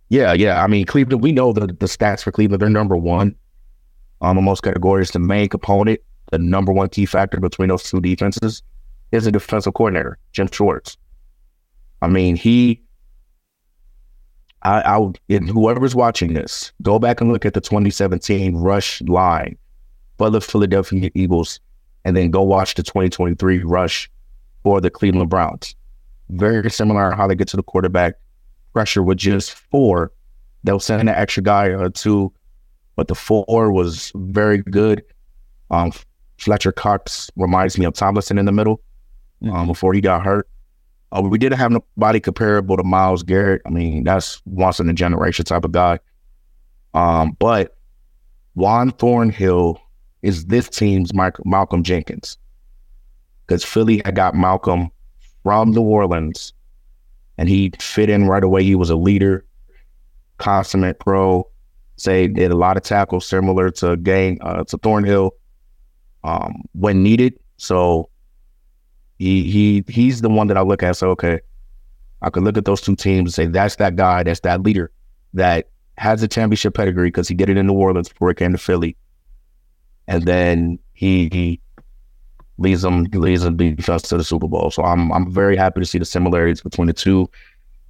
yeah, 0.09 0.33
yeah. 0.33 0.63
I 0.63 0.67
mean, 0.67 0.85
Cleveland. 0.85 1.21
We 1.21 1.31
know 1.31 1.53
the 1.53 1.67
the 1.67 1.87
stats 1.87 2.23
for 2.23 2.31
Cleveland. 2.31 2.61
They're 2.61 2.69
number 2.69 2.97
one 2.97 3.35
um, 4.21 4.37
in 4.37 4.43
most 4.43 4.61
categories. 4.61 5.11
The 5.11 5.19
main 5.19 5.49
component, 5.49 5.99
the 6.31 6.37
number 6.37 6.71
one 6.71 6.89
key 6.89 7.05
factor 7.05 7.39
between 7.39 7.69
those 7.69 7.83
two 7.83 8.01
defenses, 8.01 8.61
is 9.11 9.25
a 9.25 9.31
defensive 9.31 9.73
coordinator, 9.73 10.17
Jim 10.31 10.49
Schwartz. 10.51 10.97
I 12.01 12.07
mean, 12.07 12.35
he. 12.35 12.81
I, 14.65 14.81
I 14.81 14.97
would, 14.97 15.19
and 15.29 15.47
whoever's 15.47 15.95
watching 15.95 16.33
this, 16.33 16.73
go 16.81 16.97
back 16.97 17.21
and 17.21 17.31
look 17.31 17.45
at 17.45 17.53
the 17.53 17.61
2017 17.61 18.57
rush 18.57 19.01
line, 19.03 19.57
for 20.17 20.29
the 20.29 20.41
Philadelphia 20.41 21.11
Eagles, 21.13 21.59
and 22.03 22.17
then 22.17 22.31
go 22.31 22.41
watch 22.41 22.73
the 22.73 22.83
2023 22.83 23.59
rush 23.63 24.09
for 24.63 24.81
the 24.81 24.89
Cleveland 24.89 25.29
Browns. 25.29 25.75
Very 26.29 26.69
similar 26.71 27.11
how 27.11 27.27
they 27.27 27.35
get 27.35 27.47
to 27.49 27.57
the 27.57 27.63
quarterback 27.63 28.15
pressure 28.73 29.03
with 29.03 29.19
just 29.19 29.53
four. 29.53 30.11
They'll 30.63 30.79
send 30.79 31.01
an 31.01 31.09
extra 31.09 31.43
guy 31.43 31.67
or 31.67 31.89
two, 31.89 32.33
but 32.95 33.07
the 33.07 33.15
four 33.15 33.71
was 33.71 34.11
very 34.15 34.57
good. 34.57 35.03
Um, 35.69 35.91
Fletcher 36.37 36.71
Cox 36.71 37.29
reminds 37.35 37.77
me 37.77 37.85
of 37.85 37.93
Tomlinson 37.93 38.39
in 38.39 38.45
the 38.45 38.51
middle 38.51 38.81
um, 39.51 39.67
before 39.67 39.93
he 39.93 40.01
got 40.01 40.25
hurt. 40.25 40.47
Uh, 41.15 41.21
we 41.21 41.37
didn't 41.37 41.57
have 41.57 41.71
nobody 41.71 42.19
comparable 42.19 42.75
to 42.75 42.83
Myles 42.83 43.23
Garrett. 43.23 43.61
I 43.65 43.69
mean, 43.69 44.03
that's 44.03 44.41
once 44.45 44.79
in 44.79 44.89
a 44.89 44.93
generation 44.93 45.45
type 45.45 45.63
of 45.63 45.71
guy. 45.71 45.99
Um, 46.93 47.35
but 47.39 47.77
Juan 48.55 48.91
Thornhill 48.91 49.79
is 50.21 50.45
this 50.45 50.67
team's 50.69 51.11
Malcolm 51.13 51.83
Jenkins 51.83 52.37
because 53.45 53.63
Philly 53.63 54.01
had 54.03 54.15
got 54.15 54.35
Malcolm 54.35 54.89
from 55.43 55.71
New 55.71 55.81
Orleans 55.81 56.53
and 57.37 57.47
he 57.47 57.71
fit 57.79 58.09
in 58.09 58.27
right 58.27 58.43
away. 58.43 58.63
He 58.63 58.75
was 58.75 58.89
a 58.89 58.95
leader, 58.95 59.45
consummate 60.37 60.99
pro. 60.99 61.47
Say 61.97 62.27
did 62.27 62.51
a 62.51 62.55
lot 62.55 62.75
of 62.75 62.83
tackles 62.83 63.25
similar 63.25 63.69
to 63.71 63.95
Gang 63.97 64.37
uh, 64.41 64.63
to 64.65 64.77
Thornhill 64.77 65.31
um, 66.23 66.63
when 66.73 67.03
needed. 67.03 67.39
So 67.57 68.09
he 69.17 69.49
he 69.49 69.83
he's 69.87 70.21
the 70.21 70.29
one 70.29 70.47
that 70.47 70.57
I 70.57 70.61
look 70.61 70.83
at. 70.83 70.97
So 70.97 71.09
okay, 71.11 71.39
I 72.21 72.29
could 72.29 72.43
look 72.43 72.57
at 72.57 72.65
those 72.65 72.81
two 72.81 72.95
teams 72.95 73.29
and 73.29 73.33
say 73.33 73.45
that's 73.51 73.77
that 73.77 73.95
guy, 73.95 74.23
that's 74.23 74.41
that 74.41 74.61
leader 74.61 74.91
that 75.33 75.69
has 75.97 76.23
a 76.23 76.27
championship 76.27 76.73
pedigree 76.73 77.07
because 77.07 77.27
he 77.27 77.35
did 77.35 77.49
it 77.49 77.57
in 77.57 77.67
New 77.67 77.73
Orleans 77.73 78.09
before 78.09 78.29
he 78.29 78.35
came 78.35 78.51
to 78.51 78.57
Philly, 78.57 78.97
and 80.07 80.23
then 80.23 80.79
he, 80.93 81.29
he 81.31 81.61
leads 82.57 82.81
them 82.81 83.03
leads 83.13 83.43
them 83.43 83.57
defense 83.57 84.03
to 84.03 84.17
the 84.17 84.23
Super 84.23 84.47
Bowl. 84.47 84.71
So 84.71 84.83
I'm 84.83 85.11
I'm 85.11 85.31
very 85.31 85.55
happy 85.55 85.81
to 85.81 85.85
see 85.85 85.99
the 85.99 86.05
similarities 86.05 86.61
between 86.61 86.87
the 86.87 86.93
two, 86.93 87.29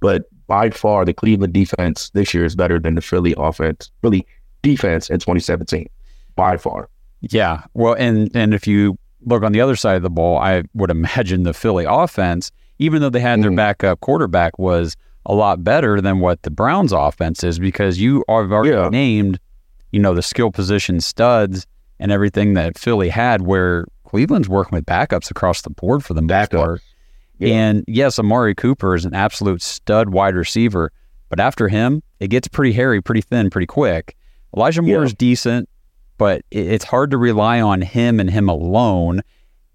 but 0.00 0.24
by 0.46 0.70
far 0.70 1.04
the 1.04 1.14
Cleveland 1.14 1.52
defense 1.52 2.10
this 2.10 2.34
year 2.34 2.44
is 2.44 2.54
better 2.54 2.78
than 2.78 2.94
the 2.94 3.00
Philly 3.00 3.34
offense, 3.36 3.90
Philly 4.02 4.26
defense 4.62 5.10
in 5.10 5.18
2017, 5.18 5.88
by 6.36 6.56
far. 6.56 6.88
Yeah, 7.20 7.62
well, 7.74 7.94
and 7.94 8.30
and 8.34 8.54
if 8.54 8.66
you 8.66 8.98
look 9.26 9.42
on 9.42 9.52
the 9.52 9.60
other 9.60 9.76
side 9.76 9.96
of 9.96 10.02
the 10.02 10.10
ball, 10.10 10.38
I 10.38 10.62
would 10.74 10.90
imagine 10.90 11.42
the 11.42 11.52
Philly 11.52 11.84
offense, 11.86 12.50
even 12.78 13.02
though 13.02 13.10
they 13.10 13.20
had 13.20 13.42
their 13.42 13.50
mm. 13.50 13.56
backup 13.56 14.00
quarterback, 14.00 14.58
was 14.58 14.96
a 15.26 15.34
lot 15.34 15.62
better 15.62 16.00
than 16.00 16.20
what 16.20 16.42
the 16.42 16.50
Browns 16.50 16.92
offense 16.92 17.42
is 17.42 17.58
because 17.58 17.98
you 17.98 18.24
have 18.28 18.52
already 18.52 18.70
yeah. 18.70 18.88
named, 18.88 19.38
you 19.90 20.00
know, 20.00 20.14
the 20.14 20.22
skill 20.22 20.50
position 20.50 21.00
studs 21.00 21.66
and 21.98 22.12
everything 22.12 22.54
that 22.54 22.78
Philly 22.78 23.08
had 23.08 23.42
where 23.42 23.86
Cleveland's 24.04 24.48
working 24.48 24.76
with 24.76 24.86
backups 24.86 25.30
across 25.30 25.62
the 25.62 25.70
board 25.70 26.04
for 26.04 26.14
the 26.14 26.22
most 26.22 26.52
part. 26.52 26.80
Yeah. 27.38 27.54
And 27.54 27.84
yes, 27.88 28.18
Amari 28.18 28.54
Cooper 28.54 28.94
is 28.94 29.04
an 29.04 29.14
absolute 29.14 29.60
stud 29.60 30.10
wide 30.10 30.36
receiver, 30.36 30.92
but 31.28 31.40
after 31.40 31.68
him, 31.68 32.02
it 32.20 32.28
gets 32.28 32.48
pretty 32.48 32.72
hairy, 32.72 33.02
pretty 33.02 33.20
thin, 33.20 33.50
pretty 33.50 33.66
quick. 33.66 34.16
Elijah 34.56 34.80
Moore 34.80 34.98
yeah. 34.98 35.04
is 35.04 35.14
decent, 35.14 35.68
but 36.18 36.42
it's 36.50 36.84
hard 36.84 37.10
to 37.10 37.18
rely 37.18 37.60
on 37.60 37.82
him 37.82 38.20
and 38.20 38.30
him 38.30 38.48
alone. 38.48 39.22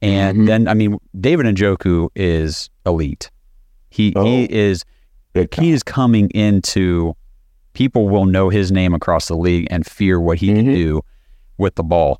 And 0.01 0.37
mm-hmm. 0.37 0.45
then, 0.45 0.67
I 0.67 0.73
mean, 0.73 0.97
David 1.19 1.45
Njoku 1.45 2.09
is 2.15 2.69
elite. 2.85 3.29
He 3.89 4.13
oh. 4.15 4.23
he 4.23 4.51
is 4.51 4.83
he 5.33 5.71
is 5.71 5.83
coming 5.83 6.29
into 6.31 7.15
people 7.73 8.09
will 8.09 8.25
know 8.25 8.49
his 8.49 8.71
name 8.71 8.93
across 8.93 9.27
the 9.27 9.35
league 9.35 9.67
and 9.69 9.85
fear 9.85 10.19
what 10.19 10.37
he 10.37 10.47
mm-hmm. 10.47 10.57
can 10.57 10.73
do 10.73 11.01
with 11.57 11.75
the 11.75 11.83
ball. 11.83 12.19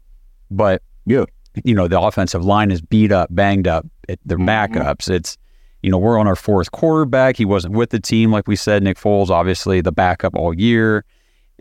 But 0.50 0.82
yeah, 1.06 1.26
you 1.64 1.74
know, 1.74 1.88
the 1.88 2.00
offensive 2.00 2.46
line 2.46 2.72
is 2.72 2.82
beat 2.82 3.12
up, 3.12 3.30
banged 3.32 3.68
up. 3.68 3.86
It, 4.08 4.20
they're 4.26 4.38
mm-hmm. 4.38 4.50
backups. 4.78 5.10
It's 5.10 5.38
you 5.82 5.90
know, 5.90 5.98
we're 5.98 6.20
on 6.20 6.28
our 6.28 6.36
fourth 6.36 6.72
quarterback. 6.72 7.38
He 7.38 7.46
wasn't 7.46 7.74
with 7.74 7.90
the 7.90 8.00
team, 8.00 8.32
like 8.32 8.48
we 8.48 8.56
said. 8.56 8.84
Nick 8.84 8.98
Foles, 8.98 9.30
obviously 9.30 9.82
the 9.82 9.92
backup 9.92 10.36
all 10.36 10.54
year. 10.54 11.04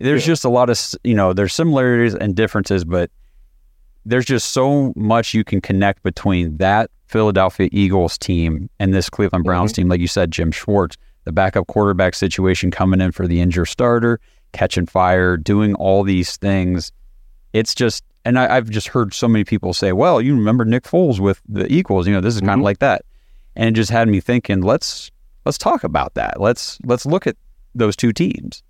There's 0.00 0.22
yeah. 0.22 0.32
just 0.32 0.44
a 0.44 0.48
lot 0.48 0.70
of 0.70 0.80
you 1.04 1.14
know, 1.14 1.32
there's 1.32 1.54
similarities 1.54 2.14
and 2.14 2.34
differences, 2.34 2.84
but 2.84 3.10
there's 4.06 4.24
just 4.24 4.52
so 4.52 4.92
much 4.96 5.34
you 5.34 5.44
can 5.44 5.60
connect 5.60 6.02
between 6.02 6.56
that 6.56 6.90
Philadelphia 7.06 7.68
Eagles 7.70 8.16
team 8.16 8.70
and 8.78 8.94
this 8.94 9.10
Cleveland 9.10 9.44
Browns 9.44 9.72
mm-hmm. 9.72 9.82
team. 9.82 9.88
Like 9.88 10.00
you 10.00 10.08
said, 10.08 10.30
Jim 10.30 10.50
Schwartz, 10.50 10.96
the 11.24 11.32
backup 11.32 11.66
quarterback 11.66 12.14
situation 12.14 12.70
coming 12.70 13.00
in 13.00 13.12
for 13.12 13.26
the 13.26 13.40
injured 13.40 13.68
starter, 13.68 14.20
catching 14.52 14.86
fire, 14.86 15.36
doing 15.36 15.74
all 15.74 16.02
these 16.02 16.36
things. 16.36 16.92
It's 17.52 17.74
just, 17.74 18.04
and 18.24 18.38
I, 18.38 18.54
have 18.54 18.70
just 18.70 18.88
heard 18.88 19.12
so 19.12 19.28
many 19.28 19.44
people 19.44 19.74
say, 19.74 19.92
well, 19.92 20.20
you 20.20 20.34
remember 20.34 20.64
Nick 20.64 20.84
Foles 20.84 21.20
with 21.20 21.42
the 21.48 21.70
Eagles, 21.70 22.06
you 22.06 22.12
know, 22.14 22.20
this 22.20 22.34
is 22.34 22.40
kind 22.40 22.52
of 22.52 22.56
mm-hmm. 22.56 22.64
like 22.64 22.78
that. 22.78 23.04
And 23.56 23.68
it 23.68 23.72
just 23.78 23.90
had 23.90 24.08
me 24.08 24.20
thinking, 24.20 24.62
let's, 24.62 25.10
let's 25.44 25.58
talk 25.58 25.84
about 25.84 26.14
that. 26.14 26.40
Let's, 26.40 26.78
let's 26.84 27.04
look 27.04 27.26
at 27.26 27.36
those 27.74 27.96
two 27.96 28.12
teams. 28.12 28.62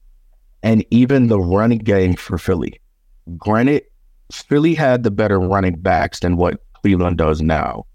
And 0.63 0.85
even 0.91 1.29
the 1.29 1.41
running 1.41 1.79
game 1.79 2.15
for 2.15 2.37
Philly. 2.37 2.81
Granted, 3.37 3.85
Philly 4.33 4.75
had 4.75 5.03
the 5.03 5.11
better 5.11 5.41
running 5.41 5.77
backs 5.77 6.21
than 6.21 6.37
what 6.37 6.63
Cleveland 6.75 7.19
does 7.19 7.41
now, 7.41 7.87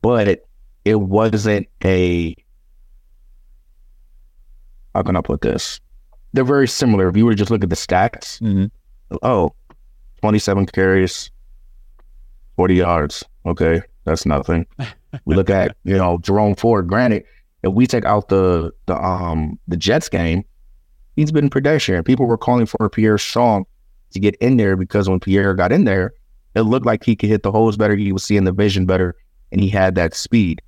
but 0.00 0.28
it, 0.28 0.48
it 0.84 1.00
wasn't 1.00 1.68
a 1.84 2.36
how 4.94 5.02
can 5.02 5.16
I 5.16 5.20
put 5.20 5.40
this? 5.40 5.80
They're 6.32 6.44
very 6.44 6.68
similar. 6.68 7.08
If 7.08 7.16
you 7.16 7.24
were 7.24 7.32
to 7.32 7.36
just 7.36 7.50
look 7.50 7.62
at 7.62 7.70
the 7.70 7.76
stats, 7.76 8.40
mm-hmm. 8.40 8.66
oh, 9.22 9.54
27 10.20 10.66
carries, 10.66 11.30
40 12.56 12.74
yards. 12.74 13.24
Okay, 13.46 13.82
that's 14.04 14.24
nothing. 14.24 14.66
we 15.24 15.34
look 15.34 15.50
at, 15.50 15.76
you 15.84 15.96
know, 15.96 16.18
Jerome 16.18 16.54
Ford. 16.54 16.88
Granted, 16.88 17.24
if 17.62 17.72
we 17.72 17.86
take 17.86 18.04
out 18.04 18.28
the 18.28 18.72
the 18.86 18.96
um 19.02 19.58
the 19.68 19.76
Jets 19.76 20.08
game, 20.08 20.44
he's 21.16 21.32
been 21.32 21.50
pedestrian. 21.50 22.04
People 22.04 22.26
were 22.26 22.38
calling 22.38 22.66
for 22.66 22.88
Pierre 22.88 23.18
Strong 23.18 23.66
to 24.12 24.20
get 24.20 24.34
in 24.36 24.56
there 24.56 24.76
because 24.76 25.08
when 25.08 25.20
Pierre 25.20 25.54
got 25.54 25.72
in 25.72 25.84
there, 25.84 26.14
it 26.54 26.62
looked 26.62 26.86
like 26.86 27.04
he 27.04 27.16
could 27.16 27.28
hit 27.28 27.42
the 27.42 27.50
holes 27.50 27.76
better. 27.76 27.96
He 27.96 28.12
was 28.12 28.24
seeing 28.24 28.44
the 28.44 28.52
vision 28.52 28.86
better, 28.86 29.16
and 29.50 29.60
he 29.60 29.68
had 29.68 29.94
that 29.94 30.14
speed. 30.14 30.60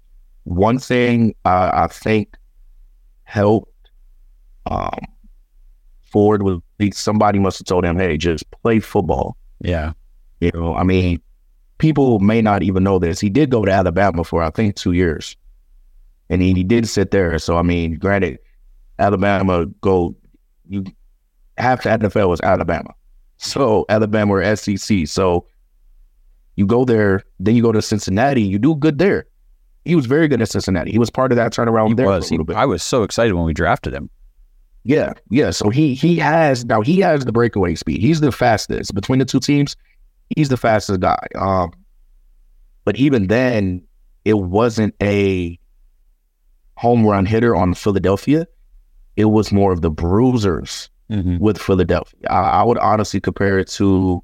One 0.44 0.78
thing 0.78 1.34
uh, 1.44 1.70
I 1.74 1.86
think 1.88 2.36
helped 3.24 3.70
um, 4.66 4.98
Ford 6.00 6.42
was 6.42 6.60
somebody 6.92 7.38
must 7.38 7.58
have 7.58 7.66
told 7.66 7.84
him, 7.84 7.98
"Hey, 7.98 8.16
just 8.16 8.50
play 8.62 8.80
football." 8.80 9.36
Yeah, 9.60 9.92
you 10.40 10.50
know, 10.54 10.74
I 10.74 10.82
mean, 10.82 11.20
people 11.78 12.18
may 12.20 12.40
not 12.40 12.62
even 12.62 12.82
know 12.84 12.98
this. 12.98 13.20
He 13.20 13.28
did 13.28 13.50
go 13.50 13.64
to 13.64 13.72
Alabama 13.72 14.24
for 14.24 14.42
I 14.42 14.50
think 14.50 14.76
two 14.76 14.92
years, 14.92 15.36
and 16.30 16.40
he, 16.40 16.52
he 16.54 16.64
did 16.64 16.88
sit 16.88 17.10
there. 17.10 17.38
So 17.38 17.58
I 17.58 17.62
mean, 17.62 17.98
granted, 17.98 18.38
Alabama 18.98 19.66
go 19.80 20.14
you 20.68 20.84
half 21.58 21.82
the 21.82 21.90
NFL 21.90 22.28
was 22.28 22.40
Alabama, 22.40 22.94
so 23.36 23.84
Alabama 23.88 24.34
or 24.34 24.56
SEC. 24.56 25.06
So 25.06 25.46
you 26.56 26.66
go 26.66 26.84
there, 26.84 27.22
then 27.40 27.56
you 27.56 27.62
go 27.62 27.72
to 27.72 27.82
Cincinnati. 27.82 28.42
You 28.42 28.58
do 28.58 28.74
good 28.74 28.98
there. 28.98 29.26
He 29.84 29.94
was 29.94 30.06
very 30.06 30.28
good 30.28 30.40
at 30.40 30.48
Cincinnati. 30.48 30.90
He 30.90 30.98
was 30.98 31.10
part 31.10 31.30
of 31.32 31.36
that 31.36 31.52
turnaround 31.52 31.88
he 31.88 31.94
there 31.94 32.06
was. 32.06 32.28
He, 32.28 32.38
I 32.54 32.64
was 32.64 32.82
so 32.82 33.02
excited 33.02 33.34
when 33.34 33.44
we 33.44 33.52
drafted 33.52 33.92
him. 33.92 34.08
Yeah, 34.84 35.12
yeah. 35.30 35.50
So 35.50 35.70
he 35.70 35.94
he 35.94 36.16
has 36.16 36.64
now 36.64 36.82
he 36.82 37.00
has 37.00 37.24
the 37.24 37.32
breakaway 37.32 37.74
speed. 37.74 38.00
He's 38.00 38.20
the 38.20 38.32
fastest 38.32 38.94
between 38.94 39.18
the 39.18 39.24
two 39.24 39.40
teams. 39.40 39.76
He's 40.36 40.48
the 40.48 40.56
fastest 40.56 41.00
guy. 41.00 41.26
Um, 41.34 41.72
but 42.84 42.96
even 42.96 43.28
then, 43.28 43.82
it 44.24 44.38
wasn't 44.38 44.94
a 45.02 45.58
home 46.76 47.06
run 47.06 47.24
hitter 47.24 47.56
on 47.56 47.74
Philadelphia. 47.74 48.46
It 49.16 49.26
was 49.26 49.52
more 49.52 49.72
of 49.72 49.80
the 49.80 49.90
bruisers 49.90 50.90
mm-hmm. 51.10 51.38
with 51.38 51.58
Philadelphia. 51.58 52.18
I, 52.28 52.40
I, 52.40 52.62
would 52.62 52.78
honestly 52.78 53.20
compare 53.20 53.58
it 53.58 53.68
to 53.68 54.22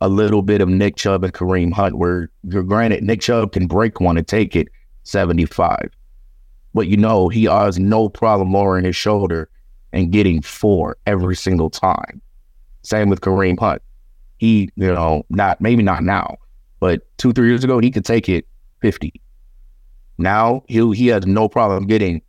a 0.00 0.08
little 0.08 0.42
bit 0.42 0.60
of 0.60 0.68
Nick 0.68 0.96
Chubb 0.96 1.24
and 1.24 1.32
Kareem 1.32 1.72
Hunt, 1.72 1.98
where 1.98 2.30
you're 2.42 2.62
granted 2.62 3.02
Nick 3.02 3.20
Chubb 3.20 3.52
can 3.52 3.66
break 3.66 4.00
one 4.00 4.16
and 4.16 4.26
take 4.26 4.56
it 4.56 4.68
75. 5.04 5.90
But 6.72 6.88
you 6.88 6.96
know, 6.96 7.28
he 7.28 7.44
has 7.44 7.78
no 7.78 8.08
problem 8.08 8.52
lowering 8.52 8.84
his 8.84 8.96
shoulder 8.96 9.48
and 9.92 10.10
getting 10.10 10.42
four 10.42 10.96
every 11.06 11.36
single 11.36 11.70
time. 11.70 12.20
Same 12.82 13.08
with 13.08 13.20
Kareem 13.20 13.58
Hunt. 13.58 13.80
He, 14.38 14.70
you 14.76 14.92
know, 14.92 15.24
not 15.30 15.60
maybe 15.60 15.82
not 15.82 16.02
now, 16.02 16.36
but 16.80 17.02
two, 17.18 17.32
three 17.32 17.48
years 17.48 17.64
ago, 17.64 17.78
he 17.78 17.90
could 17.90 18.04
take 18.04 18.28
it 18.28 18.46
50. 18.80 19.12
Now 20.18 20.62
he 20.68 20.92
he 20.94 21.06
has 21.08 21.26
no 21.26 21.48
problem 21.48 21.86
getting 21.86 22.20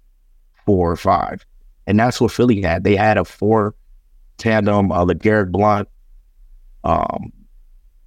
four 0.66 0.91
or 0.91 0.95
five. 0.95 1.45
And 1.88 1.99
that's 1.99 2.20
what 2.20 2.32
Philly 2.32 2.61
had. 2.61 2.84
They 2.84 2.95
had 2.95 3.18
a 3.18 3.26
four 3.26 3.76
tandem, 4.38 4.91
uh, 4.91 5.05
Garrett 5.05 5.51
Blount, 5.51 5.88
um, 6.84 7.32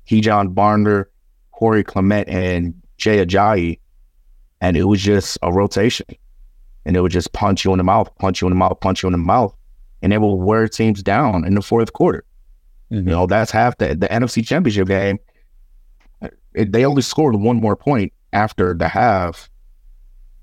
John 0.07 0.55
Barner, 0.55 1.07
Corey 1.53 1.85
Clement, 1.85 2.29
and 2.29 2.75
Jay 2.97 3.25
Ajayi. 3.25 3.79
And 4.61 4.77
it 4.77 4.85
was 4.85 5.01
just 5.01 5.39
a 5.43 5.53
rotation 5.53 6.07
and 6.89 6.97
it 6.97 7.03
would 7.03 7.13
just 7.13 7.35
punch 7.35 7.67
you 7.67 7.73
in 7.73 7.79
the 7.79 7.85
mouth, 7.85 8.09
punch 8.19 8.41
you 8.41 8.49
in 8.49 8.51
the 8.51 8.59
mouth, 8.59 8.81
punch 8.81 9.03
you 9.03 9.09
in 9.09 9.13
the 9.13 9.19
mouth, 9.19 9.55
and 10.01 10.11
it 10.11 10.19
will 10.19 10.41
wear 10.41 10.67
teams 10.67 11.03
down 11.03 11.45
in 11.45 11.55
the 11.55 11.61
fourth 11.61 11.93
quarter. 11.93 12.25
Mm-hmm. 12.91 13.09
You 13.09 13.15
know, 13.15 13.27
that's 13.27 13.51
half 13.51 13.77
the 13.77 13.95
the 13.95 14.09
NFC 14.09 14.45
Championship 14.45 14.89
game. 14.89 15.19
It, 16.55 16.73
they 16.73 16.87
only 16.87 17.03
scored 17.03 17.37
one 17.37 17.61
more 17.61 17.77
point 17.77 18.15
after 18.33 18.73
the 18.73 18.89
half 18.89 19.51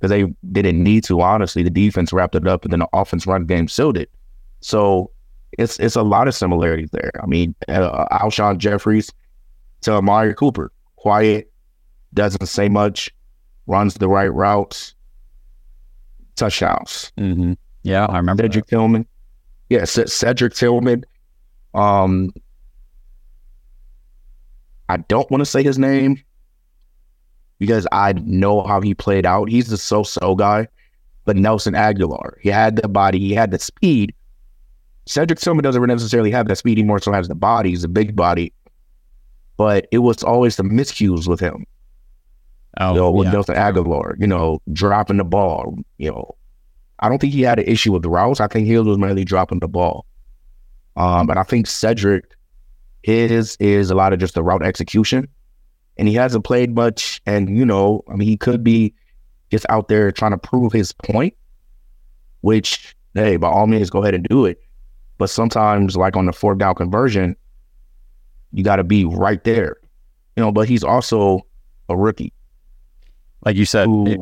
because 0.06 0.34
they 0.52 0.62
didn't 0.62 0.84
need 0.84 1.04
to. 1.06 1.22
Honestly, 1.22 1.64
the 1.64 1.70
defense 1.70 2.14
wrapped 2.14 2.36
it 2.36 2.48
up, 2.48 2.64
and 2.64 2.72
then 2.72 2.80
the 2.80 2.88
offense 2.94 3.26
run 3.26 3.46
game 3.46 3.68
sealed 3.68 3.98
it. 3.98 4.10
So 4.62 5.12
it's 5.58 5.80
it's 5.80 5.96
a 5.96 6.04
lot 6.04 6.28
of 6.28 6.36
similarities 6.36 6.90
there. 6.92 7.12
I 7.22 7.26
mean, 7.26 7.56
uh, 7.68 8.06
Alshon 8.12 8.58
Jeffries 8.58 9.12
to 9.82 9.94
Amari 9.94 10.34
Cooper, 10.34 10.72
quiet, 10.96 11.52
doesn't 12.14 12.46
say 12.46 12.70
much, 12.70 13.12
runs 13.68 13.96
the 13.96 14.08
right 14.08 14.32
routes, 14.32 14.94
touchdowns. 16.36 17.12
Mm-hmm. 17.18 17.54
Yeah, 17.84 18.06
I 18.06 18.18
remember 18.18 18.44
Cedric 18.44 18.66
that. 18.66 18.70
Tillman. 18.70 19.06
Yeah, 19.70 19.86
C- 19.86 20.08
Cedric 20.08 20.54
Tillman. 20.54 21.04
Um, 21.74 22.32
I 24.88 24.98
don't 24.98 25.30
want 25.32 25.42
to 25.42 25.46
say 25.46 25.64
his 25.64 25.80
name 25.80 26.24
because 27.60 27.88
I 27.92 28.14
know 28.14 28.64
how 28.64 28.82
he 28.82 28.94
played 28.94 29.26
out. 29.26 29.50
He's 29.50 29.68
the 29.68 29.78
so-so 29.78 30.36
guy, 30.36 30.68
but 31.24 31.36
Nelson 31.36 31.74
Agholor, 31.74 32.34
he 32.42 32.50
had 32.50 32.76
the 32.76 32.88
body, 32.88 33.20
he 33.20 33.34
had 33.34 33.52
the 33.52 33.60
speed. 33.60 34.14
Cedric 35.06 35.40
Tillman 35.40 35.64
doesn't 35.64 35.86
necessarily 35.86 36.32
have 36.32 36.48
that 36.48 36.58
speed. 36.58 36.78
He 36.78 36.84
more 36.84 37.00
so 37.00 37.12
has 37.12 37.28
the 37.28 37.36
body. 37.36 37.70
He's 37.70 37.84
a 37.84 37.88
big 37.88 38.16
body, 38.16 38.52
but 39.56 39.88
it 39.92 40.00
was 40.00 40.24
always 40.24 40.56
the 40.56 40.64
miscues 40.64 41.28
with 41.28 41.40
him. 41.40 41.66
Oh, 42.78 42.90
you 42.90 42.96
know, 43.00 43.12
with 43.12 43.28
yeah. 43.28 43.34
Nelson 43.34 43.56
Agholor, 43.56 44.20
you 44.20 44.28
know, 44.28 44.62
dropping 44.74 45.18
the 45.18 45.24
ball. 45.24 45.78
You 45.98 46.12
know, 46.12 46.36
I 47.00 47.08
don't 47.08 47.20
think 47.20 47.34
he 47.34 47.42
had 47.42 47.60
an 47.60 47.66
issue 47.66 47.94
with 47.94 48.02
the 48.02 48.10
routes. 48.10 48.42
I 48.42 48.48
think 48.48 48.68
he 48.68 48.78
was 48.78 48.98
mainly 48.98 49.24
dropping 49.24 49.60
the 49.60 49.68
ball. 49.68 50.06
Um, 50.98 51.30
and 51.30 51.40
I 51.40 51.44
think 51.44 51.68
Cedric, 51.68 52.26
his 53.04 53.56
is 53.60 53.92
a 53.92 53.96
lot 53.96 54.12
of 54.12 54.20
just 54.20 54.34
the 54.34 54.44
route 54.44 54.66
execution, 54.66 55.28
and 55.98 56.08
he 56.08 56.14
hasn't 56.16 56.44
played 56.46 56.76
much. 56.76 57.22
And 57.26 57.56
you 57.58 57.66
know, 57.66 58.04
I 58.10 58.16
mean, 58.16 58.28
he 58.28 58.38
could 58.38 58.64
be 58.64 58.94
just 59.52 59.66
out 59.70 59.88
there 59.88 60.12
trying 60.12 60.32
to 60.32 60.38
prove 60.38 60.72
his 60.74 60.92
point. 60.94 61.34
Which, 62.42 62.96
hey, 63.16 63.38
by 63.38 63.48
all 63.50 63.66
means, 63.68 63.90
go 63.90 64.04
ahead 64.04 64.14
and 64.14 64.24
do 64.30 64.46
it. 64.46 64.62
But 65.18 65.30
sometimes, 65.30 65.96
like 65.98 66.16
on 66.16 66.26
the 66.26 66.34
fourth 66.34 66.58
down 66.60 66.76
conversion, 66.76 67.36
you 68.54 68.64
got 68.64 68.76
to 68.76 68.84
be 68.84 69.06
right 69.06 69.44
there. 69.44 69.78
You 70.36 70.44
know, 70.44 70.52
but 70.52 70.68
he's 70.68 70.84
also 70.84 71.42
a 71.90 71.96
rookie 71.96 72.34
like 73.46 73.56
you 73.56 73.66
said, 73.66 73.86
who 73.86 74.08
it- 74.08 74.22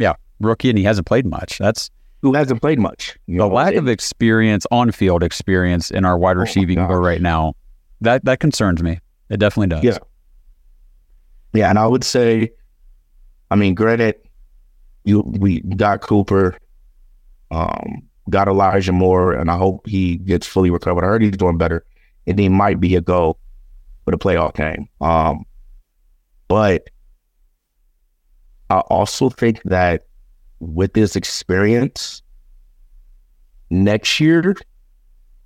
yeah, 0.00 0.14
rookie, 0.40 0.68
and 0.68 0.76
he 0.78 0.84
hasn't 0.84 1.06
played 1.06 1.24
much. 1.24 1.58
That's 1.58 1.88
who 2.20 2.34
hasn't 2.34 2.60
played 2.60 2.78
much. 2.80 3.16
The 3.28 3.34
know, 3.34 3.48
lack 3.48 3.74
it- 3.74 3.78
of 3.78 3.88
experience, 3.88 4.66
on-field 4.72 5.22
experience 5.22 5.90
in 5.90 6.04
our 6.04 6.18
wide 6.18 6.36
Oh 6.36 6.40
receiving 6.40 6.76
gosh. 6.76 6.88
corps 6.88 7.00
right 7.00 7.22
now. 7.22 7.54
That 8.00 8.24
that 8.24 8.40
concerns 8.40 8.82
me. 8.82 8.98
It 9.28 9.38
definitely 9.38 9.68
does. 9.68 9.84
Yeah. 9.84 9.98
Yeah, 11.52 11.68
and 11.68 11.78
I 11.78 11.86
would 11.86 12.04
say, 12.04 12.52
I 13.50 13.56
mean, 13.56 13.74
granted, 13.74 14.16
you 15.04 15.20
we 15.20 15.60
got 15.60 16.00
Cooper, 16.00 16.56
um, 17.50 18.02
got 18.28 18.48
Elijah 18.48 18.92
Moore, 18.92 19.32
and 19.32 19.50
I 19.50 19.56
hope 19.56 19.86
he 19.86 20.16
gets 20.18 20.46
fully 20.46 20.70
recovered. 20.70 21.04
I 21.04 21.08
heard 21.08 21.22
he's 21.22 21.36
doing 21.36 21.58
better, 21.58 21.84
and 22.26 22.38
he 22.38 22.48
might 22.48 22.80
be 22.80 22.94
a 22.94 23.00
go 23.00 23.36
for 24.04 24.12
the 24.12 24.18
playoff 24.18 24.54
game. 24.54 24.88
Um, 25.00 25.44
but 26.46 26.90
I 28.70 28.78
also 28.80 29.28
think 29.28 29.62
that 29.64 30.06
with 30.60 30.92
this 30.92 31.16
experience, 31.16 32.22
next 33.70 34.20
year 34.20 34.54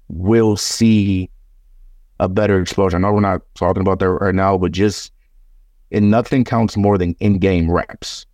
we'll 0.08 0.56
see 0.56 1.30
a 2.20 2.28
better 2.28 2.60
exposure. 2.60 2.96
I 2.96 3.00
know 3.00 3.12
we're 3.12 3.20
not 3.20 3.42
talking 3.54 3.80
about 3.80 3.98
that 4.00 4.10
right 4.10 4.34
now, 4.34 4.58
but 4.58 4.72
just 4.72 5.12
and 5.92 6.10
nothing 6.10 6.44
counts 6.44 6.76
more 6.76 6.98
than 6.98 7.14
in-game 7.20 7.70
reps. 7.70 8.26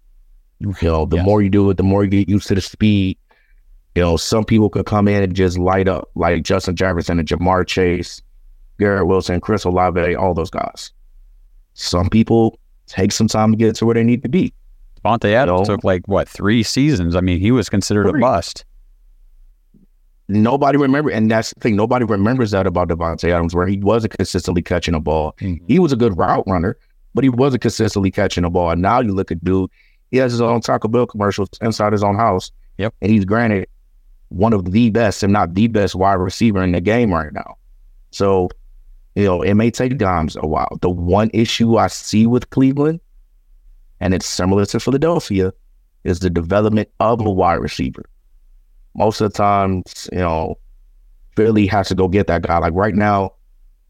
You 0.61 0.75
know, 0.83 1.07
the 1.07 1.17
Yes. 1.17 1.27
more 1.27 1.43
you 1.43 1.49
do 1.51 1.71
it, 1.71 1.77
the 1.77 1.83
more 1.83 2.05
you 2.05 2.11
get 2.11 2.29
used 2.29 2.49
to 2.49 2.55
the 2.55 2.61
speed. 2.61 3.17
You 3.95 4.03
know, 4.03 4.17
some 4.17 4.45
people 4.45 4.69
could 4.71 4.87
come 4.87 5.09
in 5.09 5.23
and 5.23 5.35
just 5.35 5.59
light 5.59 5.89
up, 5.89 6.09
like 6.15 6.43
Justin 6.45 6.77
Jefferson 6.77 7.19
and 7.19 7.27
Ja'Marr 7.27 7.67
Chase, 7.67 8.23
Garrett 8.79 9.07
Wilson, 9.07 9.41
Chris 9.41 9.65
Olave, 9.65 10.15
all 10.15 10.33
those 10.35 10.51
guys. 10.51 10.93
Some 11.75 12.09
people 12.09 12.59
take 12.87 13.11
some 13.13 13.27
time 13.27 13.51
to 13.53 13.57
get 13.57 13.75
to 13.77 13.87
where 13.87 13.95
they 13.95 14.05
need 14.05 14.23
to 14.23 14.29
be. 14.29 14.53
Davante 15.03 15.33
Adams 15.33 15.67
No. 15.69 15.77
took 15.77 15.85
like 15.85 16.07
what 16.07 16.29
three 16.29 16.63
seasons. 16.63 17.17
I 17.17 17.21
mean, 17.21 17.41
he 17.41 17.51
was 17.53 17.69
considered 17.69 18.07
a 18.07 18.13
bust. 18.19 18.65
Nobody 20.29 20.79
remember, 20.79 21.11
and 21.11 21.29
that's 21.31 21.53
the 21.55 21.61
thing. 21.61 21.75
Nobody 21.75 22.05
remembers 22.05 22.53
that 22.53 22.67
about 22.67 22.89
Davante 22.89 23.31
Adams, 23.33 23.55
where 23.55 23.67
he 23.67 23.79
wasn't 23.79 24.17
consistently 24.17 24.63
catching 24.63 24.95
a 24.95 25.01
ball. 25.01 25.35
Mm-hmm. 25.41 25.65
He 25.67 25.79
was 25.81 25.93
a 25.93 25.97
good 25.97 26.17
route 26.17 26.45
runner, 26.47 26.77
but 27.15 27.25
he 27.25 27.31
wasn't 27.31 27.63
consistently 27.63 28.11
catching 28.11 28.43
the 28.43 28.51
ball. 28.51 28.71
And 28.71 28.83
now 28.83 29.01
you 29.01 29.13
look 29.13 29.31
at 29.31 29.43
dude, 29.45 29.71
he 30.11 30.19
has 30.19 30.33
his 30.33 30.41
own 30.41 30.61
Taco 30.61 30.89
Bell 30.89 31.07
commercials 31.07 31.49
inside 31.61 31.93
his 31.93 32.03
own 32.03 32.17
house. 32.17 32.51
Yep. 32.79 32.95
And 33.01 33.11
he's 33.11 33.25
granted 33.25 33.69
one 34.29 34.53
of 34.53 34.71
the 34.71 34.91
best, 34.91 35.23
if 35.23 35.31
not 35.31 35.55
the 35.55 35.67
best, 35.67 35.95
wide 35.95 36.15
receiver 36.15 36.63
in 36.63 36.73
the 36.73 36.81
game 36.81 37.13
right 37.13 37.33
now. 37.33 37.57
So, 38.11 38.49
you 39.15 39.25
know, 39.25 39.43
it 39.43 39.55
may 39.55 39.71
take 39.71 39.99
Dimes 39.99 40.37
a 40.37 40.47
while. 40.47 40.79
The 40.81 40.91
one 40.91 41.31
issue 41.35 41.77
I 41.77 41.89
see 41.89 42.27
with 42.27 42.51
Cleveland, 42.51 43.01
and 44.01 44.15
it's 44.15 44.27
similar 44.27 44.67
to 44.67 44.81
Philadelphia, 44.81 45.53
is 46.05 46.21
the 46.21 46.31
development 46.31 46.89
of 47.01 47.21
a 47.21 47.31
wide 47.31 47.61
receiver. 47.61 48.05
Most 48.95 49.21
of 49.21 49.33
the 49.33 49.37
times, 49.37 50.09
you 50.13 50.19
know, 50.19 50.59
Philly 51.37 51.67
has 51.67 51.89
to 51.89 51.95
go 51.95 52.09
get 52.09 52.27
that 52.29 52.43
guy. 52.43 52.59
Like 52.59 52.73
right 52.75 52.95
now, 52.95 53.35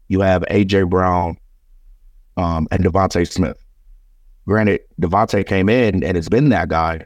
you 0.09 0.21
have 0.21 0.43
AJ 0.43 0.89
Brown 0.89 1.37
um, 2.37 2.67
and 2.71 2.83
DeVonta 2.83 3.29
Smith. 3.29 3.63
Granted, 4.47 4.81
DeVonta 4.99 5.45
came 5.45 5.69
in 5.69 6.03
and 6.03 6.17
it's 6.17 6.29
been 6.29 6.49
that 6.49 6.69
guy, 6.69 7.05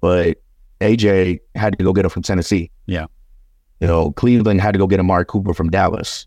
but 0.00 0.38
AJ 0.80 1.40
had 1.54 1.76
to 1.78 1.84
go 1.84 1.92
get 1.92 2.04
him 2.04 2.10
from 2.10 2.22
Tennessee. 2.22 2.70
Yeah. 2.86 3.06
You 3.80 3.86
know, 3.86 4.12
Cleveland 4.12 4.60
had 4.60 4.72
to 4.72 4.78
go 4.78 4.86
get 4.86 5.00
Amari 5.00 5.24
Cooper 5.24 5.54
from 5.54 5.70
Dallas. 5.70 6.26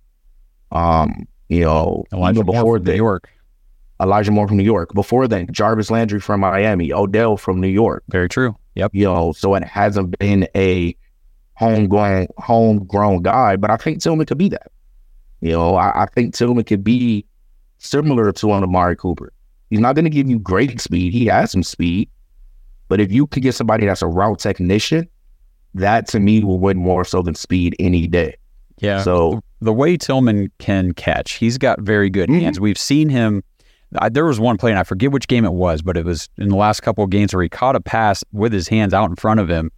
Um, 0.72 1.28
you 1.50 1.62
know, 1.62 2.06
Elijah 2.14 2.44
Moore 2.44 2.54
before 2.54 2.78
from 2.78 2.86
New 2.86 2.96
York. 2.96 3.30
Elijah 4.02 4.32
Moore 4.32 4.48
from 4.48 4.58
New 4.58 4.64
York. 4.64 4.94
Before 4.94 5.28
then, 5.28 5.48
Jarvis 5.52 5.92
Landry 5.92 6.20
from 6.20 6.40
Miami, 6.40 6.92
Odell 6.92 7.38
from 7.38 7.60
New 7.60 7.68
York. 7.68 8.04
Very 8.08 8.30
true. 8.30 8.56
Yep. 8.76 8.92
You 8.94 9.06
know, 9.06 9.34
so 9.34 9.54
it 9.56 9.64
hasn't 9.64 10.18
been 10.18 10.48
a 10.56 10.96
homegrown 11.56 12.28
homegrown 12.38 13.22
guy, 13.22 13.58
but 13.58 13.70
I 13.70 13.78
think 13.78 14.02
Tillman 14.02 14.26
could 14.26 14.38
be 14.38 14.50
that. 14.50 14.72
You 15.42 15.52
know, 15.52 15.76
I, 15.76 16.04
I 16.04 16.06
think 16.08 16.34
Tillman 16.34 16.64
could 16.64 16.84
be 16.84 17.26
similar 17.86 18.32
to 18.32 18.54
an 18.54 18.64
Amari 18.64 18.96
Cooper. 18.96 19.32
He's 19.70 19.80
not 19.80 19.96
going 19.96 20.06
to 20.06 20.12
give 20.12 20.30
you 20.30 20.40
great 20.40 20.80
speed. 20.82 21.14
He 21.14 21.26
has 21.28 21.52
some 21.52 21.64
speed, 21.64 22.10
but 22.88 23.00
if 23.00 23.12
you 23.12 23.28
could 23.28 23.44
get 23.44 23.56
somebody 23.56 23.86
that's 23.86 24.02
a 24.02 24.08
route 24.08 24.40
technician, 24.40 25.08
that 25.74 26.08
to 26.10 26.20
me 26.20 26.44
will 26.44 26.60
win 26.60 26.78
more 26.78 27.06
so 27.06 27.22
than 27.22 27.36
speed 27.36 27.76
any 27.80 28.08
day. 28.08 28.36
Yeah. 28.80 29.02
So 29.04 29.42
the 29.62 29.72
way 29.74 29.96
Tillman 29.98 30.52
can 30.60 30.94
catch, 30.94 31.34
he's 31.34 31.58
got 31.58 31.80
very 31.82 32.10
good 32.10 32.30
Mhm. 32.30 32.42
hands. 32.42 32.60
We've 32.60 32.78
seen 32.78 33.10
him. 33.10 33.44
I, 34.00 34.10
there 34.10 34.26
was 34.26 34.40
one 34.40 34.58
play, 34.58 34.72
and 34.72 34.80
I 34.80 34.84
forget 34.84 35.12
which 35.12 35.28
game 35.28 35.46
it 35.46 35.54
was, 35.54 35.82
but 35.82 35.98
it 35.98 36.06
was 36.06 36.30
in 36.38 36.50
the 36.50 36.56
last 36.56 36.82
couple 36.82 37.04
of 37.04 37.10
games 37.10 37.34
where 37.34 37.44
he 37.44 37.50
caught 37.50 37.76
a 37.76 37.82
pass 37.82 38.24
with 38.32 38.54
his 38.54 38.68
hands 38.68 38.94
out 38.94 39.10
in 39.10 39.16
front 39.16 39.40
of 39.40 39.50
him 39.50 39.72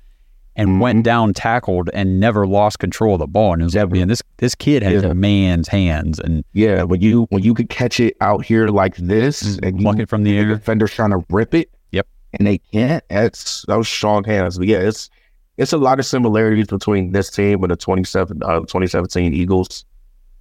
and 0.56 0.80
went 0.80 1.04
down, 1.04 1.34
tackled, 1.34 1.90
and 1.94 2.20
never 2.20 2.46
lost 2.46 2.78
control 2.80 3.16
of 3.16 3.20
the 3.20 3.28
ball. 3.28 3.54
And 3.54 3.62
it 3.62 3.66
was 3.66 3.76
like, 3.76 3.90
man, 3.92 4.08
this 4.08 4.22
this 4.38 4.54
kid 4.56 4.84
has 4.84 5.04
Yeah. 5.04 5.10
a 5.10 5.14
man's 5.14 5.68
hands, 5.68 6.20
and 6.20 6.44
yeah, 6.54 6.84
when 6.84 7.02
you 7.02 7.26
when 7.30 7.42
you 7.44 7.54
could 7.54 7.70
catch 7.70 8.00
it 8.00 8.16
out 8.22 8.46
here 8.46 8.68
like 8.68 8.96
this 8.98 9.58
and 9.60 9.80
you 9.80 9.84
pluck 9.84 10.00
it 10.00 10.10
from 10.10 10.24
the 10.24 10.32
the 10.32 10.38
air. 10.40 10.46
defender's 10.56 10.92
trying 10.92 11.12
to 11.12 11.24
rip 11.30 11.54
it. 11.54 11.70
Yep. 11.92 12.08
And 12.38 12.48
they 12.48 12.58
can't. 12.60 13.04
That's 13.10 13.64
those 13.68 13.88
strong 13.88 14.24
hands. 14.24 14.58
But 14.58 14.68
yeah, 14.68 14.80
it's 14.80 15.10
it's 15.58 15.74
a 15.74 15.78
lot 15.78 16.00
of 16.00 16.06
similarities 16.06 16.68
between 16.68 17.12
this 17.12 17.30
team 17.30 17.64
and 17.64 17.72
the 17.72 17.76
27, 17.76 18.42
uh, 18.44 18.60
2017 18.62 19.34
Eagles. 19.34 19.86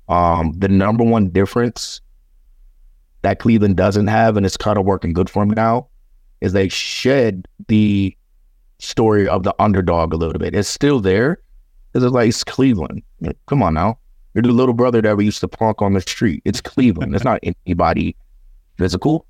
Um, 0.09 0.53
the 0.57 0.69
number 0.69 1.05
one 1.05 1.29
difference 1.29 2.01
that 3.23 3.39
Cleveland 3.39 3.77
doesn't 3.77 4.07
have, 4.09 4.37
and 4.37 4.45
it's 4.45 4.57
kind 4.57 4.79
of 4.79 4.85
working 4.85 5.13
good 5.13 5.31
for 5.31 5.45
them 5.45 5.55
now, 5.55 5.87
is 6.41 6.53
they 6.55 6.69
shed 6.69 7.47
the 7.69 8.17
story 8.83 9.29
of 9.29 9.43
the 9.43 9.55
underdog 9.59 10.13
a 10.13 10.17
little 10.17 10.39
bit. 10.39 10.55
It's 10.55 10.69
still 10.69 11.01
there. 11.01 11.39
It's 11.95 12.05
like 12.05 12.29
it's 12.29 12.45
Cleveland. 12.45 13.03
Come 13.47 13.63
on 13.63 13.75
now. 13.75 13.99
You're 14.35 14.43
the 14.43 14.53
little 14.53 14.75
brother 14.75 15.03
that 15.03 15.17
we 15.17 15.27
used 15.27 15.41
to 15.41 15.49
punk 15.49 15.83
on 15.83 15.93
the 15.93 16.01
street. 16.01 16.43
It's 16.45 16.61
Cleveland. 16.61 17.15
It's 17.15 17.25
not 17.25 17.41
anybody 17.67 18.17
physical 18.79 19.27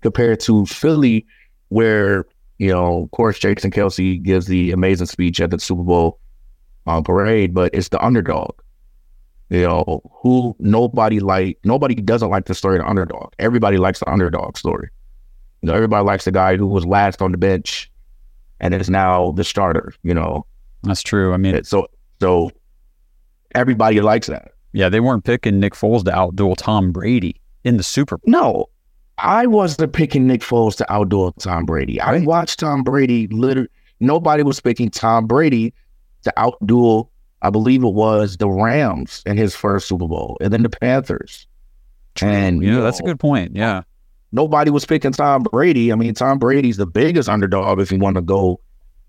compared 0.00 0.40
to 0.40 0.66
Philly, 0.66 1.24
where 1.68 2.26
you 2.58 2.68
know, 2.68 3.04
of 3.04 3.10
course, 3.12 3.38
Jason 3.38 3.70
Kelce 3.70 4.22
gives 4.22 4.46
the 4.46 4.72
amazing 4.72 5.06
speech 5.06 5.40
at 5.40 5.50
the 5.50 5.58
Super 5.58 5.82
Bowl 5.82 6.18
um, 6.86 7.02
parade, 7.02 7.54
but 7.54 7.74
it's 7.74 7.88
the 7.88 8.04
underdog. 8.04 8.52
You 9.48 9.62
know, 9.62 10.02
who 10.22 10.54
nobody 10.58 11.20
like, 11.20 11.58
nobody 11.64 11.94
doesn't 11.94 12.28
like 12.28 12.44
the 12.44 12.54
story 12.54 12.76
of 12.76 12.84
the 12.84 12.90
underdog. 12.90 13.32
Everybody 13.38 13.78
likes 13.78 14.00
the 14.00 14.10
underdog 14.10 14.58
story. 14.58 14.90
You 15.62 15.68
know, 15.68 15.74
everybody 15.74 16.04
likes 16.04 16.26
the 16.26 16.32
guy 16.32 16.56
who 16.56 16.66
was 16.66 16.84
last 16.84 17.22
on 17.22 17.32
the 17.32 17.38
bench 17.38 17.89
and 18.60 18.74
is 18.74 18.90
now 18.90 19.32
the 19.32 19.44
starter. 19.44 19.92
You 20.02 20.14
know, 20.14 20.46
That's 20.82 21.02
true. 21.02 21.32
I 21.32 21.36
mean, 21.36 21.62
so 21.64 21.88
so 22.20 22.50
everybody 23.54 24.00
likes 24.00 24.26
that. 24.28 24.52
yeah, 24.72 24.88
they 24.88 25.00
weren't 25.00 25.24
picking 25.24 25.58
Nick 25.60 25.74
Foles 25.74 26.04
to 26.04 26.10
outduel 26.10 26.56
Tom 26.56 26.92
Brady 26.92 27.40
in 27.64 27.76
the 27.76 27.82
Super 27.82 28.18
Bowl. 28.18 28.30
No, 28.30 28.66
I 29.18 29.46
wasn't 29.46 29.92
picking 29.92 30.26
Nick 30.26 30.40
Foles 30.42 30.76
to 30.76 30.92
outdo 30.92 31.32
Tom 31.38 31.66
Brady. 31.66 32.00
I 32.00 32.20
watched 32.20 32.60
Tom 32.60 32.82
Brady 32.82 33.26
literally. 33.28 33.68
Nobody 34.00 34.42
was 34.42 34.60
picking 34.60 34.88
Tom 34.90 35.26
Brady 35.26 35.74
to 36.22 36.32
outduel. 36.38 37.08
I 37.42 37.50
believe 37.50 37.82
it 37.84 37.94
was 37.94 38.36
the 38.36 38.48
Rams 38.48 39.22
in 39.26 39.36
his 39.36 39.54
first 39.54 39.88
Super 39.88 40.06
Bowl, 40.06 40.36
and 40.40 40.52
then 40.52 40.62
the 40.62 40.70
Panthers. 40.70 41.46
And 42.22 42.62
Yeah, 42.62 42.70
you 42.70 42.82
that's 42.82 43.00
a 43.00 43.02
good 43.02 43.20
point. 43.20 43.54
Yeah. 43.56 43.82
Nobody 44.32 44.70
was 44.70 44.86
picking 44.86 45.12
Tom 45.12 45.42
Brady. 45.42 45.92
I 45.92 45.96
mean, 45.96 46.14
Tom 46.14 46.38
Brady's 46.38 46.76
the 46.76 46.86
biggest 46.86 47.28
underdog 47.28 47.80
if 47.80 47.90
you 47.90 47.98
want 47.98 48.16
to 48.16 48.22
go 48.22 48.60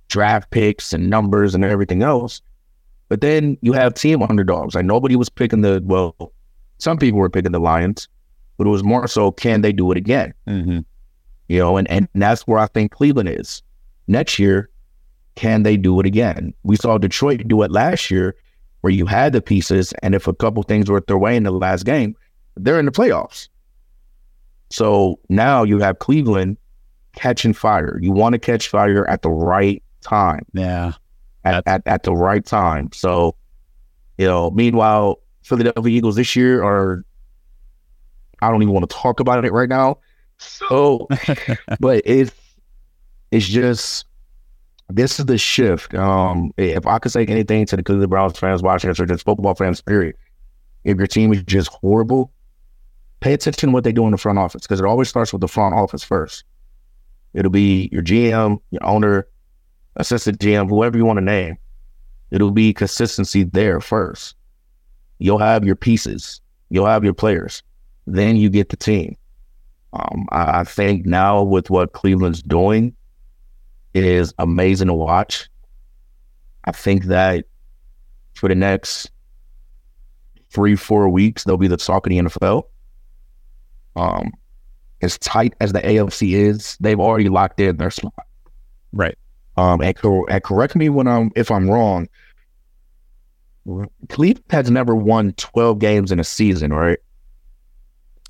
draft 0.07 0.49
picks 0.49 0.93
and 0.93 1.09
numbers 1.09 1.55
and 1.55 1.63
everything 1.63 2.03
else. 2.03 2.41
But 3.07 3.22
then 3.22 3.57
you 3.61 3.74
have 3.74 3.93
team 3.93 4.22
underdogs. 4.24 4.76
Like 4.76 4.86
nobody 4.86 5.15
was 5.15 5.30
picking 5.30 5.61
the 5.61 5.82
well, 5.86 6.15
some 6.80 6.97
people 6.97 7.19
were 7.19 7.30
picking 7.30 7.51
the 7.51 7.59
Lions, 7.59 8.07
but 8.57 8.65
it 8.65 8.69
was 8.69 8.84
more 8.84 9.07
so 9.07 9.32
can 9.32 9.61
they 9.61 9.72
do 9.72 9.91
it 9.91 9.97
again? 9.97 10.34
Mm-hmm. 10.47 10.80
You 11.47 11.59
know, 11.59 11.78
and, 11.78 11.89
and 11.91 12.07
that's 12.15 12.47
where 12.47 12.59
I 12.59 12.67
think 12.67 12.91
Cleveland 12.91 13.30
is. 13.30 13.61
Next 14.07 14.39
year, 14.39 14.69
can 15.36 15.63
they 15.63 15.78
do 15.78 15.99
it 15.99 16.05
again? 16.05 16.53
We 16.63 16.76
saw 16.78 16.97
Detroit 16.97 17.47
do 17.47 17.61
it 17.63 17.72
last 17.72 18.09
year 18.09 18.36
where 18.82 18.91
you 18.91 19.05
had 19.05 19.34
the 19.34 19.41
pieces, 19.41 19.93
and 20.01 20.15
if 20.15 20.28
a 20.28 20.34
couple 20.34 20.63
things 20.63 20.89
were 20.89 21.01
their 21.01 21.17
way 21.17 21.36
in 21.36 21.43
the 21.43 21.51
last 21.51 21.84
game, 21.84 22.15
they're 22.55 22.80
in 22.80 22.86
the 22.86 22.91
playoffs. 22.91 23.47
So 24.72 25.19
now 25.30 25.63
you 25.63 25.80
have 25.80 25.99
Cleveland 25.99 26.57
catching 27.15 27.53
fire. 27.53 27.99
You 28.01 28.11
want 28.11 28.34
to 28.34 28.39
catch 28.39 28.67
fire 28.69 29.07
at 29.09 29.22
the 29.22 29.30
right 29.30 29.84
time. 30.01 30.45
Yeah. 30.53 30.93
At, 31.43 31.63
at, 31.67 31.82
at 31.86 32.03
the 32.03 32.13
right 32.13 32.45
time. 32.45 32.89
So, 32.93 33.36
you 34.17 34.26
know, 34.28 34.51
meanwhile, 34.51 35.19
Philadelphia 35.43 35.97
Eagles 35.97 36.15
this 36.15 36.36
year 36.36 36.63
are 36.63 37.03
I 38.41 38.49
don't 38.49 38.61
even 38.61 38.74
want 38.74 38.89
to 38.89 38.95
talk 38.95 39.19
about 39.19 39.43
it 39.45 39.51
right 39.51 39.69
now. 39.69 39.97
So 40.38 41.07
but 41.80 42.01
it's 42.05 42.32
it's 43.32 43.47
just 43.47 44.05
this 44.89 45.19
is 45.19 45.26
the 45.26 45.38
shift. 45.38 45.93
Um, 45.93 46.51
if 46.57 46.86
I 46.86 46.99
could 46.99 47.11
say 47.11 47.26
anything 47.26 47.65
to 47.67 47.76
the 47.76 47.84
Cleveland 47.84 48.09
Browns 48.09 48.38
fans 48.38 48.61
watching 48.61 48.89
this 48.89 48.99
or 48.99 49.05
just 49.05 49.24
football 49.24 49.55
fans, 49.55 49.82
period, 49.82 50.15
if 50.84 50.97
your 50.97 51.07
team 51.07 51.32
is 51.34 51.43
just 51.43 51.69
horrible, 51.69 52.32
pay 53.22 53.34
attention 53.34 53.69
to 53.69 53.74
what 53.74 53.84
they 53.84 53.91
do 53.91 54.05
in 54.05 54.11
the 54.11 54.17
front 54.17 54.38
office 54.38 54.63
because 54.63 54.80
it 54.80 54.86
always 54.86 55.09
starts 55.09 55.32
with 55.32 55.41
the 55.41 55.47
front 55.47 55.74
office 55.74 56.03
first. 56.03 56.43
It'll 57.34 57.51
be 57.51 57.89
your 57.91 58.03
GM, 58.03 58.59
your 58.72 58.86
owner, 58.86 59.28
assistant 59.95 60.39
GM, 60.39 60.67
whoever 60.67 60.97
you 60.97 61.05
want 61.05 61.17
to 61.17 61.26
name. 61.26 61.57
It'll 62.32 62.51
be 62.51 62.74
consistency 62.74 63.43
there 63.43 63.80
first. 63.80 64.36
You'll 65.19 65.38
have 65.38 65.63
your 65.63 65.76
pieces, 65.76 66.41
you'll 66.69 66.88
have 66.88 67.03
your 67.03 67.13
players, 67.13 67.63
then 68.07 68.36
you 68.36 68.49
get 68.49 68.69
the 68.69 68.78
team. 68.78 69.15
Um, 69.93 70.28
I, 70.32 70.61
I 70.61 70.63
think 70.63 71.05
now 71.05 71.43
with 71.43 71.69
what 71.69 71.93
Cleveland's 71.93 72.41
doing, 72.41 72.95
is 73.93 74.34
amazing 74.39 74.88
to 74.88 74.93
watch. 74.93 75.49
I 76.65 76.72
think 76.72 77.05
that 77.05 77.45
for 78.34 78.47
the 78.47 78.55
next 78.55 79.11
three, 80.49 80.76
four 80.76 81.09
weeks, 81.09 81.43
they'll 81.43 81.57
be 81.57 81.67
the 81.67 81.78
talk 81.78 82.05
of 82.05 82.09
the 82.09 82.19
NFL. 82.19 82.63
Um, 83.95 84.31
as 85.01 85.17
tight 85.17 85.53
as 85.59 85.73
the 85.73 85.81
AFC 85.81 86.33
is, 86.33 86.77
they've 86.79 86.99
already 86.99 87.29
locked 87.29 87.59
in 87.59 87.77
their 87.77 87.91
spot. 87.91 88.13
Right. 88.93 89.17
Um, 89.57 89.81
and, 89.81 89.95
cor- 89.95 90.29
and 90.29 90.43
correct 90.43 90.75
me 90.75 90.89
when 90.89 91.07
I'm 91.07 91.31
if 91.35 91.51
I'm 91.51 91.69
wrong. 91.69 92.07
Cleveland 94.09 94.45
has 94.49 94.71
never 94.71 94.95
won 94.95 95.33
12 95.33 95.79
games 95.79 96.11
in 96.11 96.19
a 96.19 96.23
season, 96.23 96.73
right? 96.73 96.97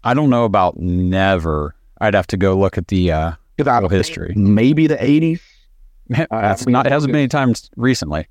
I 0.04 0.14
don't 0.14 0.30
know 0.30 0.46
about 0.46 0.78
never. 0.78 1.76
I'd 2.02 2.16
have 2.16 2.28
to 2.28 2.38
go 2.38 2.58
look 2.58 2.78
at 2.78 2.88
the 2.88 3.12
uh, 3.12 3.32
Whole 3.64 3.90
history. 3.90 4.34
Maybe 4.36 4.88
the 4.88 4.98
80s. 4.98 5.40
That's 6.10 6.64
I 6.64 6.66
mean, 6.66 6.74
not. 6.74 6.88
It 6.88 6.92
hasn't 6.92 7.12
been 7.12 7.20
any 7.20 7.28
times 7.28 7.70
recently. 7.76 8.28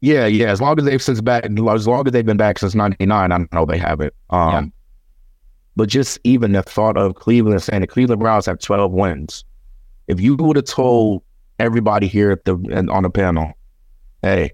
Yeah, 0.00 0.26
yeah. 0.26 0.50
As 0.50 0.60
long 0.60 0.78
as 0.78 0.84
they've 0.84 1.00
since 1.00 1.20
back, 1.20 1.44
as 1.44 1.86
long 1.86 2.06
as 2.06 2.12
they've 2.12 2.26
been 2.26 2.36
back 2.36 2.58
since 2.58 2.74
'99, 2.74 3.30
I 3.30 3.46
know 3.52 3.64
they 3.64 3.78
have 3.78 4.00
it. 4.00 4.14
Um. 4.30 4.72
But 5.76 5.88
just 5.88 6.18
even 6.24 6.52
the 6.52 6.62
thought 6.62 6.96
of 6.96 7.14
Cleveland 7.14 7.62
saying 7.62 7.80
the 7.80 7.86
Cleveland 7.86 8.20
Browns 8.20 8.46
have 8.46 8.58
12 8.58 8.92
wins. 8.92 9.44
If 10.08 10.20
you 10.20 10.36
would 10.36 10.56
have 10.56 10.66
told 10.66 11.22
everybody 11.58 12.06
here 12.06 12.30
at 12.30 12.44
the 12.44 12.54
on 12.90 13.02
the 13.02 13.10
panel, 13.10 13.52
hey, 14.22 14.52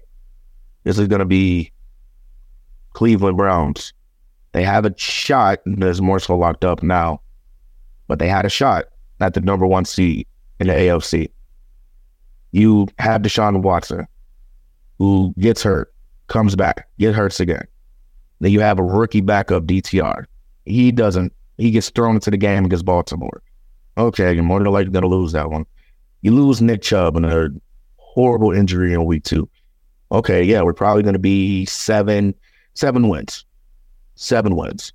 this 0.83 0.97
is 0.97 1.07
going 1.07 1.19
to 1.19 1.25
be 1.25 1.71
Cleveland 2.93 3.37
Browns. 3.37 3.93
They 4.51 4.63
have 4.63 4.85
a 4.85 4.93
shot. 4.97 5.59
There's 5.65 6.01
more 6.01 6.19
so 6.19 6.37
locked 6.37 6.65
up 6.65 6.81
now, 6.81 7.21
but 8.07 8.19
they 8.19 8.27
had 8.27 8.45
a 8.45 8.49
shot 8.49 8.85
at 9.19 9.33
the 9.33 9.41
number 9.41 9.67
one 9.67 9.85
seed 9.85 10.27
in 10.59 10.67
the 10.67 10.73
AFC. 10.73 11.29
You 12.51 12.87
have 12.97 13.21
Deshaun 13.21 13.61
Watson, 13.61 14.07
who 14.97 15.33
gets 15.37 15.61
hurt, 15.61 15.93
comes 16.27 16.55
back, 16.55 16.87
get 16.97 17.13
hurts 17.13 17.39
again. 17.39 17.67
Then 18.39 18.51
you 18.51 18.61
have 18.61 18.79
a 18.79 18.83
rookie 18.83 19.21
backup 19.21 19.63
DTR. 19.65 20.25
He 20.69 20.91
doesn't. 20.91 21.33
He 21.57 21.71
gets 21.71 21.89
thrown 21.89 22.15
into 22.15 22.31
the 22.31 22.37
game 22.37 22.65
against 22.65 22.85
Baltimore. 22.85 23.41
Okay, 23.97 24.33
you're 24.33 24.43
more 24.43 24.59
than 24.59 24.71
likely 24.71 24.91
going 24.91 25.03
to 25.03 25.09
lose 25.09 25.33
that 25.33 25.49
one. 25.49 25.65
You 26.21 26.31
lose 26.33 26.61
Nick 26.61 26.81
Chubb 26.81 27.17
in 27.17 27.25
a 27.25 27.49
horrible 27.97 28.51
injury 28.51 28.93
in 28.93 29.05
week 29.05 29.23
two. 29.23 29.49
Okay, 30.11 30.43
yeah, 30.43 30.61
we're 30.61 30.73
probably 30.73 31.03
going 31.03 31.13
to 31.13 31.19
be 31.19 31.65
seven, 31.65 32.33
seven 32.73 33.09
wins, 33.09 33.45
seven 34.15 34.55
wins. 34.55 34.93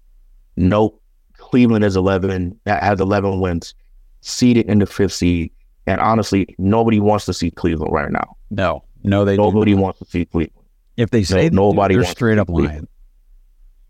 Nope. 0.56 1.00
Cleveland 1.36 1.84
is 1.84 1.96
eleven. 1.96 2.58
Has 2.66 3.00
eleven 3.00 3.40
wins, 3.40 3.74
seeded 4.22 4.66
in 4.66 4.78
the 4.78 4.86
fifth 4.86 5.12
seed. 5.12 5.50
And 5.86 6.00
honestly, 6.00 6.54
nobody 6.58 6.98
wants 6.98 7.26
to 7.26 7.34
see 7.34 7.50
Cleveland 7.50 7.92
right 7.92 8.10
now. 8.10 8.36
No, 8.50 8.84
no, 9.02 9.24
they. 9.24 9.36
Nobody 9.36 9.74
not. 9.74 9.82
wants 9.82 9.98
to 9.98 10.04
see 10.06 10.24
Cleveland. 10.24 10.64
If 10.96 11.10
they 11.10 11.22
say 11.24 11.50
No- 11.50 11.70
nobody 11.70 11.96
they're 11.96 12.04
straight 12.04 12.38
up 12.38 12.48
lying. 12.48 12.88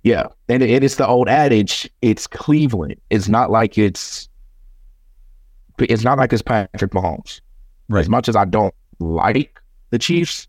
Yeah, 0.05 0.27
and 0.51 0.63
it, 0.63 0.71
it 0.71 0.85
is 0.85 0.97
the 0.97 1.07
old 1.07 1.29
adage. 1.29 1.91
It's 2.03 2.27
Cleveland. 2.27 3.01
It's 3.11 3.29
not 3.29 3.51
like 3.51 3.77
it's. 3.79 4.29
It's 5.79 6.05
not 6.05 6.19
like 6.19 6.33
it's 6.33 6.43
Patrick 6.43 6.93
Mahomes. 6.93 7.41
Right. 7.89 8.01
As 8.01 8.09
much 8.09 8.29
as 8.29 8.37
I 8.37 8.45
don't 8.45 8.75
like 9.01 9.61
the 9.91 9.99
Chiefs, 9.99 10.47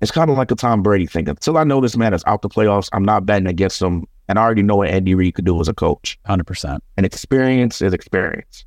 it's 0.00 0.10
kind 0.10 0.28
of 0.28 0.36
like 0.36 0.50
a 0.50 0.54
Tom 0.54 0.82
Brady 0.82 1.06
thing. 1.06 1.28
Until 1.28 1.56
I 1.56 1.64
know 1.64 1.80
this 1.80 1.96
man 1.96 2.12
is 2.12 2.22
out 2.26 2.42
the 2.42 2.48
playoffs, 2.48 2.90
I'm 2.92 3.04
not 3.04 3.24
betting 3.24 3.46
against 3.46 3.80
him, 3.80 4.06
and 4.28 4.38
I 4.38 4.42
already 4.42 4.62
know 4.62 4.76
what 4.76 4.88
Andy 4.88 5.14
Reid 5.14 5.34
could 5.34 5.44
do 5.44 5.58
as 5.60 5.68
a 5.68 5.74
coach. 5.74 6.18
Hundred 6.26 6.46
percent. 6.46 6.82
And 6.96 7.06
experience 7.06 7.80
is 7.80 7.94
experience. 7.94 8.64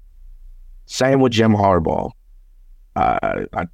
Same 0.85 1.19
with 1.19 1.33
Jim 1.33 1.51
Harbaugh. 1.51 2.11
Uh, 2.95 3.45
I, 3.53 3.67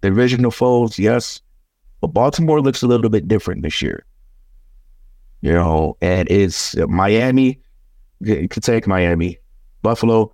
divisional 0.00 0.50
foes, 0.50 0.98
yes, 0.98 1.40
but 2.00 2.08
Baltimore 2.08 2.60
looks 2.60 2.82
a 2.82 2.88
little 2.88 3.08
bit 3.08 3.28
different 3.28 3.62
this 3.62 3.80
year. 3.80 4.04
You 5.42 5.52
know, 5.52 5.96
and 6.00 6.30
it's 6.30 6.76
Miami 6.88 7.60
it 8.24 8.50
could 8.50 8.62
take 8.62 8.86
Miami, 8.86 9.38
Buffalo 9.82 10.32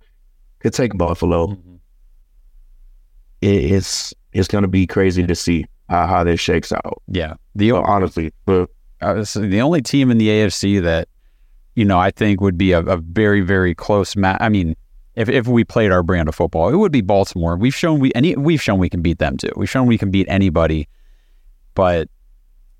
could 0.59 0.73
take 0.73 0.97
Buffalo. 0.97 1.57
It, 3.41 3.71
it's 3.71 4.13
it's 4.33 4.47
going 4.47 4.61
to 4.61 4.67
be 4.67 4.85
crazy 4.85 5.25
to 5.25 5.35
see 5.35 5.65
how, 5.89 6.05
how 6.05 6.23
this 6.23 6.39
shakes 6.39 6.71
out. 6.71 7.01
Yeah. 7.07 7.33
The 7.55 7.71
honestly, 7.71 8.33
but 8.45 8.69
uh, 9.01 9.23
so 9.23 9.39
the 9.39 9.61
only 9.61 9.81
team 9.81 10.11
in 10.11 10.17
the 10.17 10.27
AFC 10.27 10.81
that 10.83 11.07
you 11.75 11.85
know 11.85 11.99
I 11.99 12.11
think 12.11 12.41
would 12.41 12.57
be 12.57 12.71
a, 12.73 12.81
a 12.81 12.97
very 12.97 13.41
very 13.41 13.73
close 13.73 14.15
match. 14.15 14.37
I 14.41 14.49
mean, 14.49 14.75
if 15.15 15.29
if 15.29 15.47
we 15.47 15.63
played 15.63 15.91
our 15.91 16.03
brand 16.03 16.29
of 16.29 16.35
football, 16.35 16.69
it 16.69 16.75
would 16.75 16.91
be 16.91 17.01
Baltimore. 17.01 17.55
We've 17.55 17.75
shown 17.75 17.99
we 17.99 18.11
any 18.13 18.35
we've 18.35 18.61
shown 18.61 18.79
we 18.79 18.89
can 18.89 19.01
beat 19.01 19.19
them 19.19 19.37
too. 19.37 19.51
We've 19.55 19.69
shown 19.69 19.87
we 19.87 19.97
can 19.97 20.11
beat 20.11 20.27
anybody. 20.29 20.87
But 21.73 22.09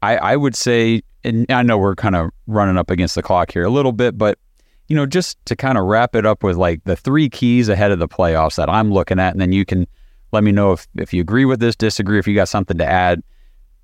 I 0.02 0.18
I 0.18 0.36
would 0.36 0.56
say, 0.56 1.02
and 1.24 1.46
I 1.50 1.64
know 1.64 1.78
we're 1.78 1.96
kind 1.96 2.16
of 2.16 2.32
running 2.48 2.78
up 2.78 2.90
against 2.90 3.16
the 3.16 3.22
clock 3.22 3.52
here 3.52 3.64
a 3.64 3.70
little 3.70 3.92
bit, 3.92 4.18
but 4.18 4.40
you 4.88 4.96
know, 4.96 5.06
just 5.06 5.38
to 5.46 5.56
kind 5.56 5.78
of 5.78 5.86
wrap 5.86 6.16
it 6.16 6.26
up 6.26 6.44
with 6.44 6.58
like 6.58 6.84
the 6.86 6.96
three 6.96 7.30
keys 7.30 7.70
ahead 7.70 7.92
of 7.92 8.00
the 8.00 8.08
playoffs 8.08 8.56
that 8.56 8.70
I'm 8.70 8.92
looking 8.92 9.20
at, 9.20 9.34
and 9.34 9.42
then 9.42 9.52
you 9.52 9.66
can 9.66 9.88
let 10.32 10.44
me 10.44 10.52
know 10.52 10.72
if 10.72 10.88
if 10.96 11.14
you 11.14 11.22
agree 11.22 11.46
with 11.46 11.60
this, 11.60 11.76
disagree, 11.76 12.20
if 12.20 12.28
you 12.28 12.36
got 12.36 12.50
something 12.50 12.78
to 12.78 12.86
add. 12.86 13.22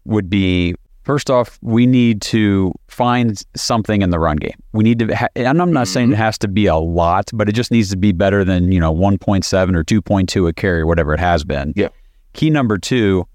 Would 0.07 0.29
be 0.29 0.75
First 1.05 1.29
off, 1.29 1.59
we 1.61 1.85
need 1.85 2.19
to 2.23 2.73
find 2.87 3.39
something 3.55 4.01
in 4.01 4.09
the 4.09 4.19
run 4.19 4.37
game. 4.37 4.57
We 4.73 4.83
need 4.83 4.97
to, 4.99 5.15
ha- 5.15 5.27
and 5.35 5.61
I'm 5.61 5.71
not 5.71 5.87
saying 5.87 6.07
mm-hmm. 6.07 6.13
it 6.13 6.17
has 6.17 6.39
to 6.39 6.47
be 6.47 6.65
a 6.65 6.77
lot, 6.77 7.29
but 7.31 7.47
it 7.47 7.51
just 7.51 7.69
needs 7.69 7.91
to 7.91 7.97
be 7.97 8.11
better 8.11 8.43
than, 8.43 8.71
you 8.71 8.79
know, 8.79 8.91
1.7 8.91 9.75
or 9.75 9.83
2.2 9.83 10.49
a 10.49 10.53
carry, 10.53 10.83
whatever 10.83 11.13
it 11.13 11.19
has 11.19 11.43
been. 11.43 11.73
Yeah. 11.75 11.89
Key 12.33 12.49
number 12.49 12.79
two, 12.79 13.27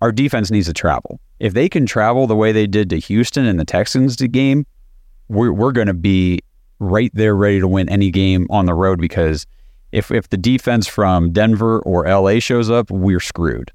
our 0.00 0.12
defense 0.12 0.52
needs 0.52 0.68
to 0.68 0.72
travel. 0.72 1.18
If 1.38 1.52
they 1.52 1.68
can 1.68 1.86
travel 1.86 2.26
the 2.26 2.36
way 2.36 2.52
they 2.52 2.66
did 2.66 2.90
to 2.90 2.98
Houston 2.98 3.44
and 3.46 3.60
the 3.60 3.64
Texans 3.64 4.16
game, 4.16 4.66
we're, 5.28 5.52
we're 5.52 5.72
going 5.72 5.86
to 5.88 5.94
be 5.94 6.40
right 6.78 7.10
there 7.14 7.34
ready 7.34 7.60
to 7.60 7.68
win 7.68 7.88
any 7.88 8.10
game 8.10 8.46
on 8.50 8.66
the 8.66 8.74
road 8.74 9.00
because 9.00 9.46
if, 9.92 10.10
if 10.10 10.28
the 10.28 10.36
defense 10.36 10.86
from 10.86 11.32
Denver 11.32 11.80
or 11.80 12.06
LA 12.06 12.38
shows 12.38 12.70
up, 12.70 12.90
we're 12.90 13.20
screwed. 13.20 13.72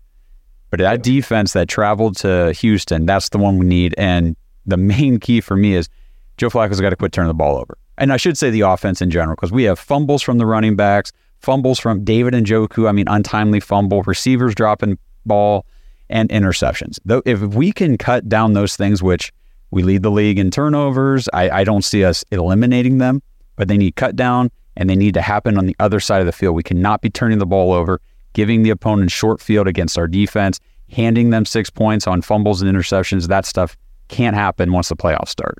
But 0.69 0.79
that 0.79 1.03
defense 1.03 1.53
that 1.53 1.67
traveled 1.67 2.15
to 2.17 2.53
Houston, 2.53 3.05
that's 3.05 3.29
the 3.29 3.37
one 3.37 3.57
we 3.57 3.65
need. 3.65 3.93
And 3.97 4.35
the 4.65 4.77
main 4.77 5.19
key 5.19 5.41
for 5.41 5.55
me 5.55 5.73
is 5.73 5.89
Joe 6.37 6.49
Flacco's 6.49 6.79
got 6.79 6.91
to 6.91 6.95
quit 6.95 7.11
turning 7.11 7.27
the 7.27 7.33
ball 7.33 7.57
over. 7.57 7.77
And 7.97 8.13
I 8.13 8.17
should 8.17 8.37
say 8.37 8.49
the 8.49 8.61
offense 8.61 9.01
in 9.01 9.11
general, 9.11 9.35
because 9.35 9.51
we 9.51 9.63
have 9.63 9.77
fumbles 9.77 10.21
from 10.21 10.37
the 10.37 10.45
running 10.45 10.75
backs, 10.75 11.11
fumbles 11.39 11.79
from 11.79 12.03
David 12.03 12.33
Njoku. 12.33 12.87
I 12.87 12.93
mean, 12.93 13.07
untimely 13.07 13.59
fumble, 13.59 14.01
receivers 14.03 14.55
dropping 14.55 14.97
ball, 15.25 15.65
and 16.11 16.29
interceptions. 16.29 16.99
Though, 17.05 17.21
if 17.25 17.41
we 17.41 17.71
can 17.71 17.97
cut 17.97 18.29
down 18.29 18.53
those 18.53 18.75
things, 18.75 19.01
which 19.01 19.31
we 19.71 19.83
lead 19.83 20.03
the 20.03 20.11
league 20.11 20.37
in 20.37 20.51
turnovers, 20.51 21.29
I, 21.33 21.49
I 21.49 21.63
don't 21.63 21.83
see 21.83 22.03
us 22.03 22.23
eliminating 22.31 22.97
them, 22.97 23.21
but 23.55 23.67
they 23.67 23.77
need 23.77 23.95
cut 23.95 24.15
down 24.15 24.51
and 24.77 24.89
they 24.89 24.95
need 24.95 25.13
to 25.15 25.21
happen 25.21 25.57
on 25.57 25.65
the 25.65 25.75
other 25.79 25.99
side 25.99 26.19
of 26.19 26.25
the 26.25 26.31
field. 26.31 26.55
We 26.55 26.63
cannot 26.63 27.01
be 27.01 27.09
turning 27.09 27.39
the 27.39 27.45
ball 27.45 27.73
over 27.73 28.01
giving 28.33 28.63
the 28.63 28.69
opponent 28.69 29.11
short 29.11 29.41
field 29.41 29.67
against 29.67 29.97
our 29.97 30.07
defense, 30.07 30.59
handing 30.89 31.29
them 31.29 31.45
six 31.45 31.69
points 31.69 32.07
on 32.07 32.21
fumbles 32.21 32.61
and 32.61 32.73
interceptions. 32.73 33.27
That 33.27 33.45
stuff 33.45 33.77
can't 34.07 34.35
happen 34.35 34.71
once 34.71 34.89
the 34.89 34.95
playoffs 34.95 35.29
start. 35.29 35.57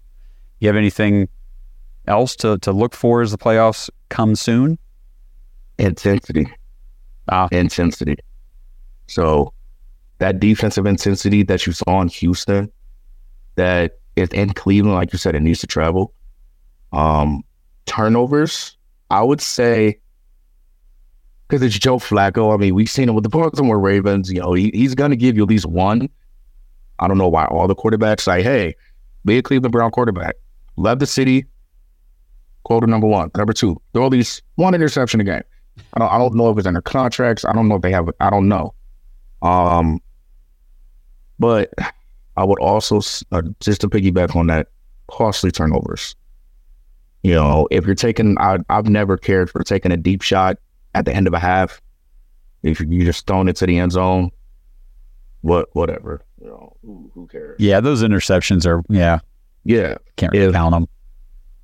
You 0.60 0.68
have 0.68 0.76
anything 0.76 1.28
else 2.08 2.36
to 2.38 2.58
to 2.60 2.72
look 2.72 2.94
for 2.94 3.22
as 3.22 3.32
the 3.32 3.38
playoffs 3.38 3.90
come 4.10 4.36
soon? 4.36 4.78
Intensity. 5.78 6.52
Ah. 7.30 7.48
Intensity. 7.52 8.18
So 9.08 9.54
that 10.22 10.40
defensive 10.40 10.86
intensity 10.86 11.42
that 11.42 11.66
you 11.66 11.74
saw 11.74 12.00
in 12.00 12.08
Houston, 12.08 12.72
that 13.56 13.98
is 14.16 14.30
in 14.30 14.54
Cleveland, 14.54 14.94
like 14.94 15.12
you 15.12 15.18
said, 15.18 15.34
it 15.34 15.40
needs 15.40 15.60
to 15.62 15.68
travel. 15.68 16.14
Um, 16.94 17.44
turnovers, 17.88 18.78
I 19.10 19.24
would 19.24 19.42
say, 19.42 20.00
because 21.48 21.64
it's 21.64 21.80
Joe 21.80 21.98
Flacco. 21.98 22.54
I 22.54 22.58
mean, 22.58 22.76
we've 22.76 22.88
seen 22.88 23.10
him 23.10 23.16
with 23.16 23.24
the 23.24 23.30
Baltimore 23.30 23.80
Ravens. 23.80 24.32
You 24.32 24.42
know, 24.42 24.54
he, 24.54 24.70
he's 24.76 24.94
going 24.94 25.10
to 25.10 25.18
give 25.18 25.36
you 25.36 25.42
at 25.42 25.50
least 25.50 25.66
one. 25.66 26.08
I 27.00 27.08
don't 27.08 27.18
know 27.18 27.28
why 27.28 27.46
all 27.46 27.68
the 27.68 27.76
quarterbacks 27.76 28.22
say, 28.22 28.44
hey, 28.44 28.76
be 29.26 29.40
a 29.40 29.42
Cleveland 29.42 29.72
Brown 29.72 29.90
quarterback. 29.90 30.36
Love 30.78 31.00
the 31.00 31.08
city. 31.08 31.46
Quota 32.64 32.86
number 32.86 33.08
one. 33.08 33.32
Number 33.36 33.54
two, 33.54 33.82
throw 33.94 34.06
at 34.06 34.12
least 34.12 34.44
one 34.54 34.76
interception 34.76 35.20
a 35.20 35.24
game. 35.24 35.42
I 35.96 36.00
don't, 36.00 36.12
I 36.12 36.20
don't 36.20 36.36
know 36.36 36.52
if 36.52 36.60
it's 36.60 36.68
under 36.68 36.80
contracts. 36.80 37.44
I 37.44 37.54
don't 37.54 37.68
know 37.68 37.78
if 37.78 37.82
they 37.82 37.92
have, 37.92 38.08
I 38.20 38.30
don't 38.30 38.48
know. 38.48 38.76
Um, 39.42 40.00
but 41.42 41.74
I 42.38 42.44
would 42.46 42.60
also, 42.60 43.00
uh, 43.32 43.42
just 43.60 43.82
to 43.82 43.90
piggyback 43.90 44.36
on 44.36 44.48
that, 44.48 44.68
costly 45.08 45.52
turnovers. 45.52 46.16
You 47.24 47.34
know, 47.36 47.68
if 47.72 47.86
you're 47.86 47.96
taking, 47.96 48.38
I, 48.40 48.60
I've 48.70 48.88
never 48.88 49.18
cared 49.18 49.50
for 49.50 49.64
taking 49.64 49.92
a 49.92 49.98
deep 49.98 50.22
shot 50.22 50.58
at 50.96 51.06
the 51.06 51.14
end 51.14 51.28
of 51.28 51.34
a 51.34 51.40
half. 51.40 51.82
If 52.64 52.80
you 52.80 53.04
just 53.04 53.26
throwing 53.28 53.48
it 53.48 53.56
to 53.58 53.66
the 53.66 53.78
end 53.80 53.92
zone, 53.92 54.30
what, 55.42 55.70
whatever. 55.74 56.24
You 56.40 56.48
know, 56.48 56.78
who, 56.84 57.12
who 57.14 57.28
cares? 57.28 57.58
Yeah, 57.60 57.80
those 57.80 58.04
interceptions 58.04 58.66
are 58.66 58.84
yeah. 58.90 59.20
Yeah, 59.64 59.96
Can't 60.16 60.32
really 60.34 60.46
If- 60.46 60.54
count 60.54 60.74
them. 60.74 60.88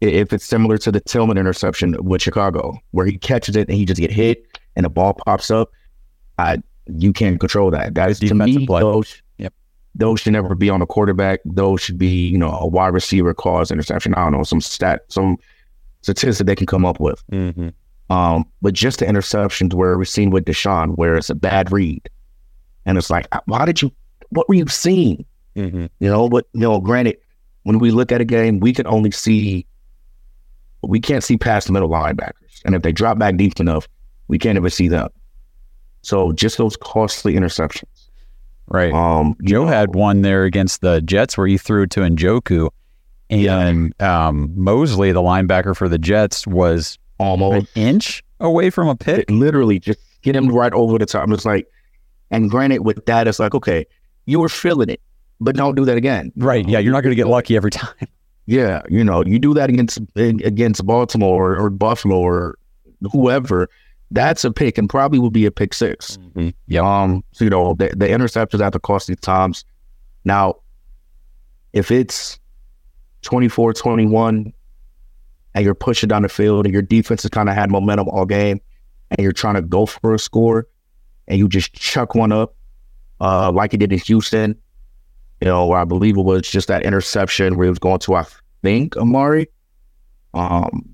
if 0.02 0.34
it's 0.34 0.46
similar 0.46 0.78
to 0.80 0.92
the 0.92 1.00
Tillman 1.00 1.38
interception 1.38 1.96
with 2.04 2.22
Chicago, 2.22 2.78
where 2.92 3.06
he 3.06 3.18
catches 3.18 3.56
it 3.56 3.68
and 3.70 3.78
he 3.78 3.86
just 3.86 4.00
get 4.02 4.12
hit 4.12 4.60
and 4.76 4.86
the 4.86 4.90
ball 4.90 5.14
pops 5.26 5.50
up, 5.50 5.72
I 6.38 6.62
you 6.88 7.12
can't 7.14 7.40
control 7.40 7.72
that. 7.72 7.96
That 7.96 8.10
is 8.12 8.20
to 8.20 8.28
Defensive 8.28 8.62
me 8.62 8.68
play. 8.68 8.82
those. 8.82 9.22
Those 9.98 10.22
should 10.22 10.34
never 10.34 10.56
be 10.56 10.70
on 10.70 10.82
a 10.82 10.86
quarterback. 10.86 11.42
Those 11.46 11.82
should 11.82 11.98
be 11.98 12.28
you 12.28 12.38
know 12.38 12.52
a 12.52 12.68
wide 12.68 12.94
receiver 12.94 13.34
cause 13.34 13.72
interception. 13.72 14.14
I 14.14 14.24
don't 14.24 14.34
know 14.34 14.44
some 14.44 14.62
stat 14.62 15.02
some 15.10 15.38
statistic 16.02 16.48
they 16.48 16.56
can 16.56 16.68
come 16.68 16.86
up 16.86 17.00
with. 17.00 17.24
Mm-hmm. 17.32 17.70
Um, 18.10 18.46
but 18.62 18.74
just 18.74 19.00
the 19.00 19.06
interceptions 19.06 19.74
where 19.74 19.98
we've 19.98 20.08
seen 20.08 20.30
with 20.30 20.46
Deshaun, 20.46 20.96
where 20.96 21.16
it's 21.16 21.30
a 21.30 21.36
bad 21.36 21.72
read, 21.72 22.10
and 22.86 22.98
it's 22.98 23.10
like, 23.10 23.28
why 23.46 23.66
did 23.66 23.82
you? 23.82 23.92
What 24.30 24.48
were 24.48 24.56
you 24.56 24.68
seeing? 24.68 25.26
Mm-hmm. 25.56 25.88
You 26.00 26.10
know, 26.10 26.30
but 26.30 26.46
you 26.54 26.62
know, 26.62 26.80
granted, 26.80 27.18
when 27.64 27.80
we 27.80 27.92
look 27.92 28.12
at 28.12 28.22
a 28.22 28.26
game, 28.26 28.60
we 28.60 28.72
can 28.72 28.88
only 28.88 29.12
see 29.12 29.66
we 30.84 31.00
can't 31.00 31.24
see 31.24 31.38
past 31.38 31.68
the 31.68 31.74
middle 31.74 31.90
linebackers. 31.90 32.62
And 32.64 32.76
if 32.76 32.82
they 32.82 32.92
drop 32.92 33.18
back 33.18 33.36
deep 33.36 33.60
enough, 33.60 33.88
we 34.28 34.38
can't 34.38 34.58
even 34.58 34.70
see 34.70 34.88
them. 34.88 35.10
So 36.02 36.32
just 36.32 36.58
those 36.58 36.78
costly 36.78 37.34
interceptions. 37.34 37.97
Right. 38.68 38.94
Um 38.94 39.36
Joe 39.44 39.64
know, 39.64 39.68
had 39.68 39.96
one 39.96 40.22
there 40.22 40.44
against 40.44 40.82
the 40.82 41.02
Jets 41.02 41.38
where 41.38 41.48
he 41.48 41.58
threw 41.58 41.88
to 41.88 42.02
Njoku, 42.02 42.70
and 43.30 44.02
um, 44.02 44.52
Mosley, 44.56 45.12
the 45.12 45.22
linebacker 45.22 45.76
for 45.76 45.90
the 45.90 45.98
Jets, 45.98 46.46
was 46.48 46.98
almost 47.20 47.68
an 47.76 47.82
inch 47.82 48.24
away 48.40 48.70
from 48.70 48.88
a 48.88 48.96
pick. 48.96 49.30
literally 49.30 49.80
just 49.80 50.00
get 50.22 50.36
him 50.36 50.50
right 50.50 50.74
over 50.74 50.98
the 50.98 51.06
top. 51.06 51.30
It's 51.30 51.46
like 51.46 51.68
and 52.32 52.50
granted 52.50 52.82
with 52.82 53.06
that, 53.06 53.28
it's 53.28 53.40
like, 53.40 53.56
okay, 53.56 53.86
you 54.26 54.40
were 54.40 54.50
feeling 54.50 54.90
it, 54.90 55.02
but 55.40 55.56
don't 55.56 55.76
do 55.76 55.86
that 55.86 55.98
again. 55.98 56.32
Right. 56.36 56.68
Yeah, 56.68 56.80
you're 56.80 56.92
not 56.92 57.02
going 57.02 57.12
to 57.12 57.16
get 57.16 57.28
lucky 57.28 57.56
every 57.56 57.72
time. 57.72 57.96
Yeah, 58.50 58.82
you 58.88 59.04
know, 59.04 59.26
you 59.26 59.40
do 59.40 59.54
that 59.56 59.70
against 59.70 60.00
against 60.16 60.86
Baltimore 60.86 61.52
or, 61.52 61.66
or 61.66 61.70
Buffalo 61.70 62.18
or 62.18 62.58
whoever, 63.12 63.68
that's 64.12 64.46
a 64.46 64.52
pick 64.52 64.78
and 64.78 64.90
probably 64.90 65.20
will 65.20 65.32
be 65.32 65.46
a 65.46 65.52
pick 65.52 65.74
6 65.74 66.18
Yep. 66.68 66.84
Um, 66.84 67.24
so 67.34 67.44
you 67.44 67.50
know, 67.50 67.74
the, 67.74 67.90
the 67.96 68.08
interceptions 68.08 68.62
at 68.62 68.74
the 68.74 68.80
costly 68.80 69.16
times. 69.16 69.66
Now, 70.24 70.56
if 71.74 71.92
it's 71.92 72.40
24 73.24 73.74
21 73.74 74.54
and 75.56 75.66
you're 75.66 75.76
pushing 75.76 76.08
down 76.08 76.22
the 76.22 76.30
field 76.30 76.66
and 76.66 76.74
your 76.74 76.82
defense 76.82 77.24
has 77.24 77.30
kind 77.30 77.50
of 77.50 77.56
had 77.56 77.70
momentum 77.72 78.08
all 78.10 78.26
game 78.26 78.62
and 79.10 79.20
you're 79.20 79.32
trying 79.34 79.56
to 79.56 79.62
go 79.62 79.86
for 79.86 80.14
a 80.14 80.20
score 80.20 80.68
and 81.28 81.38
you 81.38 81.48
just 81.50 81.74
chuck 81.74 82.16
one 82.16 82.32
up, 82.32 82.56
uh, 83.20 83.52
like 83.52 83.74
you 83.74 83.80
did 83.80 83.92
in 83.92 84.00
Houston, 84.00 84.56
you 85.42 85.46
know, 85.46 85.66
where 85.66 85.80
I 85.80 85.86
believe 85.86 86.18
it 86.18 86.22
was 86.22 86.44
just 86.44 86.68
that 86.68 86.84
interception 86.84 87.58
where 87.58 87.66
he 87.66 87.70
was 87.70 87.80
going 87.80 88.00
to, 88.00 88.16
I 88.16 88.26
think, 88.62 88.96
Amari. 88.96 89.48
Um, 90.34 90.88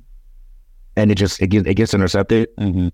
and 0.95 1.11
it 1.11 1.15
just, 1.15 1.41
it 1.41 1.47
gets, 1.47 1.67
it 1.67 1.73
gets 1.75 1.93
intercepted 1.93 2.49
Mm-hmm. 2.57 2.87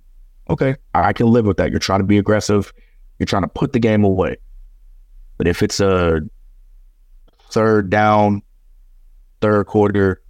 Okay, 0.50 0.76
I 0.94 1.14
can 1.14 1.28
live 1.28 1.46
with 1.46 1.58
that. 1.58 1.72
You're 1.72 1.80
trying 1.80 2.00
to 2.00 2.06
be 2.06 2.18
aggressive. 2.18 2.74
You're 3.18 3.28
trying 3.28 3.44
to 3.44 3.48
put 3.48 3.74
the 3.74 3.80
game 3.80 4.04
away. 4.04 4.38
But 5.38 5.48
if 5.48 5.62
it's 5.64 5.80
a 5.80 6.22
third 7.52 7.90
down, 7.90 8.42
third 9.42 9.66
quarter, 9.68 10.22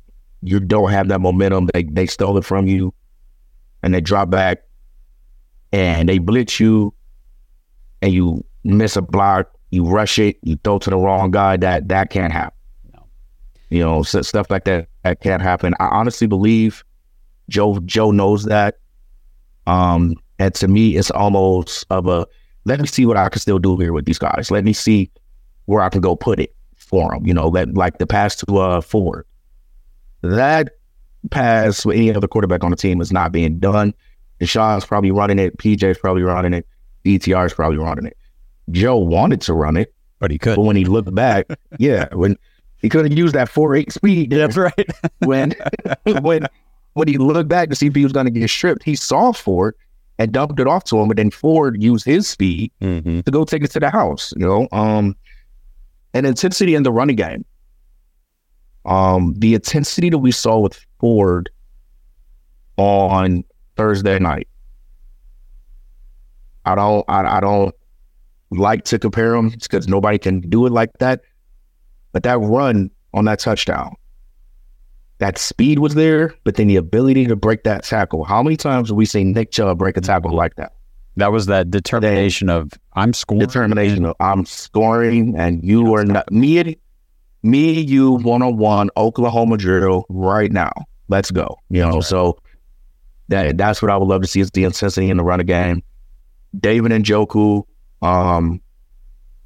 you 0.42 0.60
don't 0.60 0.92
have 0.92 1.08
that 1.10 1.20
momentum. 1.20 1.70
They 1.74 1.84
they 1.84 2.06
stole 2.06 2.38
it 2.38 2.46
from 2.46 2.68
you, 2.68 2.94
and 3.84 3.94
they 3.94 4.02
drop 4.02 4.30
back, 4.30 4.64
and 5.72 6.08
they 6.08 6.20
blitz 6.20 6.60
you, 6.60 6.94
and 8.02 8.14
you 8.14 8.46
miss 8.64 8.96
a 8.96 9.02
block. 9.02 9.52
You 9.72 9.86
rush 9.86 10.18
it. 10.20 10.38
You 10.44 10.58
throw 10.64 10.80
to 10.80 10.90
the 10.90 10.98
wrong 10.98 11.32
guy. 11.32 11.58
That 11.58 11.88
that 11.90 12.10
can't 12.10 12.34
happen. 12.34 12.58
No. 12.94 13.06
You 13.70 13.80
know, 13.80 14.04
stuff 14.04 14.50
like 14.50 14.66
that 14.66 14.88
that 15.04 15.22
can't 15.22 15.42
happen. 15.42 15.74
I 15.80 15.88
honestly 15.88 16.28
believe 16.28 16.84
Joe 17.50 17.80
Joe 17.86 18.12
knows 18.12 18.46
that. 18.46 18.80
Um, 19.70 20.16
and 20.40 20.54
to 20.56 20.68
me, 20.68 20.96
it's 20.98 21.12
almost 21.12 21.86
of 21.90 22.08
a 22.08 22.26
let 22.66 22.80
me 22.80 22.88
see 22.88 23.06
what 23.06 23.18
I 23.18 23.30
can 23.30 23.40
still 23.40 23.60
do 23.60 23.78
here 23.78 23.94
with 23.94 24.06
these 24.06 24.20
guys. 24.20 24.52
Let 24.52 24.64
me 24.64 24.74
see 24.74 25.10
where 25.66 25.82
I 25.82 25.90
can 25.90 26.02
go 26.02 26.16
put 26.16 26.40
it 26.40 26.56
for 26.76 27.12
them. 27.12 27.26
You 27.26 27.34
know, 27.34 27.48
let 27.48 27.74
like 27.74 27.98
the 28.00 28.08
pass 28.08 28.36
to 28.38 28.58
uh 28.58 28.82
Ford. 28.82 29.26
That 30.22 30.72
pass 31.32 31.86
with 31.86 31.98
any 31.98 32.14
other 32.14 32.28
quarterback 32.28 32.64
on 32.64 32.72
the 32.72 32.78
team 32.78 33.02
is 33.02 33.12
not 33.12 33.32
being 33.32 33.60
done. 33.60 33.94
Deshaun's 34.40 34.86
probably 34.86 35.12
running 35.12 35.40
it. 35.40 35.58
PJ's 35.58 35.98
probably 35.98 36.24
running 36.24 36.54
it. 36.54 36.66
DTR's 37.06 37.54
probably 37.54 37.78
running 37.78 38.06
it. 38.06 38.18
Joe 38.72 38.98
wanted 38.98 39.42
to 39.42 39.54
run 39.54 39.76
it, 39.78 39.94
But 40.20 40.32
he 40.32 40.38
could. 40.38 40.56
but 40.56 40.64
when 40.64 40.76
he 40.76 40.86
looked 40.86 41.14
back, 41.14 41.48
yeah, 41.80 42.08
when 42.14 42.38
he 42.78 42.88
could 42.90 43.06
have 43.06 43.18
used 43.18 43.36
that 43.36 43.50
four 43.50 43.76
eight 43.76 43.92
speed. 43.92 44.32
That's 44.32 44.58
right. 44.58 44.90
When 45.20 45.54
when 46.22 46.48
when 47.00 47.08
he 47.08 47.18
looked 47.18 47.50
back 47.50 47.70
to 47.70 47.76
see 47.76 47.88
if 47.88 47.96
he 47.96 48.04
was 48.04 48.12
going 48.12 48.26
to 48.26 48.32
get 48.32 48.50
stripped, 48.50 48.84
he 48.84 48.96
saw 48.96 49.32
Ford 49.32 49.74
and 50.20 50.34
dumped 50.34 50.60
it 50.60 50.68
off 50.68 50.84
to 50.84 51.00
him, 51.00 51.10
and 51.10 51.18
then 51.18 51.32
Ford 51.32 51.82
used 51.82 52.06
his 52.06 52.28
speed 52.28 52.74
mm-hmm. 52.82 53.22
to 53.22 53.32
go 53.32 53.46
take 53.46 53.64
it 53.64 53.72
to 53.72 53.80
the 53.80 53.90
house. 53.90 54.34
You 54.36 54.46
know, 54.46 54.68
um, 54.74 55.16
and 56.14 56.26
intensity 56.26 56.76
in 56.76 56.84
the 56.84 56.92
running 56.92 57.16
game. 57.16 57.46
Um, 58.86 59.34
the 59.38 59.54
intensity 59.56 60.10
that 60.10 60.18
we 60.18 60.32
saw 60.32 60.60
with 60.60 60.86
Ford 61.00 61.50
on 62.78 63.46
Thursday 63.78 64.20
night. 64.20 64.48
I 66.66 66.76
don't, 66.76 67.06
I, 67.08 67.38
I 67.38 67.40
don't 67.40 67.74
like 68.52 68.84
to 68.86 69.00
compare 69.00 69.32
them 69.32 69.50
because 69.50 69.88
nobody 69.88 70.18
can 70.18 70.42
do 70.42 70.66
it 70.66 70.72
like 70.72 70.92
that. 71.00 71.22
But 72.12 72.24
that 72.24 72.40
run 72.40 72.92
on 73.14 73.26
that 73.26 73.40
touchdown, 73.40 73.96
that 75.20 75.38
speed 75.38 75.80
was 75.80 75.96
there, 75.96 76.34
but 76.44 76.56
then 76.56 76.68
the 76.68 76.78
ability 76.78 77.26
to 77.28 77.36
break 77.36 77.64
that 77.64 77.84
tackle. 77.84 78.24
How 78.24 78.42
many 78.42 78.58
times 78.58 78.90
have 78.90 78.98
we 78.98 79.06
seen 79.06 79.34
Nick 79.34 79.52
Chubb 79.52 79.78
break 79.78 79.98
a 79.98 80.02
tackle 80.02 80.34
like 80.34 80.56
that? 80.56 80.74
That 81.18 81.32
was 81.32 81.48
that 81.48 81.70
determination 81.70 82.50
of 82.50 82.72
I'm 82.94 83.14
scoring. 83.14 83.40
determination 83.40 84.06
of 84.06 84.16
I'm 84.22 84.46
scoring 84.46 85.36
and 85.38 85.62
you 85.64 85.94
are 85.94 86.06
not 86.06 86.32
me 86.32 86.60
and 86.60 86.76
me, 87.44 87.82
you 87.82 88.12
one 88.12 88.42
on 88.42 88.58
one, 88.58 88.90
Oklahoma 88.96 89.58
drill 89.58 90.06
right 90.10 90.52
now. 90.52 90.72
Let's 91.10 91.32
go. 91.32 91.58
You 91.70 91.82
know, 91.82 92.02
so 92.02 92.38
that 93.28 93.58
that's 93.58 93.82
what 93.82 93.92
I 93.92 93.98
would 93.98 94.08
love 94.08 94.22
to 94.22 94.28
see 94.28 94.40
is 94.40 94.52
the 94.52 94.64
intensity 94.64 95.10
in 95.10 95.18
the 95.18 95.24
running 95.24 95.46
game. 95.46 95.84
David 96.60 96.92
Njoku, 96.92 97.64
um, 98.02 98.62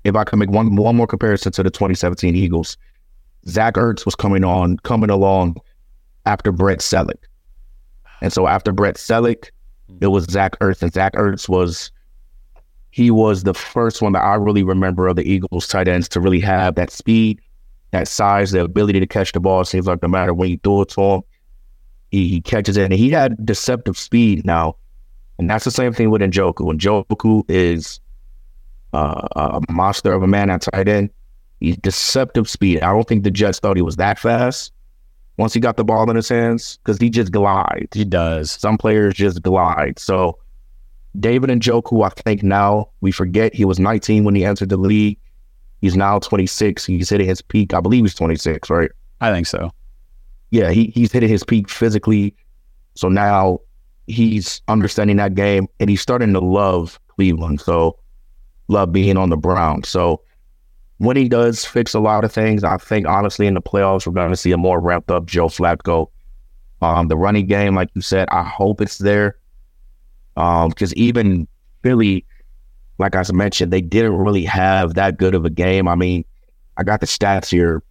if 0.04 0.16
I 0.16 0.24
can 0.24 0.40
make 0.40 0.50
one 0.50 0.76
one 0.76 0.96
more 0.96 1.08
comparison 1.08 1.52
to 1.54 1.64
the 1.64 1.72
2017 1.72 2.36
Eagles, 2.36 2.78
Zach 3.48 3.76
Ertz 3.76 4.06
was 4.06 4.16
coming 4.16 4.44
on, 4.44 4.78
coming 4.80 5.10
along 5.10 5.58
after 6.26 6.52
Brett 6.52 6.80
Celek. 6.80 7.20
And 8.22 8.32
so 8.32 8.48
after 8.48 8.72
Brett 8.72 8.96
Celek, 8.96 9.50
it 10.02 10.08
was 10.08 10.26
Zach 10.26 10.58
Ertz, 10.60 10.82
and 10.82 10.94
Zach 10.94 11.14
Ertz 11.14 11.50
was 11.50 11.92
he 12.92 13.10
was 13.10 13.44
the 13.44 13.56
first 13.56 14.02
one 14.02 14.14
that 14.14 14.24
I 14.24 14.36
really 14.36 14.64
remember 14.64 15.08
of 15.08 15.16
the 15.16 15.24
Eagles 15.24 15.68
tight 15.68 15.88
ends 15.88 16.08
to 16.10 16.22
really 16.22 16.40
have 16.42 16.76
that 16.76 16.92
speed, 16.92 17.42
that 17.90 18.08
size, 18.08 18.52
the 18.52 18.64
ability 18.64 19.00
to 19.00 19.08
catch 19.08 19.32
the 19.32 19.40
ball. 19.40 19.66
Seems 19.66 19.88
like 19.88 20.04
no 20.04 20.08
matter 20.08 20.32
when 20.32 20.52
you 20.52 20.60
throw 20.64 20.82
it 20.82 20.90
to 20.90 21.02
him, 21.02 21.22
he, 22.12 22.28
he 22.28 22.40
catches 22.40 22.78
it. 22.78 22.84
And 22.84 22.94
he 22.94 23.10
had 23.10 23.44
deceptive 23.44 23.98
speed 23.98 24.46
now. 24.46 24.76
And 25.40 25.50
that's 25.50 25.66
the 25.66 25.72
same 25.72 25.92
thing 25.92 26.12
with 26.12 26.22
Njoku. 26.22 26.72
Njoku 26.78 27.44
is 27.50 28.00
uh, 28.94 29.28
a 29.36 29.72
monster 29.72 30.14
of 30.14 30.22
a 30.22 30.28
man 30.28 30.52
at 30.52 30.62
tight 30.62 30.88
end. 30.88 31.10
He's 31.60 31.78
deceptive 31.78 32.50
speed. 32.50 32.82
I 32.82 32.92
don't 32.92 33.08
think 33.08 33.24
the 33.24 33.32
Jets 33.32 33.60
thought 33.60 33.78
he 33.78 33.82
was 33.82 33.96
that 33.98 34.20
fast. 34.20 34.72
once 35.38 35.54
he 35.54 35.60
got 35.60 35.78
the 35.78 35.84
ball 35.84 36.10
in 36.10 36.16
his 36.16 36.30
hands 36.30 36.78
because 36.78 37.00
he 37.00 37.10
just 37.10 37.32
glides. 37.32 37.88
He 37.96 38.06
does. 38.06 38.52
Some 38.52 38.78
players 38.78 39.16
just 39.16 39.42
glide. 39.42 39.98
So 39.98 40.38
David 41.20 41.50
and 41.50 41.62
Njoku, 41.62 42.06
I 42.06 42.10
think 42.10 42.44
now 42.44 42.90
we 43.02 43.12
forget 43.12 43.54
he 43.54 43.66
was 43.66 43.80
19 43.80 44.24
when 44.24 44.36
he 44.36 44.46
entered 44.46 44.70
the 44.70 44.78
league. 44.78 45.18
He's 45.82 45.96
now 45.96 46.20
26. 46.20 46.86
He's 46.86 47.10
hitting 47.10 47.28
his 47.28 47.42
peak. 47.42 47.74
I 47.74 47.80
believe 47.80 48.04
he's 48.04 48.16
26, 48.16 48.70
right? 48.70 48.92
I 49.22 49.32
think 49.32 49.48
so. 49.48 49.72
Yeah, 50.52 50.72
he, 50.72 50.92
he's 50.96 51.12
hitting 51.12 51.30
his 51.30 51.44
peak 51.44 51.70
physically. 51.70 52.36
So 52.96 53.10
now 53.10 53.60
he's 54.08 54.62
understanding 54.68 55.18
that 55.18 55.34
game 55.34 55.68
and 55.80 55.90
he's 55.90 56.02
starting 56.02 56.34
to 56.34 56.40
love 56.40 57.00
Cleveland. 57.08 57.62
So 57.62 57.98
love 58.68 58.92
being 58.92 59.18
on 59.18 59.30
the 59.30 59.38
Browns. 59.38 59.90
So 59.90 60.22
when 61.06 61.18
he 61.18 61.28
does 61.28 61.66
fix 61.66 61.94
a 61.94 62.00
lot 62.00 62.24
of 62.24 62.32
things, 62.32 62.64
I 62.64 62.78
think 62.78 63.08
honestly 63.08 63.48
in 63.48 63.54
the 63.54 63.62
playoffs 63.62 64.06
we're 64.06 64.14
going 64.14 64.30
to 64.30 64.38
see 64.38 64.52
a 64.52 64.58
more 64.58 64.80
ramped 64.80 65.12
up 65.12 65.26
Joe 65.26 65.48
Flacco. 65.48 66.10
Um, 66.82 67.08
the 67.08 67.16
running 67.16 67.48
game, 67.48 67.76
like 67.76 67.90
you 67.94 68.02
said, 68.02 68.28
I 68.30 68.44
hope 68.44 68.82
it's 68.82 68.98
there. 68.98 69.38
Um, 70.36 70.70
because 70.70 70.94
even 70.96 71.48
Philly, 71.82 72.26
like 72.98 73.16
I 73.16 73.24
mentioned, 73.32 73.72
they 73.72 73.82
didn't 73.82 74.18
really 74.18 74.44
have 74.46 74.96
that 74.96 75.18
good 75.18 75.36
of 75.36 75.46
a 75.46 75.50
game. 75.50 75.88
I 75.88 75.96
mean, 75.96 76.26
I 76.78 76.84
got 76.84 77.00
the 77.00 77.06
stats 77.06 77.50
here 77.50 77.84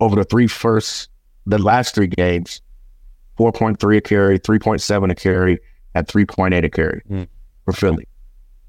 over 0.00 0.16
the 0.16 0.24
three 0.24 0.46
first, 0.46 1.08
the 1.46 1.58
last 1.58 1.94
three 1.94 2.06
games, 2.06 2.62
4.3 3.38 3.96
a 3.96 4.00
carry, 4.00 4.38
3.7 4.38 5.10
a 5.10 5.14
carry, 5.14 5.58
at 5.94 6.08
3.8 6.08 6.64
a 6.64 6.70
carry 6.70 7.02
mm. 7.10 7.28
for 7.64 7.72
Philly 7.72 8.06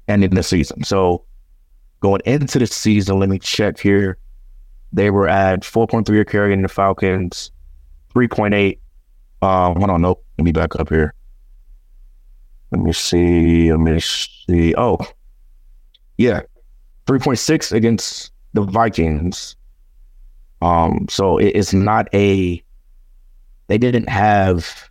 and 0.08 0.24
in 0.24 0.34
the 0.34 0.42
season. 0.42 0.82
So 0.84 1.24
going 2.00 2.22
into 2.24 2.58
the 2.58 2.66
season, 2.66 3.18
let 3.18 3.28
me 3.28 3.38
check 3.38 3.78
here. 3.78 4.18
They 4.92 5.10
were 5.10 5.28
at 5.28 5.60
4.3 5.60 6.20
a 6.20 6.24
carry 6.24 6.52
in 6.52 6.62
the 6.62 6.68
Falcons, 6.68 7.52
3.8. 8.14 8.78
Um, 9.42 9.76
hold 9.76 9.90
on, 9.90 10.02
nope. 10.02 10.24
Let 10.38 10.44
me 10.44 10.52
back 10.52 10.78
up 10.78 10.88
here. 10.88 11.14
Let 12.72 12.82
me 12.82 12.92
see. 12.92 13.70
Let 13.70 13.80
me 13.80 14.00
see. 14.00 14.74
Oh, 14.76 14.98
yeah, 16.18 16.42
3.6 17.06 17.72
against 17.72 18.32
the 18.52 18.62
Vikings. 18.62 19.56
Um, 20.62 21.06
so 21.08 21.38
it, 21.38 21.52
it's 21.54 21.72
not 21.72 22.08
a. 22.14 22.62
They 23.68 23.78
didn't 23.78 24.08
have 24.08 24.90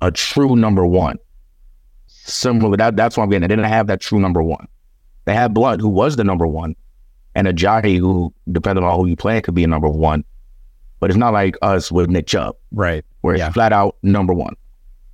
a 0.00 0.10
true 0.10 0.56
number 0.56 0.84
one. 0.84 1.18
Similar, 2.06 2.76
that 2.76 2.96
that's 2.96 3.16
what 3.16 3.24
I'm 3.24 3.30
getting. 3.30 3.42
They 3.42 3.48
didn't 3.48 3.64
have 3.66 3.86
that 3.86 4.00
true 4.00 4.20
number 4.20 4.42
one. 4.42 4.66
They 5.24 5.34
had 5.34 5.54
Blount, 5.54 5.80
who 5.80 5.88
was 5.88 6.16
the 6.16 6.24
number 6.24 6.46
one, 6.46 6.76
and 7.34 7.46
Ajayi, 7.46 7.98
who, 7.98 8.32
depending 8.52 8.84
on 8.84 8.98
who 8.98 9.06
you 9.06 9.16
play, 9.16 9.40
could 9.40 9.54
be 9.54 9.64
a 9.64 9.68
number 9.68 9.88
one. 9.88 10.24
But 11.00 11.10
it's 11.10 11.18
not 11.18 11.32
like 11.32 11.56
us 11.62 11.90
with 11.90 12.08
Nick 12.08 12.26
Chubb, 12.26 12.56
right? 12.72 13.04
Where 13.22 13.36
yeah. 13.36 13.46
it's 13.46 13.54
flat 13.54 13.72
out 13.72 13.96
number 14.02 14.32
one. 14.32 14.54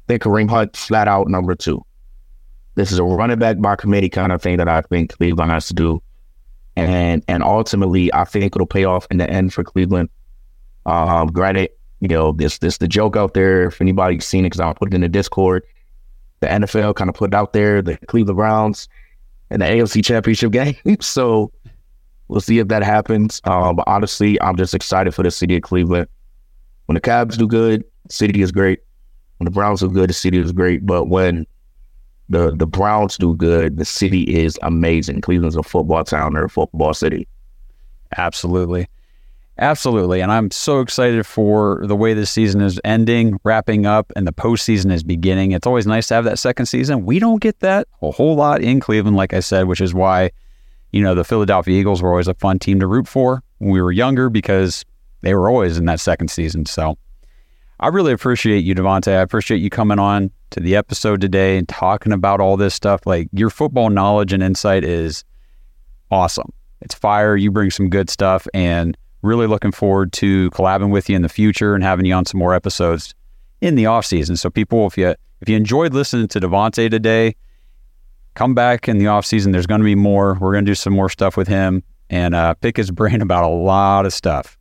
Then 0.07 0.19
Kareem 0.19 0.51
Hunt, 0.51 0.77
flat 0.77 1.09
out 1.09 1.29
number 1.29 1.55
two. 1.55 1.85
This 2.75 2.93
is 2.93 2.99
a 2.99 3.05
running 3.05 3.39
back 3.39 3.61
by 3.61 3.77
committee 3.77 4.09
kind 4.09 4.33
of 4.33 4.43
thing 4.43 4.57
that 4.59 4.69
I 4.69 4.83
think 4.83 5.17
Cleveland 5.17 5.51
has 5.51 5.67
to 5.69 5.75
do, 5.75 6.03
and 6.77 7.25
and 7.29 7.43
ultimately 7.43 8.13
I 8.15 8.25
think 8.25 8.55
it'll 8.55 8.67
pay 8.67 8.85
off 8.85 9.07
in 9.11 9.19
the 9.19 9.29
end 9.29 9.53
for 9.53 9.65
Cleveland. 9.65 10.09
Um, 10.87 11.29
granted, 11.29 11.71
you 12.01 12.09
know 12.09 12.33
this 12.33 12.59
this 12.59 12.79
the 12.79 12.89
joke 12.89 13.17
out 13.17 13.35
there. 13.35 13.65
If 13.67 13.81
anybody's 13.81 14.25
seen 14.25 14.45
it, 14.45 14.51
because 14.51 14.61
I'll 14.61 14.75
put 14.75 14.93
it 14.93 14.95
in 14.95 15.01
the 15.01 15.09
Discord. 15.09 15.65
The 16.41 16.47
NFL 16.47 16.95
kind 16.95 17.11
of 17.11 17.17
put 17.17 17.31
it 17.31 17.35
out 17.35 17.53
there. 17.53 17.83
The 17.83 17.97
Cleveland 18.07 18.37
Browns 18.37 18.89
in 19.51 19.61
the 19.61 19.67
AFC 19.67 20.05
Championship 20.05 20.53
game. 20.53 20.77
so 21.01 21.53
we'll 22.29 22.41
see 22.41 22.59
if 22.59 22.69
that 22.69 22.83
happens. 22.83 23.41
Um, 23.45 23.77
but 23.77 23.85
honestly, 23.87 24.41
I'm 24.41 24.57
just 24.57 24.75
excited 24.75 25.15
for 25.15 25.23
the 25.23 25.31
city 25.31 25.57
of 25.57 25.63
Cleveland. 25.63 26.09
When 26.87 26.95
the 26.95 27.01
Cavs 27.01 27.37
do 27.37 27.47
good, 27.47 27.85
city 28.09 28.43
is 28.43 28.53
great. 28.53 28.81
When 29.39 29.45
the 29.45 29.51
Browns 29.51 29.81
do 29.81 29.91
good, 29.91 30.11
the 30.11 30.15
city 30.15 30.39
is 30.39 30.53
great. 30.53 30.85
But 30.85 31.09
when 31.09 31.47
the 32.29 32.55
the 32.57 32.67
Browns 32.67 33.17
do 33.17 33.35
good, 33.35 33.77
the 33.77 33.85
city 33.85 34.23
is 34.23 34.59
amazing. 34.63 35.21
Cleveland's 35.21 35.57
a 35.57 35.63
football 35.63 36.05
town, 36.05 36.35
they're 36.35 36.45
a 36.45 36.51
football 36.51 36.95
city. 36.95 37.27
Absolutely. 38.17 38.89
Absolutely. 39.61 40.23
And 40.23 40.33
I'm 40.33 40.51
so 40.51 40.81
excited 40.81 41.27
for 41.27 41.83
the 41.85 41.95
way 41.95 42.15
this 42.15 42.31
season 42.31 42.63
is 42.63 42.81
ending, 42.83 43.39
wrapping 43.45 43.85
up, 43.85 44.11
and 44.17 44.27
the 44.27 44.33
postseason 44.33 44.91
is 44.91 45.03
beginning. 45.03 45.53
It's 45.53 45.67
always 45.67 45.87
nice 45.87 46.09
to 46.09 46.15
have 46.15 46.25
that 46.25 46.39
second 46.39 46.65
season. 46.65 47.05
We 47.05 47.19
don't 47.19 47.43
get 47.43 47.61
that 47.61 47.87
a 48.01 48.11
whole 48.11 48.37
lot 48.37 48.63
in 48.63 48.81
Cleveland, 48.81 49.19
like 49.19 49.35
I 49.35 49.41
said, 49.41 49.69
which 49.69 49.83
is 49.83 49.93
why, 49.93 50.31
you 50.93 51.03
know, 51.03 51.15
the 51.15 51.25
Philadelphia 51.25 51.79
Eagles 51.79 52.01
were 52.01 52.09
always 52.09 52.27
a 52.27 52.33
fun 52.35 52.59
team 52.59 52.81
to 52.81 52.87
root 52.87 53.07
for 53.07 53.43
when 53.59 53.71
we 53.71 53.83
were 53.83 53.93
younger 53.93 54.31
because 54.31 54.87
they 55.21 55.35
were 55.35 55.51
always 55.51 55.77
in 55.77 55.85
that 55.85 56.01
second 56.01 56.29
season. 56.29 56.65
So 56.65 56.97
I 57.81 57.89
really 57.89 58.13
appreciate 58.15 58.61
you, 58.61 58.75
Devonta'. 58.75 59.19
I 59.19 59.21
appreciate 59.21 59.59
you 59.59 59.69
coming 59.69 59.99
on 59.99 60.31
to 60.53 60.61
the 60.61 60.75
episode 60.75 61.21
today 61.21 61.59
and 61.59 61.69
talking 61.69 62.13
about 62.13 62.41
all 62.41 62.57
this 62.57 62.75
stuff. 62.75 63.03
Like 63.05 63.29
your 63.33 63.51
football 63.51 63.91
knowledge 63.91 64.33
and 64.33 64.43
insight 64.43 64.85
is 64.85 65.23
awesome. 66.11 66.51
It's 66.81 66.95
fire. 66.95 67.37
You 67.37 67.51
bring 67.51 67.71
some 67.71 67.91
good 67.91 68.09
stuff 68.09 68.49
and 68.55 68.97
really 69.23 69.47
looking 69.47 69.73
forward 69.73 70.13
to 70.15 70.51
collabing 70.51 70.91
with 70.91 71.09
you 71.09 71.17
in 71.17 71.23
the 71.23 71.29
future 71.29 71.75
and 71.75 71.85
having 71.85 72.07
you 72.07 72.15
on 72.15 72.25
some 72.25 72.39
more 72.39 72.55
episodes 72.55 73.15
in 73.61 73.75
the 73.75 73.87
off 73.87 74.07
season. 74.07 74.37
So 74.37 74.51
people, 74.51 74.87
if 74.87 74.97
you 74.97 75.15
if 75.41 75.49
you 75.49 75.57
enjoyed 75.57 75.95
listening 75.95 76.29
to 76.29 76.41
Devonta' 76.41 76.91
today, 76.91 77.35
come 78.35 78.55
back 78.55 78.89
in 78.89 78.99
the 78.99 79.07
off 79.07 79.25
season. 79.25 79.53
There's 79.53 79.67
going 79.67 79.81
to 79.81 79.85
be 79.85 79.95
more. 79.95 80.37
We're 80.41 80.53
going 80.53 80.65
to 80.65 80.71
do 80.71 80.75
some 80.75 80.93
more 80.93 81.09
stuff 81.09 81.37
with 81.37 81.49
him 81.49 81.83
and 82.09 82.35
uh, 82.35 82.55
pick 82.55 82.77
his 82.77 82.91
brain 82.91 83.23
about 83.23 83.45
a 83.45 83.55
lot 83.55 84.07
of 84.07 84.13
stuff, 84.13 84.59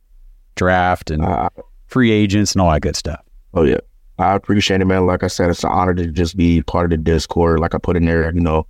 draft 0.54 1.10
and 1.10 1.22
uh, 1.22 1.50
free 1.86 2.10
agents 2.10 2.52
and 2.52 2.62
all 2.62 2.70
that 2.70 2.80
good 2.80 2.96
stuff. 2.96 3.20
Oh 3.54 3.64
yeah, 3.64 3.80
I 4.18 4.34
appreciate 4.34 4.80
it, 4.80 4.86
man. 4.86 5.06
Like 5.06 5.22
I 5.22 5.28
said, 5.28 5.50
it's 5.50 5.64
an 5.64 5.70
honor 5.70 5.94
to 5.94 6.06
just 6.06 6.36
be 6.36 6.62
part 6.62 6.86
of 6.86 6.90
the 6.90 6.96
Discord. 6.98 7.60
Like 7.60 7.74
I 7.74 7.78
put 7.78 7.96
in 7.96 8.04
there, 8.04 8.32
you 8.32 8.40
know, 8.40 8.66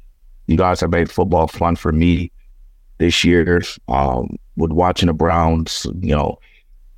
you 0.46 0.56
guys 0.56 0.80
have 0.80 0.90
made 0.90 1.10
football 1.10 1.46
fun 1.46 1.76
for 1.76 1.92
me 1.92 2.32
this 3.00 3.24
year. 3.24 3.60
Um, 3.88 4.36
with 4.56 4.70
watching 4.70 5.08
the 5.08 5.14
Browns, 5.14 5.86
you 6.00 6.14
know, 6.14 6.38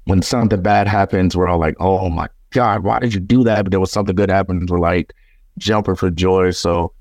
when 0.05 0.21
something 0.21 0.61
bad 0.61 0.89
happens, 0.89 1.35
we're 1.35 1.49
all 1.49 1.61
like, 1.61 1.77
oh 1.81 2.11
my 2.11 2.29
God, 2.51 2.83
why 2.83 2.99
did 2.99 3.15
you 3.15 3.21
do 3.21 3.45
that? 3.45 3.63
But 3.65 3.71
there 3.71 3.81
was 3.81 3.93
something 3.93 4.15
good 4.15 4.31
happens, 4.31 4.71
we're 4.71 4.79
like 4.79 5.15
jumping 5.59 5.95
for 5.95 6.11
joy. 6.11 6.51
So 6.51 6.93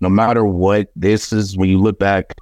no 0.00 0.08
matter 0.08 0.44
what, 0.44 0.90
this 0.96 1.32
is 1.32 1.56
when 1.56 1.68
you 1.68 1.78
look 1.78 1.98
back 1.98 2.34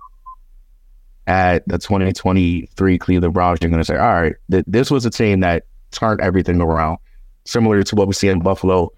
at 1.27 1.67
the 1.67 1.79
2023 1.79 2.99
Cleveland 2.99 3.35
Browns, 3.35 3.59
you're 3.63 3.71
going 3.71 3.81
to 3.81 3.85
say, 3.85 3.97
all 3.97 4.23
right, 4.23 4.35
th- 4.51 4.65
this 4.67 4.91
was 4.91 5.07
a 5.07 5.11
team 5.11 5.41
that 5.41 5.65
turned 5.93 6.21
everything 6.21 6.61
around, 6.61 6.99
similar 7.45 7.83
to 7.83 7.97
what 7.97 8.07
we 8.07 8.13
see 8.13 8.29
in 8.29 8.41
Buffalo, 8.41 8.93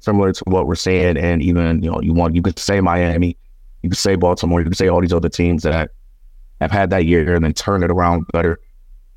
similar 0.00 0.32
to 0.32 0.44
what 0.46 0.66
we're 0.66 0.74
seeing, 0.74 1.16
and 1.16 1.40
even 1.42 1.82
you 1.82 1.90
know, 1.90 2.00
you 2.02 2.12
want 2.12 2.34
you 2.34 2.42
could 2.42 2.58
say 2.58 2.80
Miami, 2.80 3.36
you 3.82 3.90
could 3.90 3.98
say 3.98 4.16
Baltimore, 4.16 4.60
you 4.60 4.66
could 4.66 4.76
say 4.76 4.88
all 4.88 5.00
these 5.00 5.12
other 5.12 5.28
teams 5.28 5.62
that 5.62 5.92
have 6.60 6.70
had 6.70 6.90
that 6.90 7.04
year 7.04 7.34
and 7.34 7.44
then 7.44 7.52
turn 7.52 7.82
it 7.82 7.90
around 7.90 8.26
better. 8.32 8.58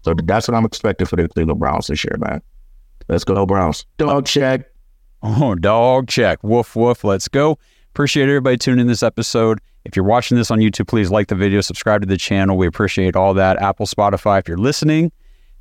So 0.04 0.14
that's 0.14 0.48
what 0.48 0.56
I'm 0.56 0.66
expecting 0.66 1.08
for 1.08 1.16
the 1.16 1.28
Cleveland 1.28 1.60
Browns 1.60 1.88
this 1.88 2.04
year, 2.04 2.16
man. 2.18 2.42
Let's 3.08 3.24
go, 3.24 3.46
Browns. 3.46 3.86
Dog 3.98 4.26
check. 4.26 4.68
Oh, 5.24 5.56
dog 5.56 6.08
check. 6.08 6.44
Woof, 6.44 6.76
woof. 6.76 7.04
Let's 7.04 7.28
go. 7.28 7.60
Appreciate 7.90 8.24
everybody 8.24 8.58
tuning 8.58 8.82
in 8.82 8.88
this 8.88 9.04
episode. 9.04 9.60
If 9.84 9.96
you're 9.96 10.06
watching 10.06 10.38
this 10.38 10.50
on 10.52 10.60
YouTube, 10.60 10.88
please 10.88 11.12
like 11.12 11.28
the 11.28 11.36
video, 11.36 11.62
subscribe 11.62 12.02
to 12.02 12.08
the 12.08 12.18
channel. 12.18 12.58
We 12.58 12.68
appreciate 12.68 13.16
all 13.16 13.34
that. 13.34 13.62
Apple, 13.62 13.86
Spotify, 13.86 14.40
if 14.40 14.48
you're 14.48 14.58
listening, 14.58 15.12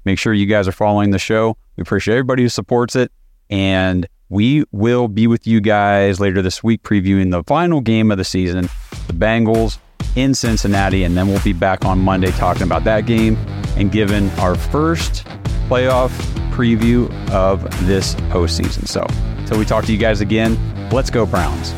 make 0.05 0.19
sure 0.19 0.33
you 0.33 0.47
guys 0.47 0.69
are 0.69 0.73
following 0.73 1.11
the 1.11 1.19
show. 1.19 1.57
We 1.77 1.83
appreciate 1.83 2.15
everybody 2.15 2.43
who 2.43 2.49
supports 2.49 2.97
it. 2.97 3.11
And 3.49 4.07
we 4.29 4.65
will 4.71 5.09
be 5.09 5.27
with 5.27 5.47
you 5.47 5.61
guys 5.61 6.21
later 6.21 6.41
this 6.41 6.63
week 6.63 6.83
previewing 6.83 7.31
the 7.31 7.43
final 7.45 7.81
game 7.81 8.13
of 8.13 8.19
the 8.19 8.25
season, 8.25 8.69
the 9.07 9.13
Bengals 9.13 9.79
in 10.17 10.35
Cincinnati. 10.35 11.05
And 11.05 11.17
then 11.17 11.29
we'll 11.29 11.43
be 11.43 11.53
back 11.53 11.85
on 11.85 11.99
Monday 11.99 12.31
talking 12.33 12.63
about 12.63 12.85
that 12.85 13.07
game 13.07 13.37
and 13.77 13.93
giving 13.93 14.31
our 14.33 14.55
first 14.55 15.25
playoff 15.69 16.11
preview 16.51 17.11
of 17.31 17.63
this 17.87 18.15
postseason. 18.31 18.87
So 18.87 19.07
until 19.39 19.59
we 19.59 19.65
talk 19.65 19.85
to 19.87 19.93
you 19.93 19.99
guys 19.99 20.21
again, 20.21 20.59
let's 20.91 21.11
go, 21.11 21.27
Browns. 21.27 21.75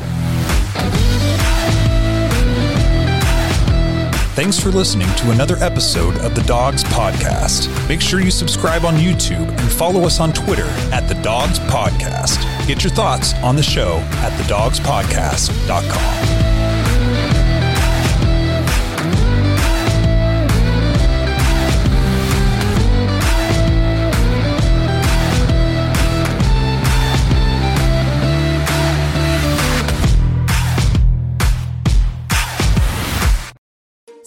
Thanks 4.34 4.58
for 4.58 4.70
listening 4.70 5.14
to 5.16 5.30
another 5.30 5.56
episode 5.56 6.16
of 6.20 6.34
the 6.34 6.40
Dawgs 6.44 6.82
Podcast. 6.84 7.68
Make 7.86 8.00
sure 8.00 8.18
you 8.18 8.30
subscribe 8.30 8.86
on 8.86 8.94
YouTube 8.94 9.46
and 9.46 9.70
follow 9.70 10.04
us 10.04 10.20
on 10.20 10.32
Twitter 10.32 10.64
at 10.90 11.06
the 11.06 11.12
Dawgs 11.22 11.58
Podcast. 11.58 12.40
Get 12.66 12.82
your 12.82 12.94
thoughts 12.94 13.34
on 13.42 13.56
the 13.56 13.62
show 13.62 13.98
at 13.98 14.32
thedawgspodcast.com. 14.40 16.41